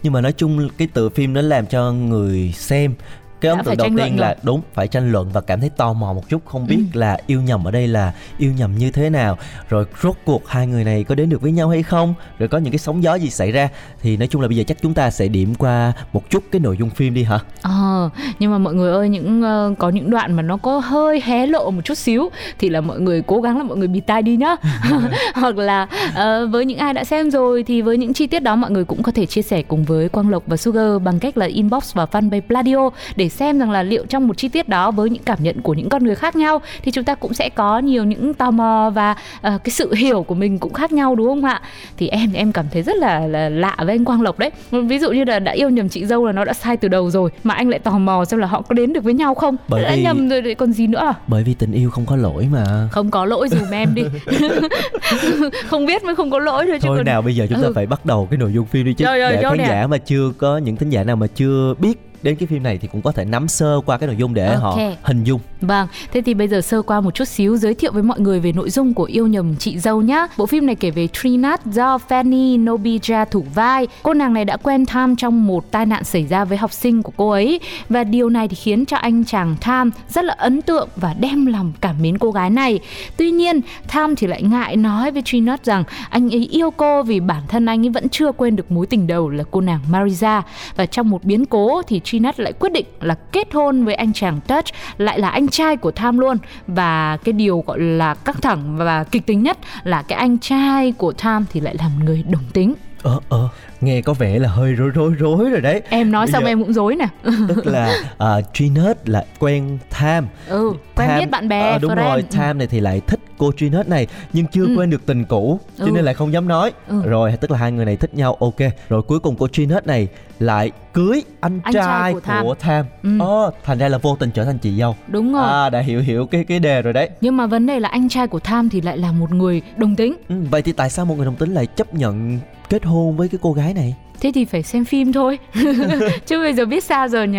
Nhưng 0.03 0.13
mà 0.13 0.21
nói 0.21 0.33
chung 0.33 0.69
cái 0.79 0.89
tựa 0.95 1.09
phim 1.09 1.33
nó 1.33 1.41
làm 1.41 1.67
cho 1.67 1.93
người 1.93 2.53
xem 2.57 2.95
cái 3.41 3.51
ấn 3.53 3.65
tượng 3.65 3.77
đầu 3.77 3.89
tiên 3.97 4.21
là 4.21 4.27
rồi. 4.29 4.37
đúng 4.43 4.61
phải 4.75 4.89
tranh 4.89 5.13
luận 5.13 5.29
và 5.33 5.41
cảm 5.41 5.61
thấy 5.61 5.71
tò 5.71 5.93
mò 5.93 6.13
một 6.13 6.29
chút 6.29 6.43
không 6.47 6.67
biết 6.67 6.79
Ừ. 6.95 6.99
là 6.99 7.19
yêu 7.27 7.43
nhầm 7.43 7.65
ở 7.65 7.71
đây 7.71 7.89
là 7.89 8.13
yêu 8.39 8.53
nhầm 8.59 8.79
như 8.79 8.91
thế 8.91 9.11
nào 9.11 9.39
rồi 9.69 9.85
rốt 10.03 10.17
cuộc 10.25 10.49
hai 10.49 10.67
người 10.67 10.85
này 10.85 11.05
có 11.05 11.15
đến 11.15 11.29
được 11.29 11.41
với 11.41 11.53
nhau 11.53 11.69
hay 11.69 11.83
không 11.83 12.15
rồi 12.39 12.49
có 12.49 12.59
những 12.59 12.73
cái 12.73 12.79
sóng 12.79 13.03
gió 13.03 13.15
gì 13.15 13.31
xảy 13.31 13.53
ra 13.53 13.69
thì 14.03 14.17
nói 14.17 14.29
chung 14.29 14.43
là 14.43 14.49
bây 14.49 14.57
giờ 14.57 14.65
chắc 14.67 14.77
chúng 14.83 14.95
ta 14.95 15.11
sẽ 15.11 15.29
điểm 15.29 15.55
qua 15.55 15.93
một 16.13 16.31
chút 16.31 16.45
cái 16.53 16.61
nội 16.61 16.77
dung 16.77 16.91
phim 16.91 17.15
đi 17.15 17.23
hả 17.25 17.39
Ờ, 17.63 18.11
nhưng 18.39 18.51
mà 18.51 18.59
mọi 18.59 18.75
người 18.75 18.93
ơi 18.93 19.09
những 19.09 19.43
ờ, 19.43 19.75
có 19.79 19.89
những 19.91 20.11
đoạn 20.11 20.33
mà 20.37 20.43
nó 20.43 20.57
có 20.57 20.79
hơi 20.79 21.23
hé 21.25 21.47
lộ 21.47 21.71
một 21.71 21.81
chút 21.85 21.95
xíu 21.99 22.29
thì 22.59 22.69
là 22.69 22.81
mọi 22.81 23.01
người 23.01 23.23
cố 23.23 23.41
gắng 23.41 23.59
là 23.59 23.65
mọi 23.65 23.77
người 23.77 23.89
bịt 23.89 24.01
tai 24.01 24.23
đi 24.23 24.37
nhá. 24.37 24.57
Hoặc 25.35 25.57
là 25.57 25.87
ờ, 26.15 26.47
với 26.47 26.65
những 26.65 26.79
ai 26.79 26.95
đã 26.95 27.05
xem 27.05 27.31
rồi 27.31 27.63
thì 27.63 27.83
với 27.83 27.97
những 27.99 28.13
chi 28.13 28.27
tiết 28.27 28.41
đó 28.41 28.57
mọi 28.57 28.71
người 28.71 28.85
cũng 28.85 29.03
có 29.03 29.13
thể 29.13 29.27
chia 29.27 29.43
sẻ 29.43 29.63
cùng 29.63 29.85
với 29.85 30.09
Quang 30.09 30.31
Lộc 30.31 30.43
và 30.47 30.57
Sugar 30.57 31.03
bằng 31.03 31.19
cách 31.19 31.39
là 31.39 31.47
inbox 31.47 31.95
vào 31.95 32.07
fanpage 32.13 32.41
Pladio 32.41 32.91
để 33.17 33.28
để 33.29 33.31
xem 33.31 33.59
rằng 33.59 33.71
là 33.71 33.83
liệu 33.83 34.07
trong 34.09 34.27
một 34.29 34.37
chi 34.37 34.49
tiết 34.49 34.69
đó 34.69 34.91
với 34.91 35.11
những 35.11 35.23
cảm 35.23 35.39
nhận 35.43 35.61
của 35.63 35.75
những 35.75 35.89
con 35.89 36.05
người 36.05 36.15
khác 36.15 36.37
nhau 36.37 36.61
thì 36.83 36.91
chúng 36.91 37.05
ta 37.05 37.15
cũng 37.15 37.35
sẽ 37.35 37.49
có 37.49 37.79
nhiều 37.79 38.05
những 38.05 38.35
tò 38.35 38.51
mò 38.51 38.91
và 38.95 39.11
uh, 39.11 39.65
cái 39.65 39.71
sự 39.71 39.95
hiểu 39.95 40.23
của 40.23 40.35
mình 40.35 40.59
cũng 40.59 40.73
khác 40.73 40.93
nhau 40.93 41.15
đúng 41.15 41.27
không 41.29 41.45
ạ 41.45 41.61
thì 41.97 42.09
em 42.09 42.33
em 42.33 42.53
cảm 42.53 42.65
thấy 42.73 42.83
rất 42.83 42.97
là, 42.97 43.27
là 43.27 43.49
lạ 43.49 43.77
với 43.79 43.95
anh 43.95 44.05
Quang 44.05 44.23
Lộc 44.23 44.39
đấy 44.39 44.51
ví 44.71 44.99
dụ 44.99 45.11
như 45.11 45.25
là 45.25 45.39
đã 45.39 45.53
yêu 45.53 45.71
nhầm 45.71 45.89
chị 45.89 46.07
dâu 46.07 46.27
là 46.27 46.33
nó 46.33 46.45
đã 46.45 46.53
sai 46.53 46.77
từ 46.77 46.89
đầu 46.89 47.11
rồi 47.11 47.31
mà 47.45 47.55
anh 47.55 47.69
lại 47.69 47.79
tò 47.79 47.91
mò 47.99 48.25
xem 48.25 48.41
là 48.41 48.47
họ 48.47 48.63
có 48.63 48.75
đến 48.75 48.93
được 48.93 49.05
với 49.05 49.15
nhau 49.15 49.35
không 49.35 49.57
Bởi 49.69 49.83
đã 49.83 49.93
vì- 49.97 50.03
nhầm 50.03 50.29
rồi 50.29 50.55
còn 50.59 50.73
gì 50.73 50.87
nữa 50.87 50.99
à? 50.99 51.15
bởi 51.27 51.43
vì 51.45 51.55
tình 51.55 51.73
yêu 51.73 51.91
không 51.91 52.07
có 52.07 52.17
lỗi 52.17 52.49
mà 52.53 52.65
không 52.91 53.11
có 53.11 53.25
lỗi 53.25 53.49
dùm 53.49 53.71
em 53.71 53.95
đi 53.95 54.03
không 55.69 55.87
biết 55.87 56.05
mới 56.05 56.15
không 56.15 56.31
có 56.31 56.39
lỗi 56.39 56.65
thôi 56.67 56.79
chứ 56.83 56.89
thôi 56.89 56.97
còn... 56.99 57.07
nào 57.07 57.23
bây 57.23 57.35
giờ 57.37 57.47
chúng 57.51 57.61
ta 57.63 57.69
Ừ. 57.69 57.73
phải 57.75 57.87
bắt 57.87 58.07
đầu 58.07 58.29
cái 58.31 58.39
nội 58.39 58.53
dung 58.53 58.67
phim 58.67 58.87
đi 58.87 58.95
chứ 58.95 59.05
Rồi, 59.05 59.19
rồi, 59.19 59.33
để 59.33 59.43
khán 59.43 59.59
nè. 59.59 59.67
giả 59.69 59.87
mà 59.87 59.99
chưa 59.99 60.33
có 60.39 60.59
những 60.59 60.77
thính 60.77 60.91
giả 60.91 61.05
nào 61.05 61.17
mà 61.17 61.27
chưa 61.35 61.75
biết 61.79 62.08
đến 62.23 62.37
cái 62.37 62.47
phim 62.47 62.63
này 62.63 62.79
thì 62.79 62.89
cũng 62.93 63.03
có 63.03 63.13
thể 63.13 63.25
nắm 63.25 63.49
sơ 63.49 63.81
qua 63.87 63.99
cái 63.99 64.07
nội 64.07 64.17
dung 64.17 64.35
để 64.35 64.57
họ 64.57 64.71
Ok. 64.71 64.93
hình 65.03 65.25
dung 65.25 65.41
Vâng, 65.61 65.89
thế 66.13 66.21
thì 66.21 66.35
bây 66.35 66.49
giờ 66.49 66.61
sơ 66.61 66.83
qua 66.83 67.01
một 67.01 67.15
chút 67.15 67.25
xíu 67.25 67.57
giới 67.57 67.75
thiệu 67.75 67.93
với 67.93 68.03
mọi 68.03 68.21
người 68.21 68.41
về 68.41 68.53
nội 68.53 68.71
dung 68.71 68.95
của 68.95 69.05
Yêu 69.05 69.27
nhầm 69.27 69.57
chị 69.57 69.79
dâu 69.79 70.03
nhá. 70.03 70.27
Bộ 70.37 70.47
phim 70.47 70.67
này 70.67 70.75
kể 70.75 70.91
về 70.91 71.09
Trinat 71.09 71.67
do 71.67 71.99
Fanny 72.09 72.65
Nobija 72.65 73.25
thủ 73.25 73.45
vai. 73.55 73.87
Cô 74.03 74.15
nàng 74.15 74.35
này 74.35 74.45
đã 74.45 74.57
quen 74.57 74.87
Tham 74.87 75.17
trong 75.17 75.47
một 75.47 75.71
tai 75.71 75.87
nạn 75.87 76.05
xảy 76.05 76.27
ra 76.27 76.45
với 76.45 76.59
học 76.59 76.73
sinh 76.73 77.03
của 77.03 77.13
cô 77.17 77.31
ấy 77.31 77.61
và 77.89 78.05
điều 78.05 78.31
này 78.31 78.49
thì 78.49 78.55
khiến 78.55 78.87
cho 78.87 78.97
anh 78.97 79.25
chàng 79.25 79.57
Tham 79.61 79.91
rất 80.09 80.25
là 80.25 80.35
ấn 80.39 80.63
tượng 80.63 80.89
và 80.97 81.15
đem 81.21 81.47
lòng 81.47 81.73
cảm 81.81 82.03
mến 82.03 82.19
cô 82.19 82.31
gái 82.31 82.51
này. 82.51 82.81
Tuy 83.17 83.31
nhiên, 83.31 83.61
Tham 83.89 84.17
thì 84.17 84.27
lại 84.27 84.43
ngại 84.43 84.77
nói 84.77 85.11
với 85.11 85.23
Trinat 85.25 85.65
rằng 85.65 85.85
anh 86.11 86.31
ấy 86.31 86.49
yêu 86.53 86.71
cô 86.71 87.03
vì 87.03 87.21
bản 87.21 87.43
thân 87.49 87.67
anh 87.67 87.87
ấy 87.87 87.91
vẫn 87.91 88.09
chưa 88.09 88.33
quên 88.33 88.57
được 88.57 88.73
mối 88.73 88.87
tình 88.87 89.07
đầu 89.07 89.29
là 89.29 89.45
cô 89.51 89.61
nàng 89.61 89.81
Marisa 89.91 90.43
và 90.77 90.87
trong 90.87 91.11
một 91.11 91.25
biến 91.25 91.47
cố 91.47 91.83
thì 91.83 92.01
Trinat 92.11 92.41
lại 92.41 92.53
quyết 92.53 92.73
định 92.73 92.87
là 93.01 93.15
kết 93.33 93.49
hôn 93.55 93.85
với 93.85 93.95
anh 93.95 94.13
chàng 94.13 94.41
Touch 94.41 94.65
lại 94.99 95.19
là 95.21 95.29
anh 95.29 95.49
trai 95.49 95.77
của 95.77 95.91
Tham 95.91 96.19
luôn. 96.19 96.37
Và 96.67 97.17
cái 97.25 97.33
điều 97.33 97.65
gọi 97.67 97.81
là 97.81 98.15
căng 98.15 98.41
thẳng 98.43 98.77
và 98.77 99.05
kịch 99.05 99.27
tính 99.27 99.43
nhất 99.43 99.59
là 99.85 100.03
cái 100.03 100.19
anh 100.19 100.39
trai 100.39 100.93
của 100.93 101.13
Tham 101.19 101.45
thì 101.53 101.61
lại 101.61 101.75
là 101.79 101.89
một 101.89 102.05
người 102.05 102.25
đồng 102.31 102.45
tính. 102.53 102.75
Ờ 103.03 103.19
ờ 103.29 103.49
nghe 103.81 104.01
có 104.03 104.13
vẻ 104.15 104.39
là 104.39 104.49
hơi 104.49 104.73
rối 104.75 104.91
rối 104.95 105.15
rối 105.19 105.51
rồi 105.51 105.61
đấy. 105.61 105.83
Em 105.89 106.13
nói 106.13 106.27
Bây 106.27 106.33
xong 106.33 106.43
giờ- 106.43 106.49
em 106.49 106.63
cũng 106.63 106.73
dối 106.73 106.97
nè. 106.97 107.07
tức 107.49 107.67
là 107.67 107.95
uh, 108.39 108.45
Trinette 108.55 109.01
là 109.05 109.25
quen 109.39 109.79
Tham. 109.91 110.27
Ừ 110.49 110.73
quen 110.97 111.09
Tham- 111.09 111.19
biết 111.21 111.31
bạn 111.31 111.49
bè 111.49 111.71
ờ, 111.71 111.79
đúng 111.79 111.93
friend. 111.93 112.05
rồi 112.11 112.25
Tham 112.31 112.59
này 112.59 112.67
thì 112.67 112.81
lại 112.81 113.01
thích 113.07 113.21
cô 113.39 113.53
Trinette 113.57 113.89
này 113.89 114.07
nhưng 114.33 114.47
chưa 114.47 114.65
Ừ. 114.67 114.75
quên 114.77 114.91
được 114.91 115.07
tình 115.07 115.25
cũ 115.25 115.61
cho 115.79 115.85
Ừ. 115.85 115.91
nên 115.91 116.05
lại 116.05 116.15
không 116.15 116.33
dám 116.33 116.49
nói 116.49 116.73
Ừ. 116.89 117.03
rồi 117.05 117.33
tức 117.41 117.51
là 117.51 117.59
hai 117.59 117.73
người 117.73 117.85
này 117.85 117.97
thích 117.97 118.15
nhau 118.15 118.35
ok 118.41 118.57
rồi 118.89 119.03
cuối 119.03 119.21
cùng 119.21 119.37
cô 119.39 119.49
Trinette 119.49 119.87
này 119.87 120.09
lại 120.39 120.71
cưới 120.93 121.23
anh, 121.41 121.61
Anh 121.63 121.75
trai 121.75 121.83
trai 121.85 122.13
của 122.13 122.21
Tham. 122.21 122.45
của 122.45 122.55
Tham 122.55 122.87
Ừ. 123.03 123.11
Ồ, 123.21 123.51
thành 123.65 123.79
ra 123.79 123.89
là 123.89 123.99
vô 123.99 124.17
tình 124.21 124.31
trở 124.31 124.45
thành 124.45 124.59
chị 124.59 124.79
dâu 124.79 124.97
đúng 125.09 125.33
rồi 125.35 125.45
à 125.53 125.71
đã 125.71 125.81
hiểu 125.81 126.01
hiểu 126.01 126.27
cái 126.27 126.45
cái 126.45 126.59
đề 126.59 126.83
rồi 126.83 126.93
đấy 126.93 127.11
nhưng 127.21 127.37
mà 127.37 127.47
vấn 127.47 127.67
đề 127.67 127.81
là 127.81 127.89
anh 127.89 128.09
trai 128.09 128.27
của 128.27 128.41
Tham 128.41 128.69
thì 128.69 128.81
lại 128.81 128.99
là 128.99 129.13
một 129.13 129.33
người 129.33 129.63
đồng 129.77 129.97
tính 129.97 130.17
ừ, 130.29 130.35
vậy 130.51 130.63
thì 130.63 130.73
tại 130.73 130.91
sao 130.91 131.05
một 131.05 131.15
người 131.17 131.25
đồng 131.27 131.37
tính 131.37 131.55
lại 131.55 131.67
chấp 131.67 131.95
nhận 131.95 132.39
kết 132.69 132.85
hôn 132.85 133.17
với 133.17 133.29
cái 133.29 133.39
cô 133.43 133.53
gái 133.53 133.75
này? 133.75 133.95
Thế 134.21 134.33
thì 134.35 134.45
phải 134.45 134.63
xem 134.63 134.85
phim 134.85 135.13
thôi. 135.13 135.39
Chứ 136.27 136.39
bây 136.39 136.55
giờ 136.55 136.65
biết 136.65 136.85
sao 136.85 137.09
giờ 137.09 137.25
nhỉ? 137.25 137.39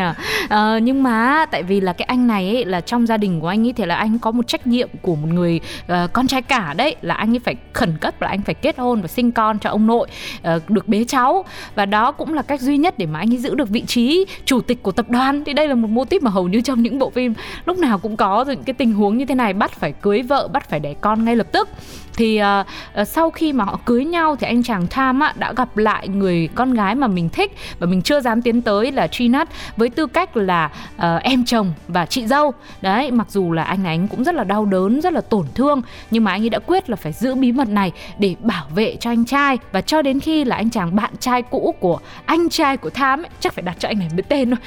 Ờ, 0.49 0.77
nhưng 0.77 1.03
mà 1.03 1.45
tại 1.51 1.63
vì 1.63 1.81
là 1.81 1.93
cái 1.93 2.05
anh 2.05 2.27
này 2.27 2.49
ấy 2.49 2.65
là 2.65 2.81
trong 2.81 3.07
gia 3.07 3.17
đình 3.17 3.39
của 3.39 3.47
anh 3.47 3.67
ấy 3.67 3.73
thì 3.73 3.85
là 3.85 3.95
anh 3.95 4.19
có 4.19 4.31
một 4.31 4.47
trách 4.47 4.67
nhiệm 4.67 4.89
của 5.01 5.15
một 5.15 5.27
người 5.33 5.59
ờ, 5.87 6.07
con 6.13 6.27
trai 6.27 6.41
cả 6.41 6.73
đấy 6.77 6.95
là 7.01 7.13
anh 7.15 7.33
ấy 7.33 7.39
phải 7.39 7.55
khẩn 7.73 7.97
cấp 8.01 8.21
là 8.21 8.27
anh 8.27 8.41
phải 8.41 8.55
kết 8.55 8.79
hôn 8.79 9.01
và 9.01 9.07
sinh 9.07 9.31
con 9.31 9.59
cho 9.59 9.69
ông 9.69 9.87
nội 9.87 10.07
ờ, 10.43 10.59
được 10.67 10.87
bế 10.87 11.03
cháu. 11.03 11.45
Và 11.75 11.85
đó 11.85 12.11
cũng 12.11 12.33
là 12.33 12.41
cách 12.41 12.61
duy 12.61 12.77
nhất 12.77 12.97
để 12.97 13.05
mà 13.05 13.19
anh 13.19 13.33
ấy 13.33 13.37
giữ 13.37 13.55
được 13.55 13.69
vị 13.69 13.83
trí 13.87 14.25
chủ 14.45 14.61
tịch 14.61 14.83
của 14.83 14.91
tập 14.91 15.09
đoàn. 15.09 15.43
Thì 15.45 15.53
đây 15.53 15.67
là 15.67 15.75
một 15.75 15.89
mô 15.89 16.05
típ 16.05 16.23
mà 16.23 16.31
hầu 16.31 16.47
như 16.47 16.61
trong 16.61 16.83
những 16.83 16.99
bộ 16.99 17.09
phim 17.09 17.33
lúc 17.65 17.77
nào 17.77 17.99
cũng 17.99 18.17
có 18.17 18.45
những 18.47 18.63
cái 18.63 18.73
tình 18.73 18.93
huống 18.93 19.17
như 19.17 19.25
thế 19.25 19.35
này 19.35 19.53
bắt 19.53 19.71
phải 19.71 19.91
cưới 19.91 20.21
vợ 20.21 20.47
bắt 20.47 20.69
phải 20.69 20.79
đẻ 20.79 20.93
con 21.01 21.25
ngay 21.25 21.35
lập 21.35 21.47
tức 21.51 21.69
thì 22.19 22.41
uh, 22.41 23.07
sau 23.07 23.31
khi 23.31 23.53
mà 23.53 23.63
họ 23.63 23.79
cưới 23.85 24.05
nhau 24.05 24.35
thì 24.35 24.47
anh 24.47 24.63
chàng 24.63 24.87
Tham 24.87 25.19
á, 25.19 25.33
đã 25.37 25.53
gặp 25.53 25.77
lại 25.77 26.07
người 26.07 26.49
con 26.55 26.73
gái 26.73 26.95
mà 26.95 27.07
mình 27.07 27.29
thích 27.29 27.57
và 27.79 27.87
mình 27.87 28.01
chưa 28.01 28.21
dám 28.21 28.41
tiến 28.41 28.61
tới 28.61 28.91
là 28.91 29.07
Trinat 29.07 29.49
với 29.77 29.89
tư 29.89 30.07
cách 30.07 30.37
là 30.37 30.71
uh, 30.95 31.01
em 31.21 31.45
chồng 31.45 31.73
và 31.87 32.05
chị 32.05 32.27
dâu. 32.27 32.53
Đấy 32.81 33.11
mặc 33.11 33.27
dù 33.29 33.51
là 33.51 33.63
anh 33.63 33.83
này 33.83 33.93
anh 33.93 34.07
cũng 34.07 34.23
rất 34.23 34.35
là 34.35 34.43
đau 34.43 34.65
đớn 34.65 35.01
rất 35.01 35.13
là 35.13 35.21
tổn 35.21 35.45
thương 35.55 35.81
nhưng 36.11 36.23
mà 36.23 36.31
anh 36.31 36.43
ấy 36.43 36.49
đã 36.49 36.59
quyết 36.59 36.89
là 36.89 36.95
phải 36.95 37.11
giữ 37.11 37.35
bí 37.35 37.51
mật 37.51 37.69
này 37.69 37.91
để 38.19 38.35
bảo 38.39 38.65
vệ 38.75 38.95
cho 38.99 39.11
anh 39.11 39.25
trai. 39.25 39.57
Và 39.71 39.81
cho 39.81 40.01
đến 40.01 40.19
khi 40.19 40.43
là 40.43 40.55
anh 40.55 40.69
chàng 40.69 40.95
bạn 40.95 41.11
trai 41.19 41.41
cũ 41.41 41.75
của 41.79 41.99
anh 42.25 42.49
trai 42.49 42.77
của 42.77 42.89
Tham 42.89 43.21
ấy, 43.21 43.29
chắc 43.39 43.53
phải 43.53 43.63
đặt 43.63 43.75
cho 43.79 43.87
anh 43.87 43.99
này 43.99 44.09
một 44.15 44.23
tên 44.29 44.49
thôi 44.49 44.59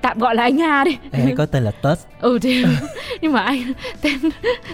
tạm 0.00 0.18
gọi 0.18 0.34
là 0.34 0.42
anh 0.42 0.58
Hà 0.58 0.84
đi. 0.84 0.98
Em 1.12 1.26
ấy 1.26 1.34
có 1.36 1.46
tên 1.46 1.62
là 1.62 1.70
Tết 1.70 1.98
ừ 2.20 2.38
thì 2.42 2.64
nhưng 3.20 3.32
mà 3.32 3.40
anh 3.40 3.72
tên 4.02 4.18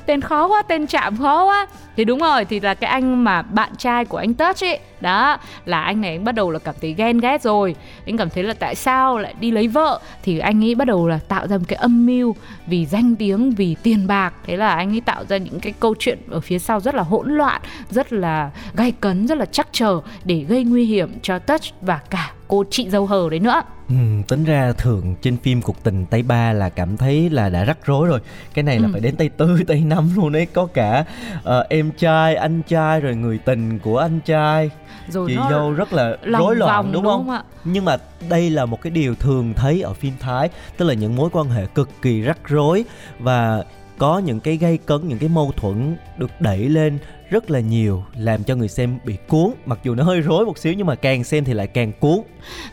tên 0.07 0.21
khó 0.21 0.49
quá 0.49 0.63
tên 0.63 0.87
chạm 0.87 1.17
khó 1.17 1.45
quá. 1.45 1.67
Thì 1.97 2.05
đúng 2.05 2.19
rồi 2.19 2.45
thì 2.45 2.61
là 2.61 2.75
cái 2.75 2.91
anh 2.91 3.25
mà 3.25 3.43
bạn 3.43 3.71
trai 3.79 4.05
của 4.05 4.17
anh 4.17 4.35
Touch 4.35 4.65
ấy. 4.65 4.79
Đó 5.01 5.39
là 5.65 5.83
anh 5.83 6.01
này 6.01 6.11
anh 6.11 6.25
bắt 6.25 6.33
đầu 6.33 6.51
là 6.51 6.59
cảm 6.59 6.75
thấy 6.81 6.95
ghen 6.95 7.19
ghét 7.19 7.43
rồi. 7.43 7.75
Anh 8.07 8.17
cảm 8.17 8.31
thấy 8.31 8.43
là 8.45 8.55
tại 8.55 8.75
sao 8.75 9.19
lại 9.19 9.35
đi 9.41 9.51
lấy 9.51 9.69
vợ? 9.69 10.01
Thì 10.23 10.39
anh 10.39 10.65
ấy 10.65 10.75
bắt 10.75 10.85
đầu 10.85 11.09
là 11.09 11.19
tạo 11.29 11.49
ra 11.49 11.59
một 11.59 11.65
cái 11.69 11.77
âm 11.77 12.07
mưu 12.07 12.37
vì 12.67 12.87
danh 12.87 13.17
tiếng 13.17 13.51
vì 13.51 13.77
tiền 13.83 14.07
bạc. 14.07 14.35
Thế 14.47 14.57
là 14.57 14.75
anh 14.75 14.95
ấy 14.95 15.01
tạo 15.01 15.25
ra 15.25 15.37
những 15.37 15.61
cái 15.61 15.75
câu 15.81 15.95
chuyện 15.99 16.19
ở 16.31 16.41
phía 16.41 16.59
sau 16.59 16.81
rất 16.81 16.95
là 16.95 17.03
hỗn 17.03 17.37
loạn 17.37 17.63
rất 17.91 18.13
là 18.13 18.51
gay 18.75 18.93
cấn 19.01 19.27
rất 19.27 19.39
là 19.39 19.45
chắc 19.45 19.69
chờ 19.73 20.01
để 20.25 20.45
gây 20.49 20.65
nguy 20.65 20.85
hiểm 20.85 21.13
cho 21.23 21.39
Touch 21.39 21.63
và 21.81 22.01
cả 22.11 22.33
cô 22.53 22.65
chị 22.71 22.91
dâu 22.91 23.07
hờ 23.07 23.29
đấy 23.31 23.41
nữa 23.41 23.63
Ừ, 23.89 23.95
tính 24.29 24.45
ra 24.45 24.73
thường 24.73 25.15
trên 25.23 25.37
phim 25.37 25.63
cuộc 25.63 25.83
tình 25.83 26.07
tay 26.07 26.23
ba 26.23 26.53
là 26.53 26.69
cảm 26.69 26.97
thấy 26.97 27.31
là 27.31 27.49
đã 27.49 27.65
rắc 27.65 27.79
rối 27.87 28.09
rồi 28.09 28.21
cái 28.55 28.63
này 28.63 28.79
là 28.79 28.87
Ừ. 28.89 28.93
phải 28.93 29.01
đến 29.01 29.17
tay 29.17 29.29
tư 29.29 29.59
tay 29.69 29.81
năm 29.81 30.11
luôn 30.17 30.33
đấy 30.33 30.47
có 30.53 30.67
cả 30.67 31.05
ờ, 31.45 31.67
em 31.71 31.91
trai 31.99 32.35
anh 32.37 32.63
trai 32.69 33.01
rồi 33.01 33.15
người 33.17 33.39
tình 33.39 33.79
của 33.79 33.99
anh 33.99 34.21
trai 34.21 34.71
rồi 35.09 35.29
chị 35.31 35.37
dâu 35.51 35.73
rất 35.73 35.93
là 35.93 36.17
rối 36.39 36.57
loạn 36.57 36.85
đúng, 36.85 36.93
đúng 36.93 37.05
không? 37.05 37.27
không 37.27 37.35
ạ? 37.35 37.43
nhưng 37.65 37.85
mà 37.85 37.97
đây 38.29 38.51
là 38.51 38.67
một 38.67 38.83
cái 38.83 38.91
điều 38.91 39.15
thường 39.15 39.55
thấy 39.57 39.83
ở 39.83 39.93
phim 39.93 40.13
thái 40.21 40.49
tức 40.77 40.85
là 40.85 40.95
những 40.95 41.17
mối 41.17 41.31
quan 41.33 41.47
hệ 41.49 41.67
cực 41.67 41.91
kỳ 42.03 42.21
rắc 42.21 42.39
rối 42.49 42.85
và 43.19 43.65
có 43.99 44.19
những 44.19 44.41
cái 44.41 44.57
gây 44.57 44.79
cấn 44.79 45.09
những 45.09 45.19
cái 45.19 45.29
mâu 45.29 45.53
thuẫn 45.57 45.97
được 46.19 46.31
đẩy 46.41 46.59
lên 46.69 46.99
rất 47.33 47.51
là 47.51 47.61
nhiều 47.61 48.05
làm 48.17 48.45
cho 48.45 48.55
người 48.55 48.69
xem 48.69 48.99
bị 49.05 49.17
cuốn 49.29 49.51
mặc 49.67 49.79
dù 49.83 49.95
nó 49.95 50.05
hơi 50.05 50.21
rối 50.21 50.47
một 50.47 50.59
xíu 50.59 50.73
nhưng 50.73 50.87
mà 50.87 50.95
càng 50.95 51.25
xem 51.25 51.45
thì 51.45 51.53
lại 51.53 51.67
càng 51.67 51.93
cuốn 52.01 52.19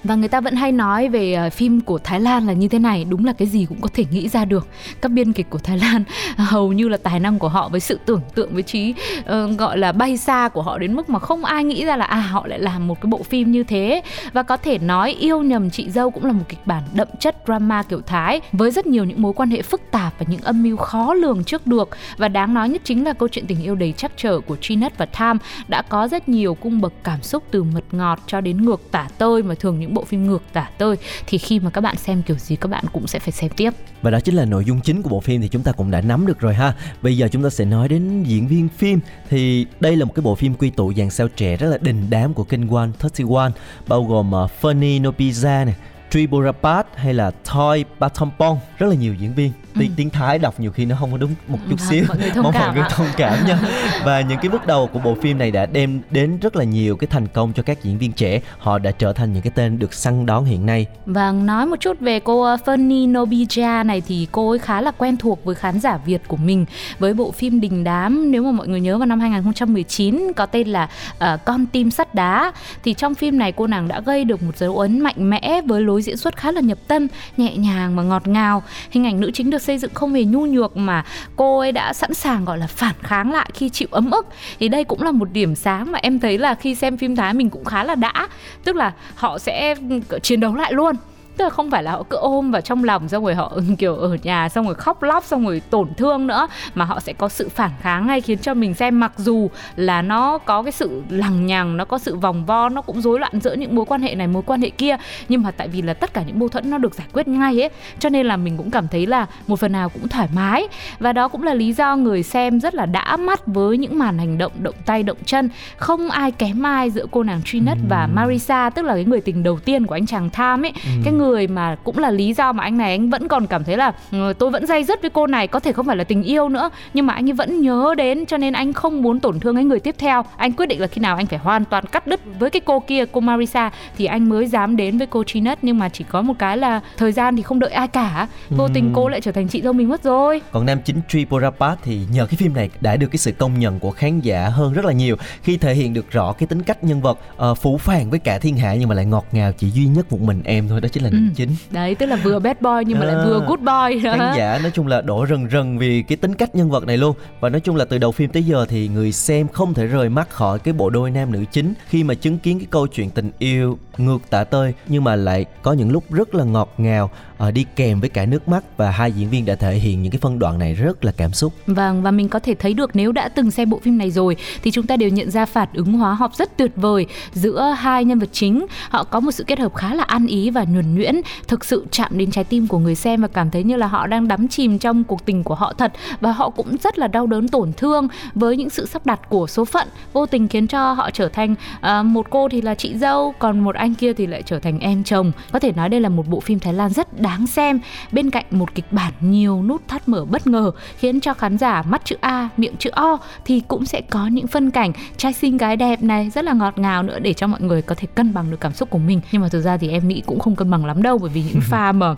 Và 0.04 0.16
người 0.16 0.28
ta 0.28 0.42
vẫn 0.42 0.56
hay 0.56 0.72
nói 0.72 1.10
về 1.10 1.34
ờ, 1.34 1.50
phim 1.50 1.82
của 1.82 1.98
Thái 1.98 2.20
Lan 2.20 2.48
là 2.48 2.54
như 2.54 2.68
thế 2.68 2.80
này, 2.80 3.06
đúng 3.10 3.26
là 3.26 3.34
cái 3.34 3.48
gì 3.48 3.66
cũng 3.70 3.82
có 3.82 3.90
thể 3.94 4.06
nghĩ 4.12 4.30
ra 4.30 4.46
được. 4.46 4.68
Các 5.02 5.12
biên 5.12 5.34
kịch 5.34 5.50
của 5.50 5.58
Thái 5.58 5.78
Lan 5.78 6.04
hầu 6.38 6.74
như 6.74 6.90
là 6.90 6.98
tài 6.98 7.20
năng 7.20 7.40
của 7.40 7.50
họ 7.50 7.70
với 7.70 7.80
sự 7.80 8.00
tưởng 8.06 8.22
tượng 8.36 8.54
với 8.54 8.64
trí 8.64 8.94
uh, 9.20 9.58
gọi 9.58 9.78
là 9.78 9.92
bay 9.92 10.18
xa 10.18 10.50
của 10.50 10.62
họ 10.62 10.78
đến 10.78 10.96
mức 10.96 11.10
mà 11.10 11.20
không 11.20 11.46
ai 11.46 11.64
nghĩ 11.64 11.86
ra 11.86 11.96
là 11.96 12.06
à 12.06 12.20
họ 12.20 12.48
lại 12.48 12.60
làm 12.60 12.88
một 12.88 13.02
cái 13.02 13.10
bộ 13.10 13.24
phim 13.24 13.52
như 13.52 13.64
thế. 13.64 14.02
Và 14.34 14.44
có 14.44 14.58
thể 14.58 14.78
nói 14.78 15.12
yêu 15.20 15.42
nhầm 15.42 15.70
chị 15.70 15.90
dâu 15.90 16.12
cũng 16.12 16.26
là 16.26 16.32
một 16.32 16.44
kịch 16.50 16.66
bản 16.66 16.84
đậm 16.94 17.08
chất 17.20 17.36
drama 17.46 17.84
kiểu 17.84 18.02
Thái 18.06 18.42
với 18.52 18.72
rất 18.72 18.88
nhiều 18.88 19.04
những 19.04 19.22
mối 19.22 19.34
quan 19.34 19.50
hệ 19.50 19.62
phức 19.62 19.82
tạp 19.92 20.14
và 20.20 20.26
những 20.30 20.42
âm 20.42 20.64
mưu 20.64 20.78
khó 20.78 21.14
lường 21.14 21.44
trước 21.44 21.68
được. 21.68 21.90
Và 22.18 22.28
đáng 22.28 22.54
nói 22.54 22.70
nhất 22.70 22.82
chính 22.86 23.04
là 23.04 23.14
câu 23.14 23.30
chuyện 23.30 23.48
tình 23.48 23.64
yêu 23.64 23.76
đầy 23.76 23.92
trắc 23.92 24.12
trở 24.18 24.40
của 24.50 24.58
Trinette 24.62 24.96
và 24.98 25.06
Tham 25.06 25.38
đã 25.68 25.82
có 25.82 26.08
rất 26.08 26.30
nhiều 26.30 26.54
cung 26.54 26.82
bậc 26.82 26.94
cảm 27.04 27.24
xúc 27.24 27.44
từ 27.52 27.64
mật 27.64 27.84
ngọt 27.92 28.20
cho 28.28 28.42
đến 28.42 28.66
ngược 28.66 28.82
tả 28.92 29.08
tơi 29.18 29.44
mà 29.44 29.56
thường 29.56 29.80
những 29.80 29.94
bộ 29.94 30.04
phim 30.04 30.28
ngược 30.28 30.44
tả 30.54 30.70
tơi 30.78 30.96
thì 31.28 31.38
khi 31.38 31.60
mà 31.60 31.70
các 31.70 31.82
bạn 31.82 31.96
xem 31.98 32.22
kiểu 32.22 32.38
gì 32.38 32.56
các 32.56 32.68
bạn 32.68 32.86
cũng 32.94 33.08
sẽ 33.08 33.20
phải 33.20 33.32
xem 33.32 33.52
tiếp. 33.56 33.74
Và 34.02 34.12
đó 34.12 34.20
chính 34.20 34.36
là 34.36 34.46
nội 34.46 34.66
dung 34.66 34.82
chính 34.82 35.02
của 35.02 35.10
bộ 35.10 35.20
phim 35.20 35.42
thì 35.42 35.48
chúng 35.48 35.64
ta 35.64 35.72
cũng 35.72 35.92
đã 35.92 36.02
nắm 36.02 36.26
được 36.26 36.40
rồi 36.40 36.54
ha. 36.54 36.74
Bây 37.02 37.18
giờ 37.18 37.28
chúng 37.32 37.44
ta 37.44 37.50
sẽ 37.50 37.66
nói 37.66 37.88
đến 37.88 38.24
diễn 38.24 38.48
viên 38.48 38.70
phim 38.70 39.00
thì 39.30 39.66
đây 39.80 39.96
là 39.96 40.06
một 40.06 40.16
cái 40.16 40.22
bộ 40.22 40.36
phim 40.36 40.54
quy 40.54 40.70
tụ 40.70 40.94
dàn 40.94 41.10
sao 41.10 41.28
trẻ 41.28 41.58
rất 41.58 41.68
là 41.68 41.78
đình 41.82 42.08
đám 42.10 42.34
của 42.34 42.44
kênh 42.44 42.70
One 42.70 42.90
31 43.02 43.52
bao 43.88 44.04
gồm 44.04 44.32
ờ, 44.32 44.44
uh, 44.44 44.52
Fanny 44.62 45.02
Nobisa 45.02 45.66
này, 45.66 45.76
Triborapat 46.10 46.88
hay 46.96 47.14
là 47.14 47.32
Toy 47.32 47.84
Batompong 48.00 48.60
rất 48.78 48.88
là 48.88 48.96
nhiều 48.96 49.14
diễn 49.14 49.34
viên 49.34 49.52
tiếng, 49.74 49.92
tiếng 49.96 50.10
Thái 50.10 50.40
đọc 50.40 50.60
nhiều 50.60 50.72
khi 50.72 50.86
nó 50.86 50.96
không 51.00 51.12
có 51.12 51.18
đúng 51.18 51.36
một 51.48 51.58
chút 51.70 51.76
Vâng, 51.80 51.90
xíu 51.90 52.06
mọi 52.08 52.18
người 52.18 52.30
thông 52.30 52.44
mong 52.44 52.54
mọi 52.54 52.76
người 52.76 52.84
thông 52.90 53.08
cảm 53.18 53.48
nha 53.48 53.60
và 54.06 54.22
những 54.22 54.40
cái 54.42 54.50
bước 54.50 54.68
đầu 54.68 54.88
của 54.88 55.00
bộ 55.00 55.16
phim 55.22 55.38
này 55.38 55.52
đã 55.52 55.66
đem 55.66 56.02
đến 56.12 56.38
rất 56.42 56.56
là 56.56 56.64
nhiều 56.64 56.96
cái 56.96 57.08
thành 57.08 57.28
công 57.28 57.54
cho 57.54 57.64
các 57.64 57.84
diễn 57.84 57.98
viên 57.98 58.12
trẻ. 58.12 58.42
Họ 58.58 58.80
đã 58.80 58.92
trở 58.92 59.14
thành 59.14 59.34
những 59.34 59.42
cái 59.42 59.52
tên 59.56 59.80
được 59.80 59.94
săn 59.94 60.26
đón 60.26 60.46
hiện 60.46 60.66
nay. 60.66 60.86
Và 61.06 61.32
nói 61.32 61.66
một 61.66 61.80
chút 61.80 62.00
về 62.00 62.20
cô 62.20 62.54
uh, 62.54 62.60
Fernie 62.66 63.12
Nobija 63.12 63.86
này 63.86 64.02
thì 64.08 64.28
cô 64.32 64.50
ấy 64.50 64.60
khá 64.60 64.82
là 64.82 64.92
quen 64.92 65.18
thuộc 65.18 65.46
với 65.46 65.56
khán 65.56 65.80
giả 65.80 65.98
Việt 66.06 66.22
của 66.28 66.38
mình. 66.38 66.66
Với 67.00 67.14
bộ 67.14 67.32
phim 67.32 67.62
Đình 67.62 67.84
Đám 67.84 68.32
nếu 68.32 68.44
mà 68.44 68.52
mọi 68.52 68.68
người 68.68 68.82
nhớ 68.82 68.98
vào 68.98 69.06
năm 69.06 69.20
2019 69.20 70.34
có 70.36 70.46
tên 70.46 70.68
là 70.68 70.90
uh, 71.14 71.40
Con 71.46 71.66
tim 71.66 71.92
sắt 71.92 72.16
đá. 72.16 72.52
Thì 72.84 72.94
trong 72.94 73.16
phim 73.16 73.38
này 73.38 73.52
cô 73.52 73.68
nàng 73.68 73.88
đã 73.88 74.02
gây 74.02 74.24
được 74.24 74.44
một 74.44 74.58
dấu 74.58 74.78
ấn 74.80 75.00
mạnh 75.00 75.30
mẽ 75.30 75.62
với 75.66 75.82
lối 75.82 76.02
diễn 76.02 76.18
xuất 76.18 76.38
khá 76.38 76.52
là 76.52 76.62
nhập 76.62 76.78
tâm, 76.88 77.08
nhẹ 77.38 77.56
nhàng 77.58 77.96
và 77.96 78.04
ngọt 78.04 78.28
ngào. 78.28 78.64
Hình 78.92 79.06
ảnh 79.06 79.20
nữ 79.20 79.32
chính 79.34 79.50
được 79.50 79.59
xây 79.60 79.78
dựng 79.78 79.94
không 79.94 80.14
hề 80.14 80.24
nhu 80.24 80.46
nhược 80.46 80.78
mà 80.78 81.06
cô 81.36 81.60
ấy 81.60 81.72
đã 81.72 81.94
sẵn 81.94 82.14
sàng 82.14 82.46
gọi 82.46 82.58
là 82.58 82.68
phản 82.68 82.96
kháng 83.02 83.32
lại 83.32 83.50
khi 83.54 83.70
chịu 83.70 83.88
ấm 83.92 84.12
ức. 84.12 84.28
Thì 84.60 84.70
đây 84.70 84.84
cũng 84.84 85.02
là 85.02 85.12
một 85.12 85.28
điểm 85.34 85.56
sáng 85.56 85.92
mà 85.92 86.00
em 86.02 86.20
thấy 86.20 86.38
là 86.38 86.56
khi 86.56 86.76
xem 86.76 86.98
phim 86.98 87.16
Thái 87.16 87.34
mình 87.34 87.50
cũng 87.50 87.66
khá 87.66 87.84
là 87.84 87.96
đã, 87.96 88.28
tức 88.64 88.76
là 88.76 88.94
họ 89.16 89.40
sẽ 89.40 89.76
ừ, 90.10 90.20
chiến 90.20 90.40
đấu 90.40 90.56
lại 90.56 90.74
luôn 90.74 90.96
tức 91.40 91.44
là 91.44 91.50
không 91.50 91.72
phải 91.72 91.84
là 91.84 91.92
họ 91.92 92.04
cứ 92.10 92.18
ôm 92.18 92.52
vào 92.52 92.62
trong 92.62 92.84
lòng 92.84 93.10
xong 93.10 93.24
rồi 93.24 93.36
họ 93.36 93.58
kiểu 93.78 93.96
ở 93.96 94.18
nhà 94.24 94.50
xong 94.50 94.66
rồi 94.66 94.76
khóc 94.76 95.04
lóc 95.04 95.24
xong 95.24 95.46
rồi 95.46 95.62
tổn 95.70 95.94
thương 95.98 96.28
nữa 96.28 96.48
mà 96.76 96.86
họ 96.86 97.00
sẽ 97.00 97.14
có 97.14 97.30
sự 97.30 97.50
phản 97.50 97.72
kháng 97.82 98.08
ngay 98.08 98.22
khiến 98.22 98.38
cho 98.38 98.54
mình 98.54 98.74
xem 98.74 99.00
mặc 99.00 99.12
dù 99.18 99.50
là 99.76 100.02
nó 100.02 100.38
có 100.38 100.64
cái 100.64 100.72
sự 100.72 101.02
lằng 101.10 101.46
nhằng 101.46 101.78
nó 101.78 101.86
có 101.86 101.98
sự 101.98 102.16
vòng 102.16 102.46
vo 102.46 102.70
nó 102.70 102.82
cũng 102.82 103.02
rối 103.02 103.20
loạn 103.20 103.40
giữa 103.40 103.54
những 103.54 103.76
mối 103.76 103.86
quan 103.86 104.02
hệ 104.02 104.16
này 104.16 104.28
mối 104.28 104.44
quan 104.46 104.62
hệ 104.62 104.70
kia 104.70 104.98
nhưng 105.30 105.42
mà 105.42 105.52
tại 105.52 105.68
vì 105.68 105.82
là 105.82 105.94
tất 105.94 106.14
cả 106.14 106.24
những 106.28 106.40
mâu 106.40 106.50
thuẫn 106.50 106.70
nó 106.70 106.78
được 106.78 106.96
giải 106.96 107.08
quyết 107.14 107.28
ngay 107.28 107.64
ấy 107.64 107.70
cho 108.00 108.10
nên 108.10 108.26
là 108.26 108.38
mình 108.38 108.58
cũng 108.58 108.72
cảm 108.72 108.88
thấy 108.88 109.06
là 109.06 109.26
một 109.48 109.60
phần 109.60 109.72
nào 109.72 109.90
cũng 109.90 110.08
thoải 110.08 110.28
mái 110.36 110.68
và 111.00 111.14
đó 111.14 111.28
cũng 111.28 111.44
là 111.44 111.54
lý 111.54 111.74
do 111.74 111.96
người 111.96 112.24
xem 112.24 112.60
rất 112.60 112.76
là 112.76 112.86
đã 112.86 113.18
mắt 113.18 113.48
với 113.48 113.78
những 113.78 114.00
màn 114.00 114.18
hành 114.18 114.38
động 114.38 114.52
động 114.60 114.76
tay 114.86 115.04
động 115.04 115.18
chân 115.26 115.50
không 115.78 116.10
ai 116.10 116.32
kém 116.32 116.66
ai 116.66 116.90
giữa 116.90 117.06
cô 117.12 117.24
nàng 117.24 117.42
Trinette 117.46 117.82
ừ. 117.82 117.88
và 117.90 118.08
Marisa 118.14 118.70
tức 118.70 118.86
là 118.86 118.94
cái 118.94 119.06
người 119.06 119.22
tình 119.22 119.44
đầu 119.44 119.60
tiên 119.60 119.86
của 119.86 119.96
anh 119.96 120.06
chàng 120.06 120.30
Tham 120.30 120.66
ấy 120.66 120.72
ừ. 120.76 120.90
cái 121.04 121.14
người 121.14 121.29
mà 121.48 121.76
cũng 121.84 121.98
là 121.98 122.12
lý 122.12 122.34
do 122.34 122.52
mà 122.52 122.64
anh 122.64 122.78
này 122.78 122.92
anh 122.92 123.10
vẫn 123.10 123.28
còn 123.28 123.48
cảm 123.48 123.64
thấy 123.64 123.78
là 123.78 123.92
ừ, 124.12 124.34
tôi 124.40 124.52
vẫn 124.52 124.66
dây 124.66 124.84
dứt 124.84 125.02
với 125.02 125.10
cô 125.10 125.28
này 125.28 125.48
có 125.48 125.60
thể 125.60 125.72
không 125.72 125.86
phải 125.86 125.98
là 125.98 126.04
tình 126.04 126.24
yêu 126.24 126.50
nữa 126.50 126.70
nhưng 126.94 127.06
mà 127.06 127.14
anh 127.14 127.30
ấy 127.30 127.34
vẫn 127.34 127.62
nhớ 127.62 127.94
đến 127.98 128.26
cho 128.26 128.38
nên 128.38 128.54
anh 128.54 128.74
không 128.74 129.02
muốn 129.02 129.20
tổn 129.20 129.40
thương 129.40 129.56
cái 129.56 129.64
người 129.64 129.80
tiếp 129.80 129.96
theo 129.98 130.26
anh 130.38 130.52
quyết 130.52 130.66
định 130.66 130.82
là 130.82 130.88
khi 130.88 131.02
nào 131.02 131.16
anh 131.16 131.26
phải 131.26 131.40
hoàn 131.40 131.66
toàn 131.66 131.86
cắt 131.86 132.08
đứt 132.08 132.20
với 132.40 132.50
cái 132.50 132.60
cô 132.66 132.80
kia 132.80 133.06
cô 133.12 133.22
Marisa 133.22 133.72
thì 133.98 134.06
anh 134.06 134.30
mới 134.30 134.48
dám 134.48 134.76
đến 134.76 134.98
với 134.98 135.08
cô 135.08 135.24
Trinette 135.24 135.60
nhưng 135.62 135.80
mà 135.80 135.90
chỉ 135.90 136.04
có 136.10 136.22
một 136.22 136.34
cái 136.40 136.58
là 136.58 136.82
thời 136.98 137.12
gian 137.12 137.36
thì 137.36 137.42
không 137.42 137.60
đợi 137.60 137.72
ai 137.72 137.88
cả 137.88 138.28
vô 138.50 138.64
ừ. 138.64 138.70
tình 138.74 138.92
cô 138.96 139.10
lại 139.10 139.22
trở 139.22 139.32
thành 139.32 139.48
chị 139.48 139.62
dâu 139.62 139.74
mình 139.74 139.90
mất 139.90 140.04
rồi 140.04 140.42
còn 140.52 140.66
nam 140.66 140.80
chính 140.86 141.02
Tri 141.10 141.26
Porapat 141.26 141.80
thì 141.84 142.00
nhờ 142.12 142.26
cái 142.26 142.36
phim 142.36 142.54
này 142.54 142.70
đã 142.82 142.96
được 142.96 143.08
cái 143.08 143.18
sự 143.18 143.32
công 143.32 143.60
nhận 143.60 143.80
của 143.80 143.92
khán 143.92 144.20
giả 144.20 144.50
hơn 144.50 144.74
rất 144.74 144.86
là 144.86 144.92
nhiều 144.92 145.16
khi 145.44 145.58
thể 145.58 145.74
hiện 145.74 145.94
được 145.94 146.12
rõ 146.12 146.34
cái 146.34 146.48
tính 146.48 146.62
cách 146.62 146.84
nhân 146.84 147.02
vật 147.02 147.20
uh, 147.52 147.58
phũ 147.58 147.78
phàng 147.78 148.10
với 148.10 148.20
cả 148.20 148.40
thiên 148.40 148.58
hạ 148.58 148.74
nhưng 148.74 148.90
mà 148.90 148.96
lại 148.96 149.06
ngọt 149.06 149.26
ngào 149.32 149.52
chỉ 149.52 149.70
duy 149.70 149.86
nhất 149.86 150.12
một 150.12 150.22
mình 150.22 150.42
em 150.44 150.68
thôi 150.68 150.82
đó 150.82 150.90
chính 150.92 151.04
là 151.04 151.10
ừ. 151.10 151.18
Chính 151.36 151.50
đấy 151.72 151.96
tức 151.96 152.06
là 152.06 152.16
vừa 152.16 152.40
bad 152.40 152.58
boy 152.62 152.86
nhưng 152.86 153.00
mà 153.00 153.06
à, 153.06 153.12
lại 153.12 153.26
vừa 153.26 153.40
good 153.48 153.60
boy 153.60 154.02
đó. 154.04 154.16
khán 154.18 154.34
giả 154.38 154.60
nói 154.62 154.72
chung 154.72 154.88
là 154.88 155.02
đổ 155.02 155.26
rần 155.30 155.50
rần 155.52 155.78
vì 155.78 156.02
cái 156.02 156.18
tính 156.18 156.36
cách 156.36 156.56
nhân 156.56 156.70
vật 156.70 156.86
này 156.88 156.98
luôn 156.98 157.16
và 157.40 157.50
nói 157.50 157.62
chung 157.62 157.76
là 157.76 157.86
từ 157.86 157.98
đầu 157.98 158.12
phim 158.12 158.30
tới 158.30 158.44
giờ 158.44 158.66
thì 158.70 158.88
người 158.88 159.12
xem 159.12 159.48
không 159.48 159.74
thể 159.74 159.86
rời 159.86 160.10
mắt 160.10 160.30
khỏi 160.30 160.60
cái 160.60 160.74
bộ 160.74 160.90
đôi 160.90 161.12
nam 161.12 161.32
nữ 161.32 161.44
chính 161.52 161.74
khi 161.88 162.04
mà 162.04 162.14
chứng 162.14 162.40
kiến 162.40 162.60
cái 162.60 162.68
câu 162.72 162.88
chuyện 162.88 163.10
tình 163.10 163.32
yêu 163.40 163.78
ngược 163.98 164.30
tả 164.30 164.44
tơi 164.44 164.74
nhưng 164.88 165.04
mà 165.04 165.16
lại 165.16 165.46
có 165.62 165.74
những 165.74 165.92
lúc 165.92 166.12
rất 166.12 166.36
là 166.36 166.44
ngọt 166.44 166.74
ngào 166.78 167.10
uh, 167.48 167.54
đi 167.54 167.66
kèm 167.76 168.00
với 168.00 168.10
cả 168.10 168.26
nước 168.26 168.48
mắt 168.48 168.78
và 168.78 168.92
hai 168.92 169.12
diễn 169.12 169.30
viên 169.30 169.46
đã 169.46 169.56
thể 169.56 169.74
hiện 169.74 170.04
những 170.04 170.12
cái 170.12 170.20
phân 170.20 170.40
đoạn 170.40 170.60
này 170.60 170.74
rất 170.74 171.06
là 171.06 171.12
cảm 171.12 171.34
xúc. 171.34 171.54
Vâng 171.68 172.02
và 172.02 172.12
mình 172.12 172.30
có 172.30 172.40
thể 172.40 172.56
thấy 172.56 172.74
được 172.74 172.90
nếu 172.94 173.12
đã 173.12 173.30
từng 173.30 173.52
xem 173.52 173.70
bộ 173.70 173.80
phim 173.84 173.98
này 173.98 174.12
rồi 174.12 174.36
thì 174.64 174.72
chúng 174.72 174.88
ta 174.88 174.98
đều 174.98 175.10
nhận 175.10 175.32
ra 175.32 175.46
phản 175.46 175.68
ứng 175.74 175.94
hóa 175.94 176.14
học 176.14 176.32
rất 176.36 176.58
tuyệt 176.58 176.72
vời 176.76 177.06
giữa 177.34 177.76
hai 177.78 178.06
nhân 178.06 178.20
vật 178.20 178.30
chính. 178.32 178.66
Họ 178.90 179.04
có 179.04 179.20
một 179.20 179.32
sự 179.32 179.44
kết 179.44 179.60
hợp 179.60 179.76
khá 179.76 179.94
là 179.94 180.04
ăn 180.04 180.28
ý 180.28 180.50
và 180.50 180.64
nhuần 180.64 180.96
nhuyễn, 180.96 181.09
thực 181.48 181.66
sự 181.66 181.86
chạm 181.92 182.18
đến 182.18 182.32
trái 182.32 182.44
tim 182.44 182.68
của 182.68 182.80
người 182.80 182.96
xem 182.96 183.22
và 183.22 183.28
cảm 183.28 183.52
thấy 183.52 183.64
như 183.64 183.76
là 183.76 183.88
họ 183.88 184.08
đang 184.08 184.28
đắm 184.28 184.48
chìm 184.48 184.80
trong 184.80 185.04
cuộc 185.04 185.26
tình 185.26 185.44
của 185.44 185.56
họ 185.56 185.74
thật. 185.78 185.94
Và 186.22 186.32
họ 186.32 186.50
cũng 186.50 186.78
rất 186.84 187.00
là 187.00 187.08
đau 187.08 187.28
đớn 187.28 187.48
tổn 187.48 187.72
thương 187.78 188.08
với 188.36 188.58
những 188.58 188.70
sự 188.70 188.86
sắp 188.86 189.06
đặt 189.06 189.30
của 189.30 189.48
số 189.48 189.66
phận. 189.66 189.88
Vô 190.14 190.26
tình 190.26 190.48
khiến 190.48 190.68
cho 190.68 190.94
họ 190.94 191.12
trở 191.12 191.30
thành 191.30 191.56
uh, 191.78 192.06
một 192.06 192.30
cô 192.30 192.50
thì 192.50 192.62
là 192.62 192.76
chị 192.76 192.98
dâu 192.98 193.34
còn 193.40 193.60
một 193.60 193.76
anh 193.76 193.96
kia 193.96 194.14
thì 194.14 194.28
lại 194.28 194.44
trở 194.46 194.60
thành 194.60 194.80
em 194.80 195.04
chồng. 195.04 195.32
Có 195.52 195.60
thể 195.60 195.72
nói 195.72 195.90
đây 195.90 196.02
là 196.02 196.10
một 196.10 196.28
bộ 196.28 196.40
phim 196.40 196.60
Thái 196.60 196.74
Lan 196.74 196.90
rất 196.90 197.22
đáng 197.22 197.48
xem. 197.48 197.80
Bên 198.12 198.30
cạnh 198.30 198.46
một 198.52 198.76
kịch 198.76 198.92
bản 198.92 199.14
nhiều 199.20 199.64
nút 199.64 199.88
thắt 199.88 200.10
mở 200.10 200.26
bất 200.26 200.48
ngờ 200.48 200.72
khiến 200.98 201.20
cho 201.20 201.34
khán 201.34 201.58
giả 201.58 201.82
mắt 201.82 202.02
chữ 202.06 202.16
A, 202.22 202.50
miệng 202.58 202.76
chữ 202.80 202.90
O 202.90 203.18
thì 203.46 203.62
cũng 203.68 203.86
sẽ 203.86 204.02
có 204.02 204.28
những 204.28 204.48
phân 204.48 204.72
cảnh. 204.72 204.92
Trai 205.18 205.34
xinh 205.34 205.58
gái 205.58 205.76
đẹp 205.76 206.04
này 206.04 206.30
rất 206.30 206.46
là 206.46 206.54
ngọt 206.54 206.78
ngào 206.78 207.04
nữa 207.04 207.20
để 207.20 207.34
cho 207.34 207.48
mọi 207.48 207.62
người 207.62 207.82
có 207.82 207.96
thể 207.96 208.08
cân 208.16 208.34
bằng 208.34 208.52
được 208.52 208.60
cảm 208.60 208.74
xúc 208.74 208.90
của 208.90 208.98
mình. 208.98 209.22
Nhưng 209.32 209.42
mà 209.42 209.50
thực 209.50 209.62
ra 209.62 209.78
thì 209.78 209.90
em 209.90 210.08
nghĩ 210.08 210.22
cũng 210.26 210.40
không 210.40 210.56
cân 210.56 210.72
bằng 210.72 210.86
lắm 210.90 211.02
đâu 211.02 211.18
bởi 211.18 211.30
vì 211.30 211.44
những 211.44 211.62
pha 211.62 211.92
mà 211.92 212.16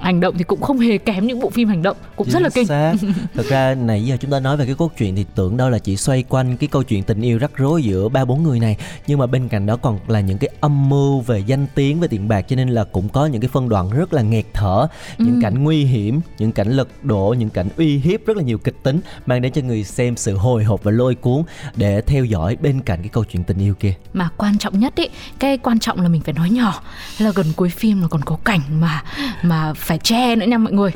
hành 0.00 0.20
động 0.20 0.34
thì 0.38 0.44
cũng 0.44 0.60
không 0.60 0.78
hề 0.78 0.98
kém 0.98 1.26
những 1.26 1.40
bộ 1.40 1.50
phim 1.50 1.68
hành 1.68 1.82
động 1.82 1.96
cũng 2.16 2.26
Chính 2.26 2.34
rất 2.34 2.42
là 2.42 2.48
kinh 2.48 2.66
xác. 2.66 2.94
thật 3.34 3.46
ra 3.48 3.74
nãy 3.74 4.04
giờ 4.04 4.16
chúng 4.20 4.30
ta 4.30 4.40
nói 4.40 4.56
về 4.56 4.66
cái 4.66 4.74
cốt 4.74 4.92
truyện 4.98 5.16
thì 5.16 5.24
tưởng 5.34 5.56
đâu 5.56 5.70
là 5.70 5.78
chỉ 5.78 5.96
xoay 5.96 6.24
quanh 6.28 6.56
cái 6.56 6.68
câu 6.68 6.82
chuyện 6.82 7.02
tình 7.02 7.20
yêu 7.20 7.38
rắc 7.38 7.50
rối 7.56 7.82
giữa 7.82 8.08
ba 8.08 8.24
bốn 8.24 8.42
người 8.42 8.60
này 8.60 8.76
nhưng 9.06 9.18
mà 9.18 9.26
bên 9.26 9.48
cạnh 9.48 9.66
đó 9.66 9.76
còn 9.76 9.98
là 10.06 10.20
những 10.20 10.38
cái 10.38 10.50
âm 10.60 10.88
mưu 10.88 11.20
về 11.20 11.38
danh 11.38 11.66
tiếng 11.74 12.00
về 12.00 12.08
tiền 12.08 12.28
bạc 12.28 12.42
cho 12.42 12.56
nên 12.56 12.68
là 12.68 12.84
cũng 12.84 13.08
có 13.08 13.26
những 13.26 13.40
cái 13.40 13.48
phân 13.48 13.68
đoạn 13.68 13.90
rất 13.90 14.12
là 14.12 14.22
nghẹt 14.22 14.44
thở 14.52 14.88
những 15.18 15.34
ừ. 15.34 15.40
cảnh 15.42 15.64
nguy 15.64 15.84
hiểm 15.84 16.20
những 16.38 16.52
cảnh 16.52 16.68
lật 16.68 16.88
đổ 17.02 17.34
những 17.38 17.50
cảnh 17.50 17.68
uy 17.76 17.98
hiếp 17.98 18.26
rất 18.26 18.36
là 18.36 18.42
nhiều 18.42 18.58
kịch 18.58 18.76
tính 18.82 19.00
mang 19.26 19.42
đến 19.42 19.52
cho 19.52 19.62
người 19.62 19.84
xem 19.84 20.16
sự 20.16 20.36
hồi 20.36 20.64
hộp 20.64 20.82
và 20.82 20.92
lôi 20.92 21.14
cuốn 21.14 21.42
để 21.76 22.00
theo 22.00 22.24
dõi 22.24 22.56
bên 22.56 22.80
cạnh 22.80 22.98
cái 22.98 23.08
câu 23.08 23.24
chuyện 23.24 23.44
tình 23.44 23.58
yêu 23.58 23.74
kia 23.74 23.94
mà 24.12 24.28
quan 24.36 24.58
trọng 24.58 24.78
nhất 24.78 24.94
ý 24.96 25.08
cái 25.38 25.58
quan 25.58 25.78
trọng 25.78 26.00
là 26.00 26.08
mình 26.08 26.22
phải 26.22 26.34
nói 26.34 26.50
nhỏ 26.50 26.82
là 27.18 27.30
gần 27.34 27.46
cuối 27.56 27.70
phim 27.70 28.02
là 28.02 28.08
còn 28.08 28.22
có 28.22 28.36
cảnh 28.44 28.60
mà 28.70 29.02
mà 29.42 29.72
phải 29.88 29.98
che 29.98 30.36
nữa 30.36 30.46
nha 30.46 30.58
mọi 30.58 30.72
người. 30.72 30.90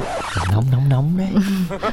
Nóng 0.53 0.65
nóng 0.73 0.89
nóng 0.89 1.19
đấy. 1.19 1.29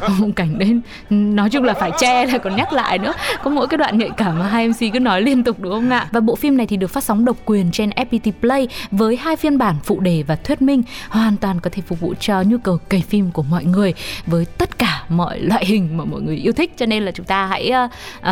Một 0.20 0.28
cảnh 0.36 0.60
đấy 0.60 0.82
nói 1.10 1.50
chung 1.50 1.64
là 1.64 1.74
phải 1.74 1.92
che 2.00 2.26
là 2.26 2.38
còn 2.38 2.56
nhắc 2.56 2.74
lại 2.74 2.98
nữa. 2.98 3.14
Có 3.44 3.50
mỗi 3.50 3.68
cái 3.68 3.78
đoạn 3.78 3.98
nhạy 3.98 4.10
cảm 4.18 4.40
mà 4.40 4.48
hai 4.48 4.68
mc 4.68 4.80
cứ 4.94 5.00
nói 5.00 5.22
liên 5.22 5.44
tục 5.44 5.60
đúng 5.60 5.74
không 5.74 5.90
ạ? 5.90 6.08
Và 6.12 6.20
bộ 6.20 6.36
phim 6.36 6.58
này 6.58 6.68
thì 6.68 6.78
được 6.78 6.88
phát 6.88 7.04
sóng 7.04 7.26
độc 7.26 7.38
quyền 7.46 7.72
trên 7.72 7.90
fpt 7.90 8.32
play 8.42 8.68
với 8.92 9.16
hai 9.16 9.36
phiên 9.36 9.58
bản 9.58 9.76
phụ 9.84 10.00
đề 10.00 10.24
và 10.28 10.36
thuyết 10.36 10.62
minh 10.62 10.84
hoàn 11.10 11.38
toàn 11.38 11.60
có 11.60 11.70
thể 11.74 11.82
phục 11.88 12.00
vụ 12.00 12.14
cho 12.20 12.42
nhu 12.42 12.58
cầu 12.58 12.78
cày 12.78 13.04
phim 13.10 13.32
của 13.32 13.44
mọi 13.44 13.66
người 13.66 13.94
với 14.26 14.46
tất 14.46 14.80
cả 14.80 14.99
mọi 15.10 15.40
loại 15.40 15.66
hình 15.66 15.98
mà 15.98 16.06
mọi 16.06 16.22
người 16.22 16.36
yêu 16.36 16.54
thích. 16.54 16.74
Cho 16.78 16.86
nên 16.86 17.04
là 17.04 17.12
chúng 17.12 17.26
ta 17.26 17.46
hãy 17.46 17.72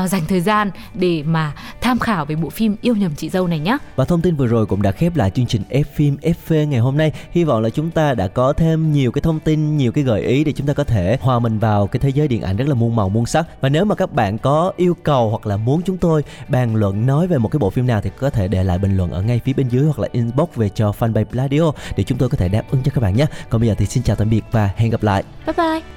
uh, 0.03 0.09
dành 0.09 0.21
thời 0.27 0.41
gian 0.41 0.71
để 0.93 1.23
mà 1.23 1.53
tham 1.81 1.99
khảo 1.99 2.25
về 2.25 2.35
bộ 2.35 2.49
phim 2.49 2.75
yêu 2.81 2.95
nhầm 2.95 3.11
chị 3.15 3.29
dâu 3.29 3.47
này 3.47 3.59
nhé 3.59 3.77
và 3.95 4.05
thông 4.05 4.21
tin 4.21 4.35
vừa 4.35 4.47
rồi 4.47 4.65
cũng 4.65 4.81
đã 4.81 4.91
khép 4.91 5.15
lại 5.15 5.29
chương 5.29 5.45
trình 5.45 5.61
F 5.69 5.83
phim 5.95 6.17
FV 6.21 6.67
ngày 6.67 6.79
hôm 6.79 6.97
nay. 6.97 7.11
Hy 7.31 7.43
vọng 7.43 7.61
là 7.61 7.69
chúng 7.69 7.91
ta 7.91 8.13
đã 8.13 8.27
có 8.27 8.53
thêm 8.53 8.91
nhiều 8.91 9.11
cái 9.11 9.21
thông 9.21 9.39
tin 9.39 9.77
nhiều 9.77 9.91
cái 9.91 10.03
gợi 10.03 10.21
ý 10.21 10.43
để 10.43 10.51
chúng 10.51 10.67
ta 10.67 10.73
có 10.73 10.83
thể 10.83 11.17
hòa 11.21 11.39
mình 11.39 11.59
vào 11.59 11.87
cái 11.87 11.99
thế 11.99 12.09
giới 12.09 12.27
điện 12.27 12.41
ảnh 12.41 12.57
rất 12.57 12.67
là 12.67 12.73
muôn 12.73 12.95
màu 12.95 13.09
muôn 13.09 13.25
sắc. 13.25 13.61
Và 13.61 13.69
nếu 13.69 13.85
mà 13.85 13.95
các 13.95 14.13
bạn 14.13 14.37
có 14.37 14.73
yêu 14.77 14.95
cầu 15.03 15.29
hoặc 15.29 15.47
là 15.47 15.57
muốn 15.57 15.81
chúng 15.81 15.97
tôi 15.97 16.23
bàn 16.47 16.75
luận 16.75 17.05
nói 17.05 17.27
về 17.27 17.37
một 17.37 17.49
cái 17.51 17.59
bộ 17.59 17.69
phim 17.69 17.87
nào 17.87 18.01
thì 18.01 18.09
có 18.19 18.29
thể 18.29 18.47
để 18.47 18.63
lại 18.63 18.77
bình 18.77 18.97
luận 18.97 19.11
ở 19.11 19.21
ngay 19.21 19.41
phía 19.45 19.53
bên 19.53 19.69
dưới 19.69 19.85
hoặc 19.85 19.99
là 19.99 20.07
inbox 20.11 20.49
về 20.55 20.69
cho 20.69 20.93
fanpage 20.99 21.25
Pladio 21.25 21.71
để 21.97 22.03
chúng 22.03 22.17
tôi 22.17 22.29
có 22.29 22.37
thể 22.37 22.49
đáp 22.49 22.63
ứng 22.71 22.83
cho 22.83 22.91
các 22.95 23.01
bạn 23.01 23.15
nhé. 23.15 23.25
Còn 23.49 23.61
bây 23.61 23.67
giờ 23.67 23.75
thì 23.77 23.85
xin 23.85 24.03
chào 24.03 24.15
tạm 24.15 24.29
biệt 24.29 24.43
và 24.51 24.69
hẹn 24.75 24.91
gặp 24.91 25.03
lại. 25.03 25.23
Bye 25.45 25.53
bye 25.57 25.96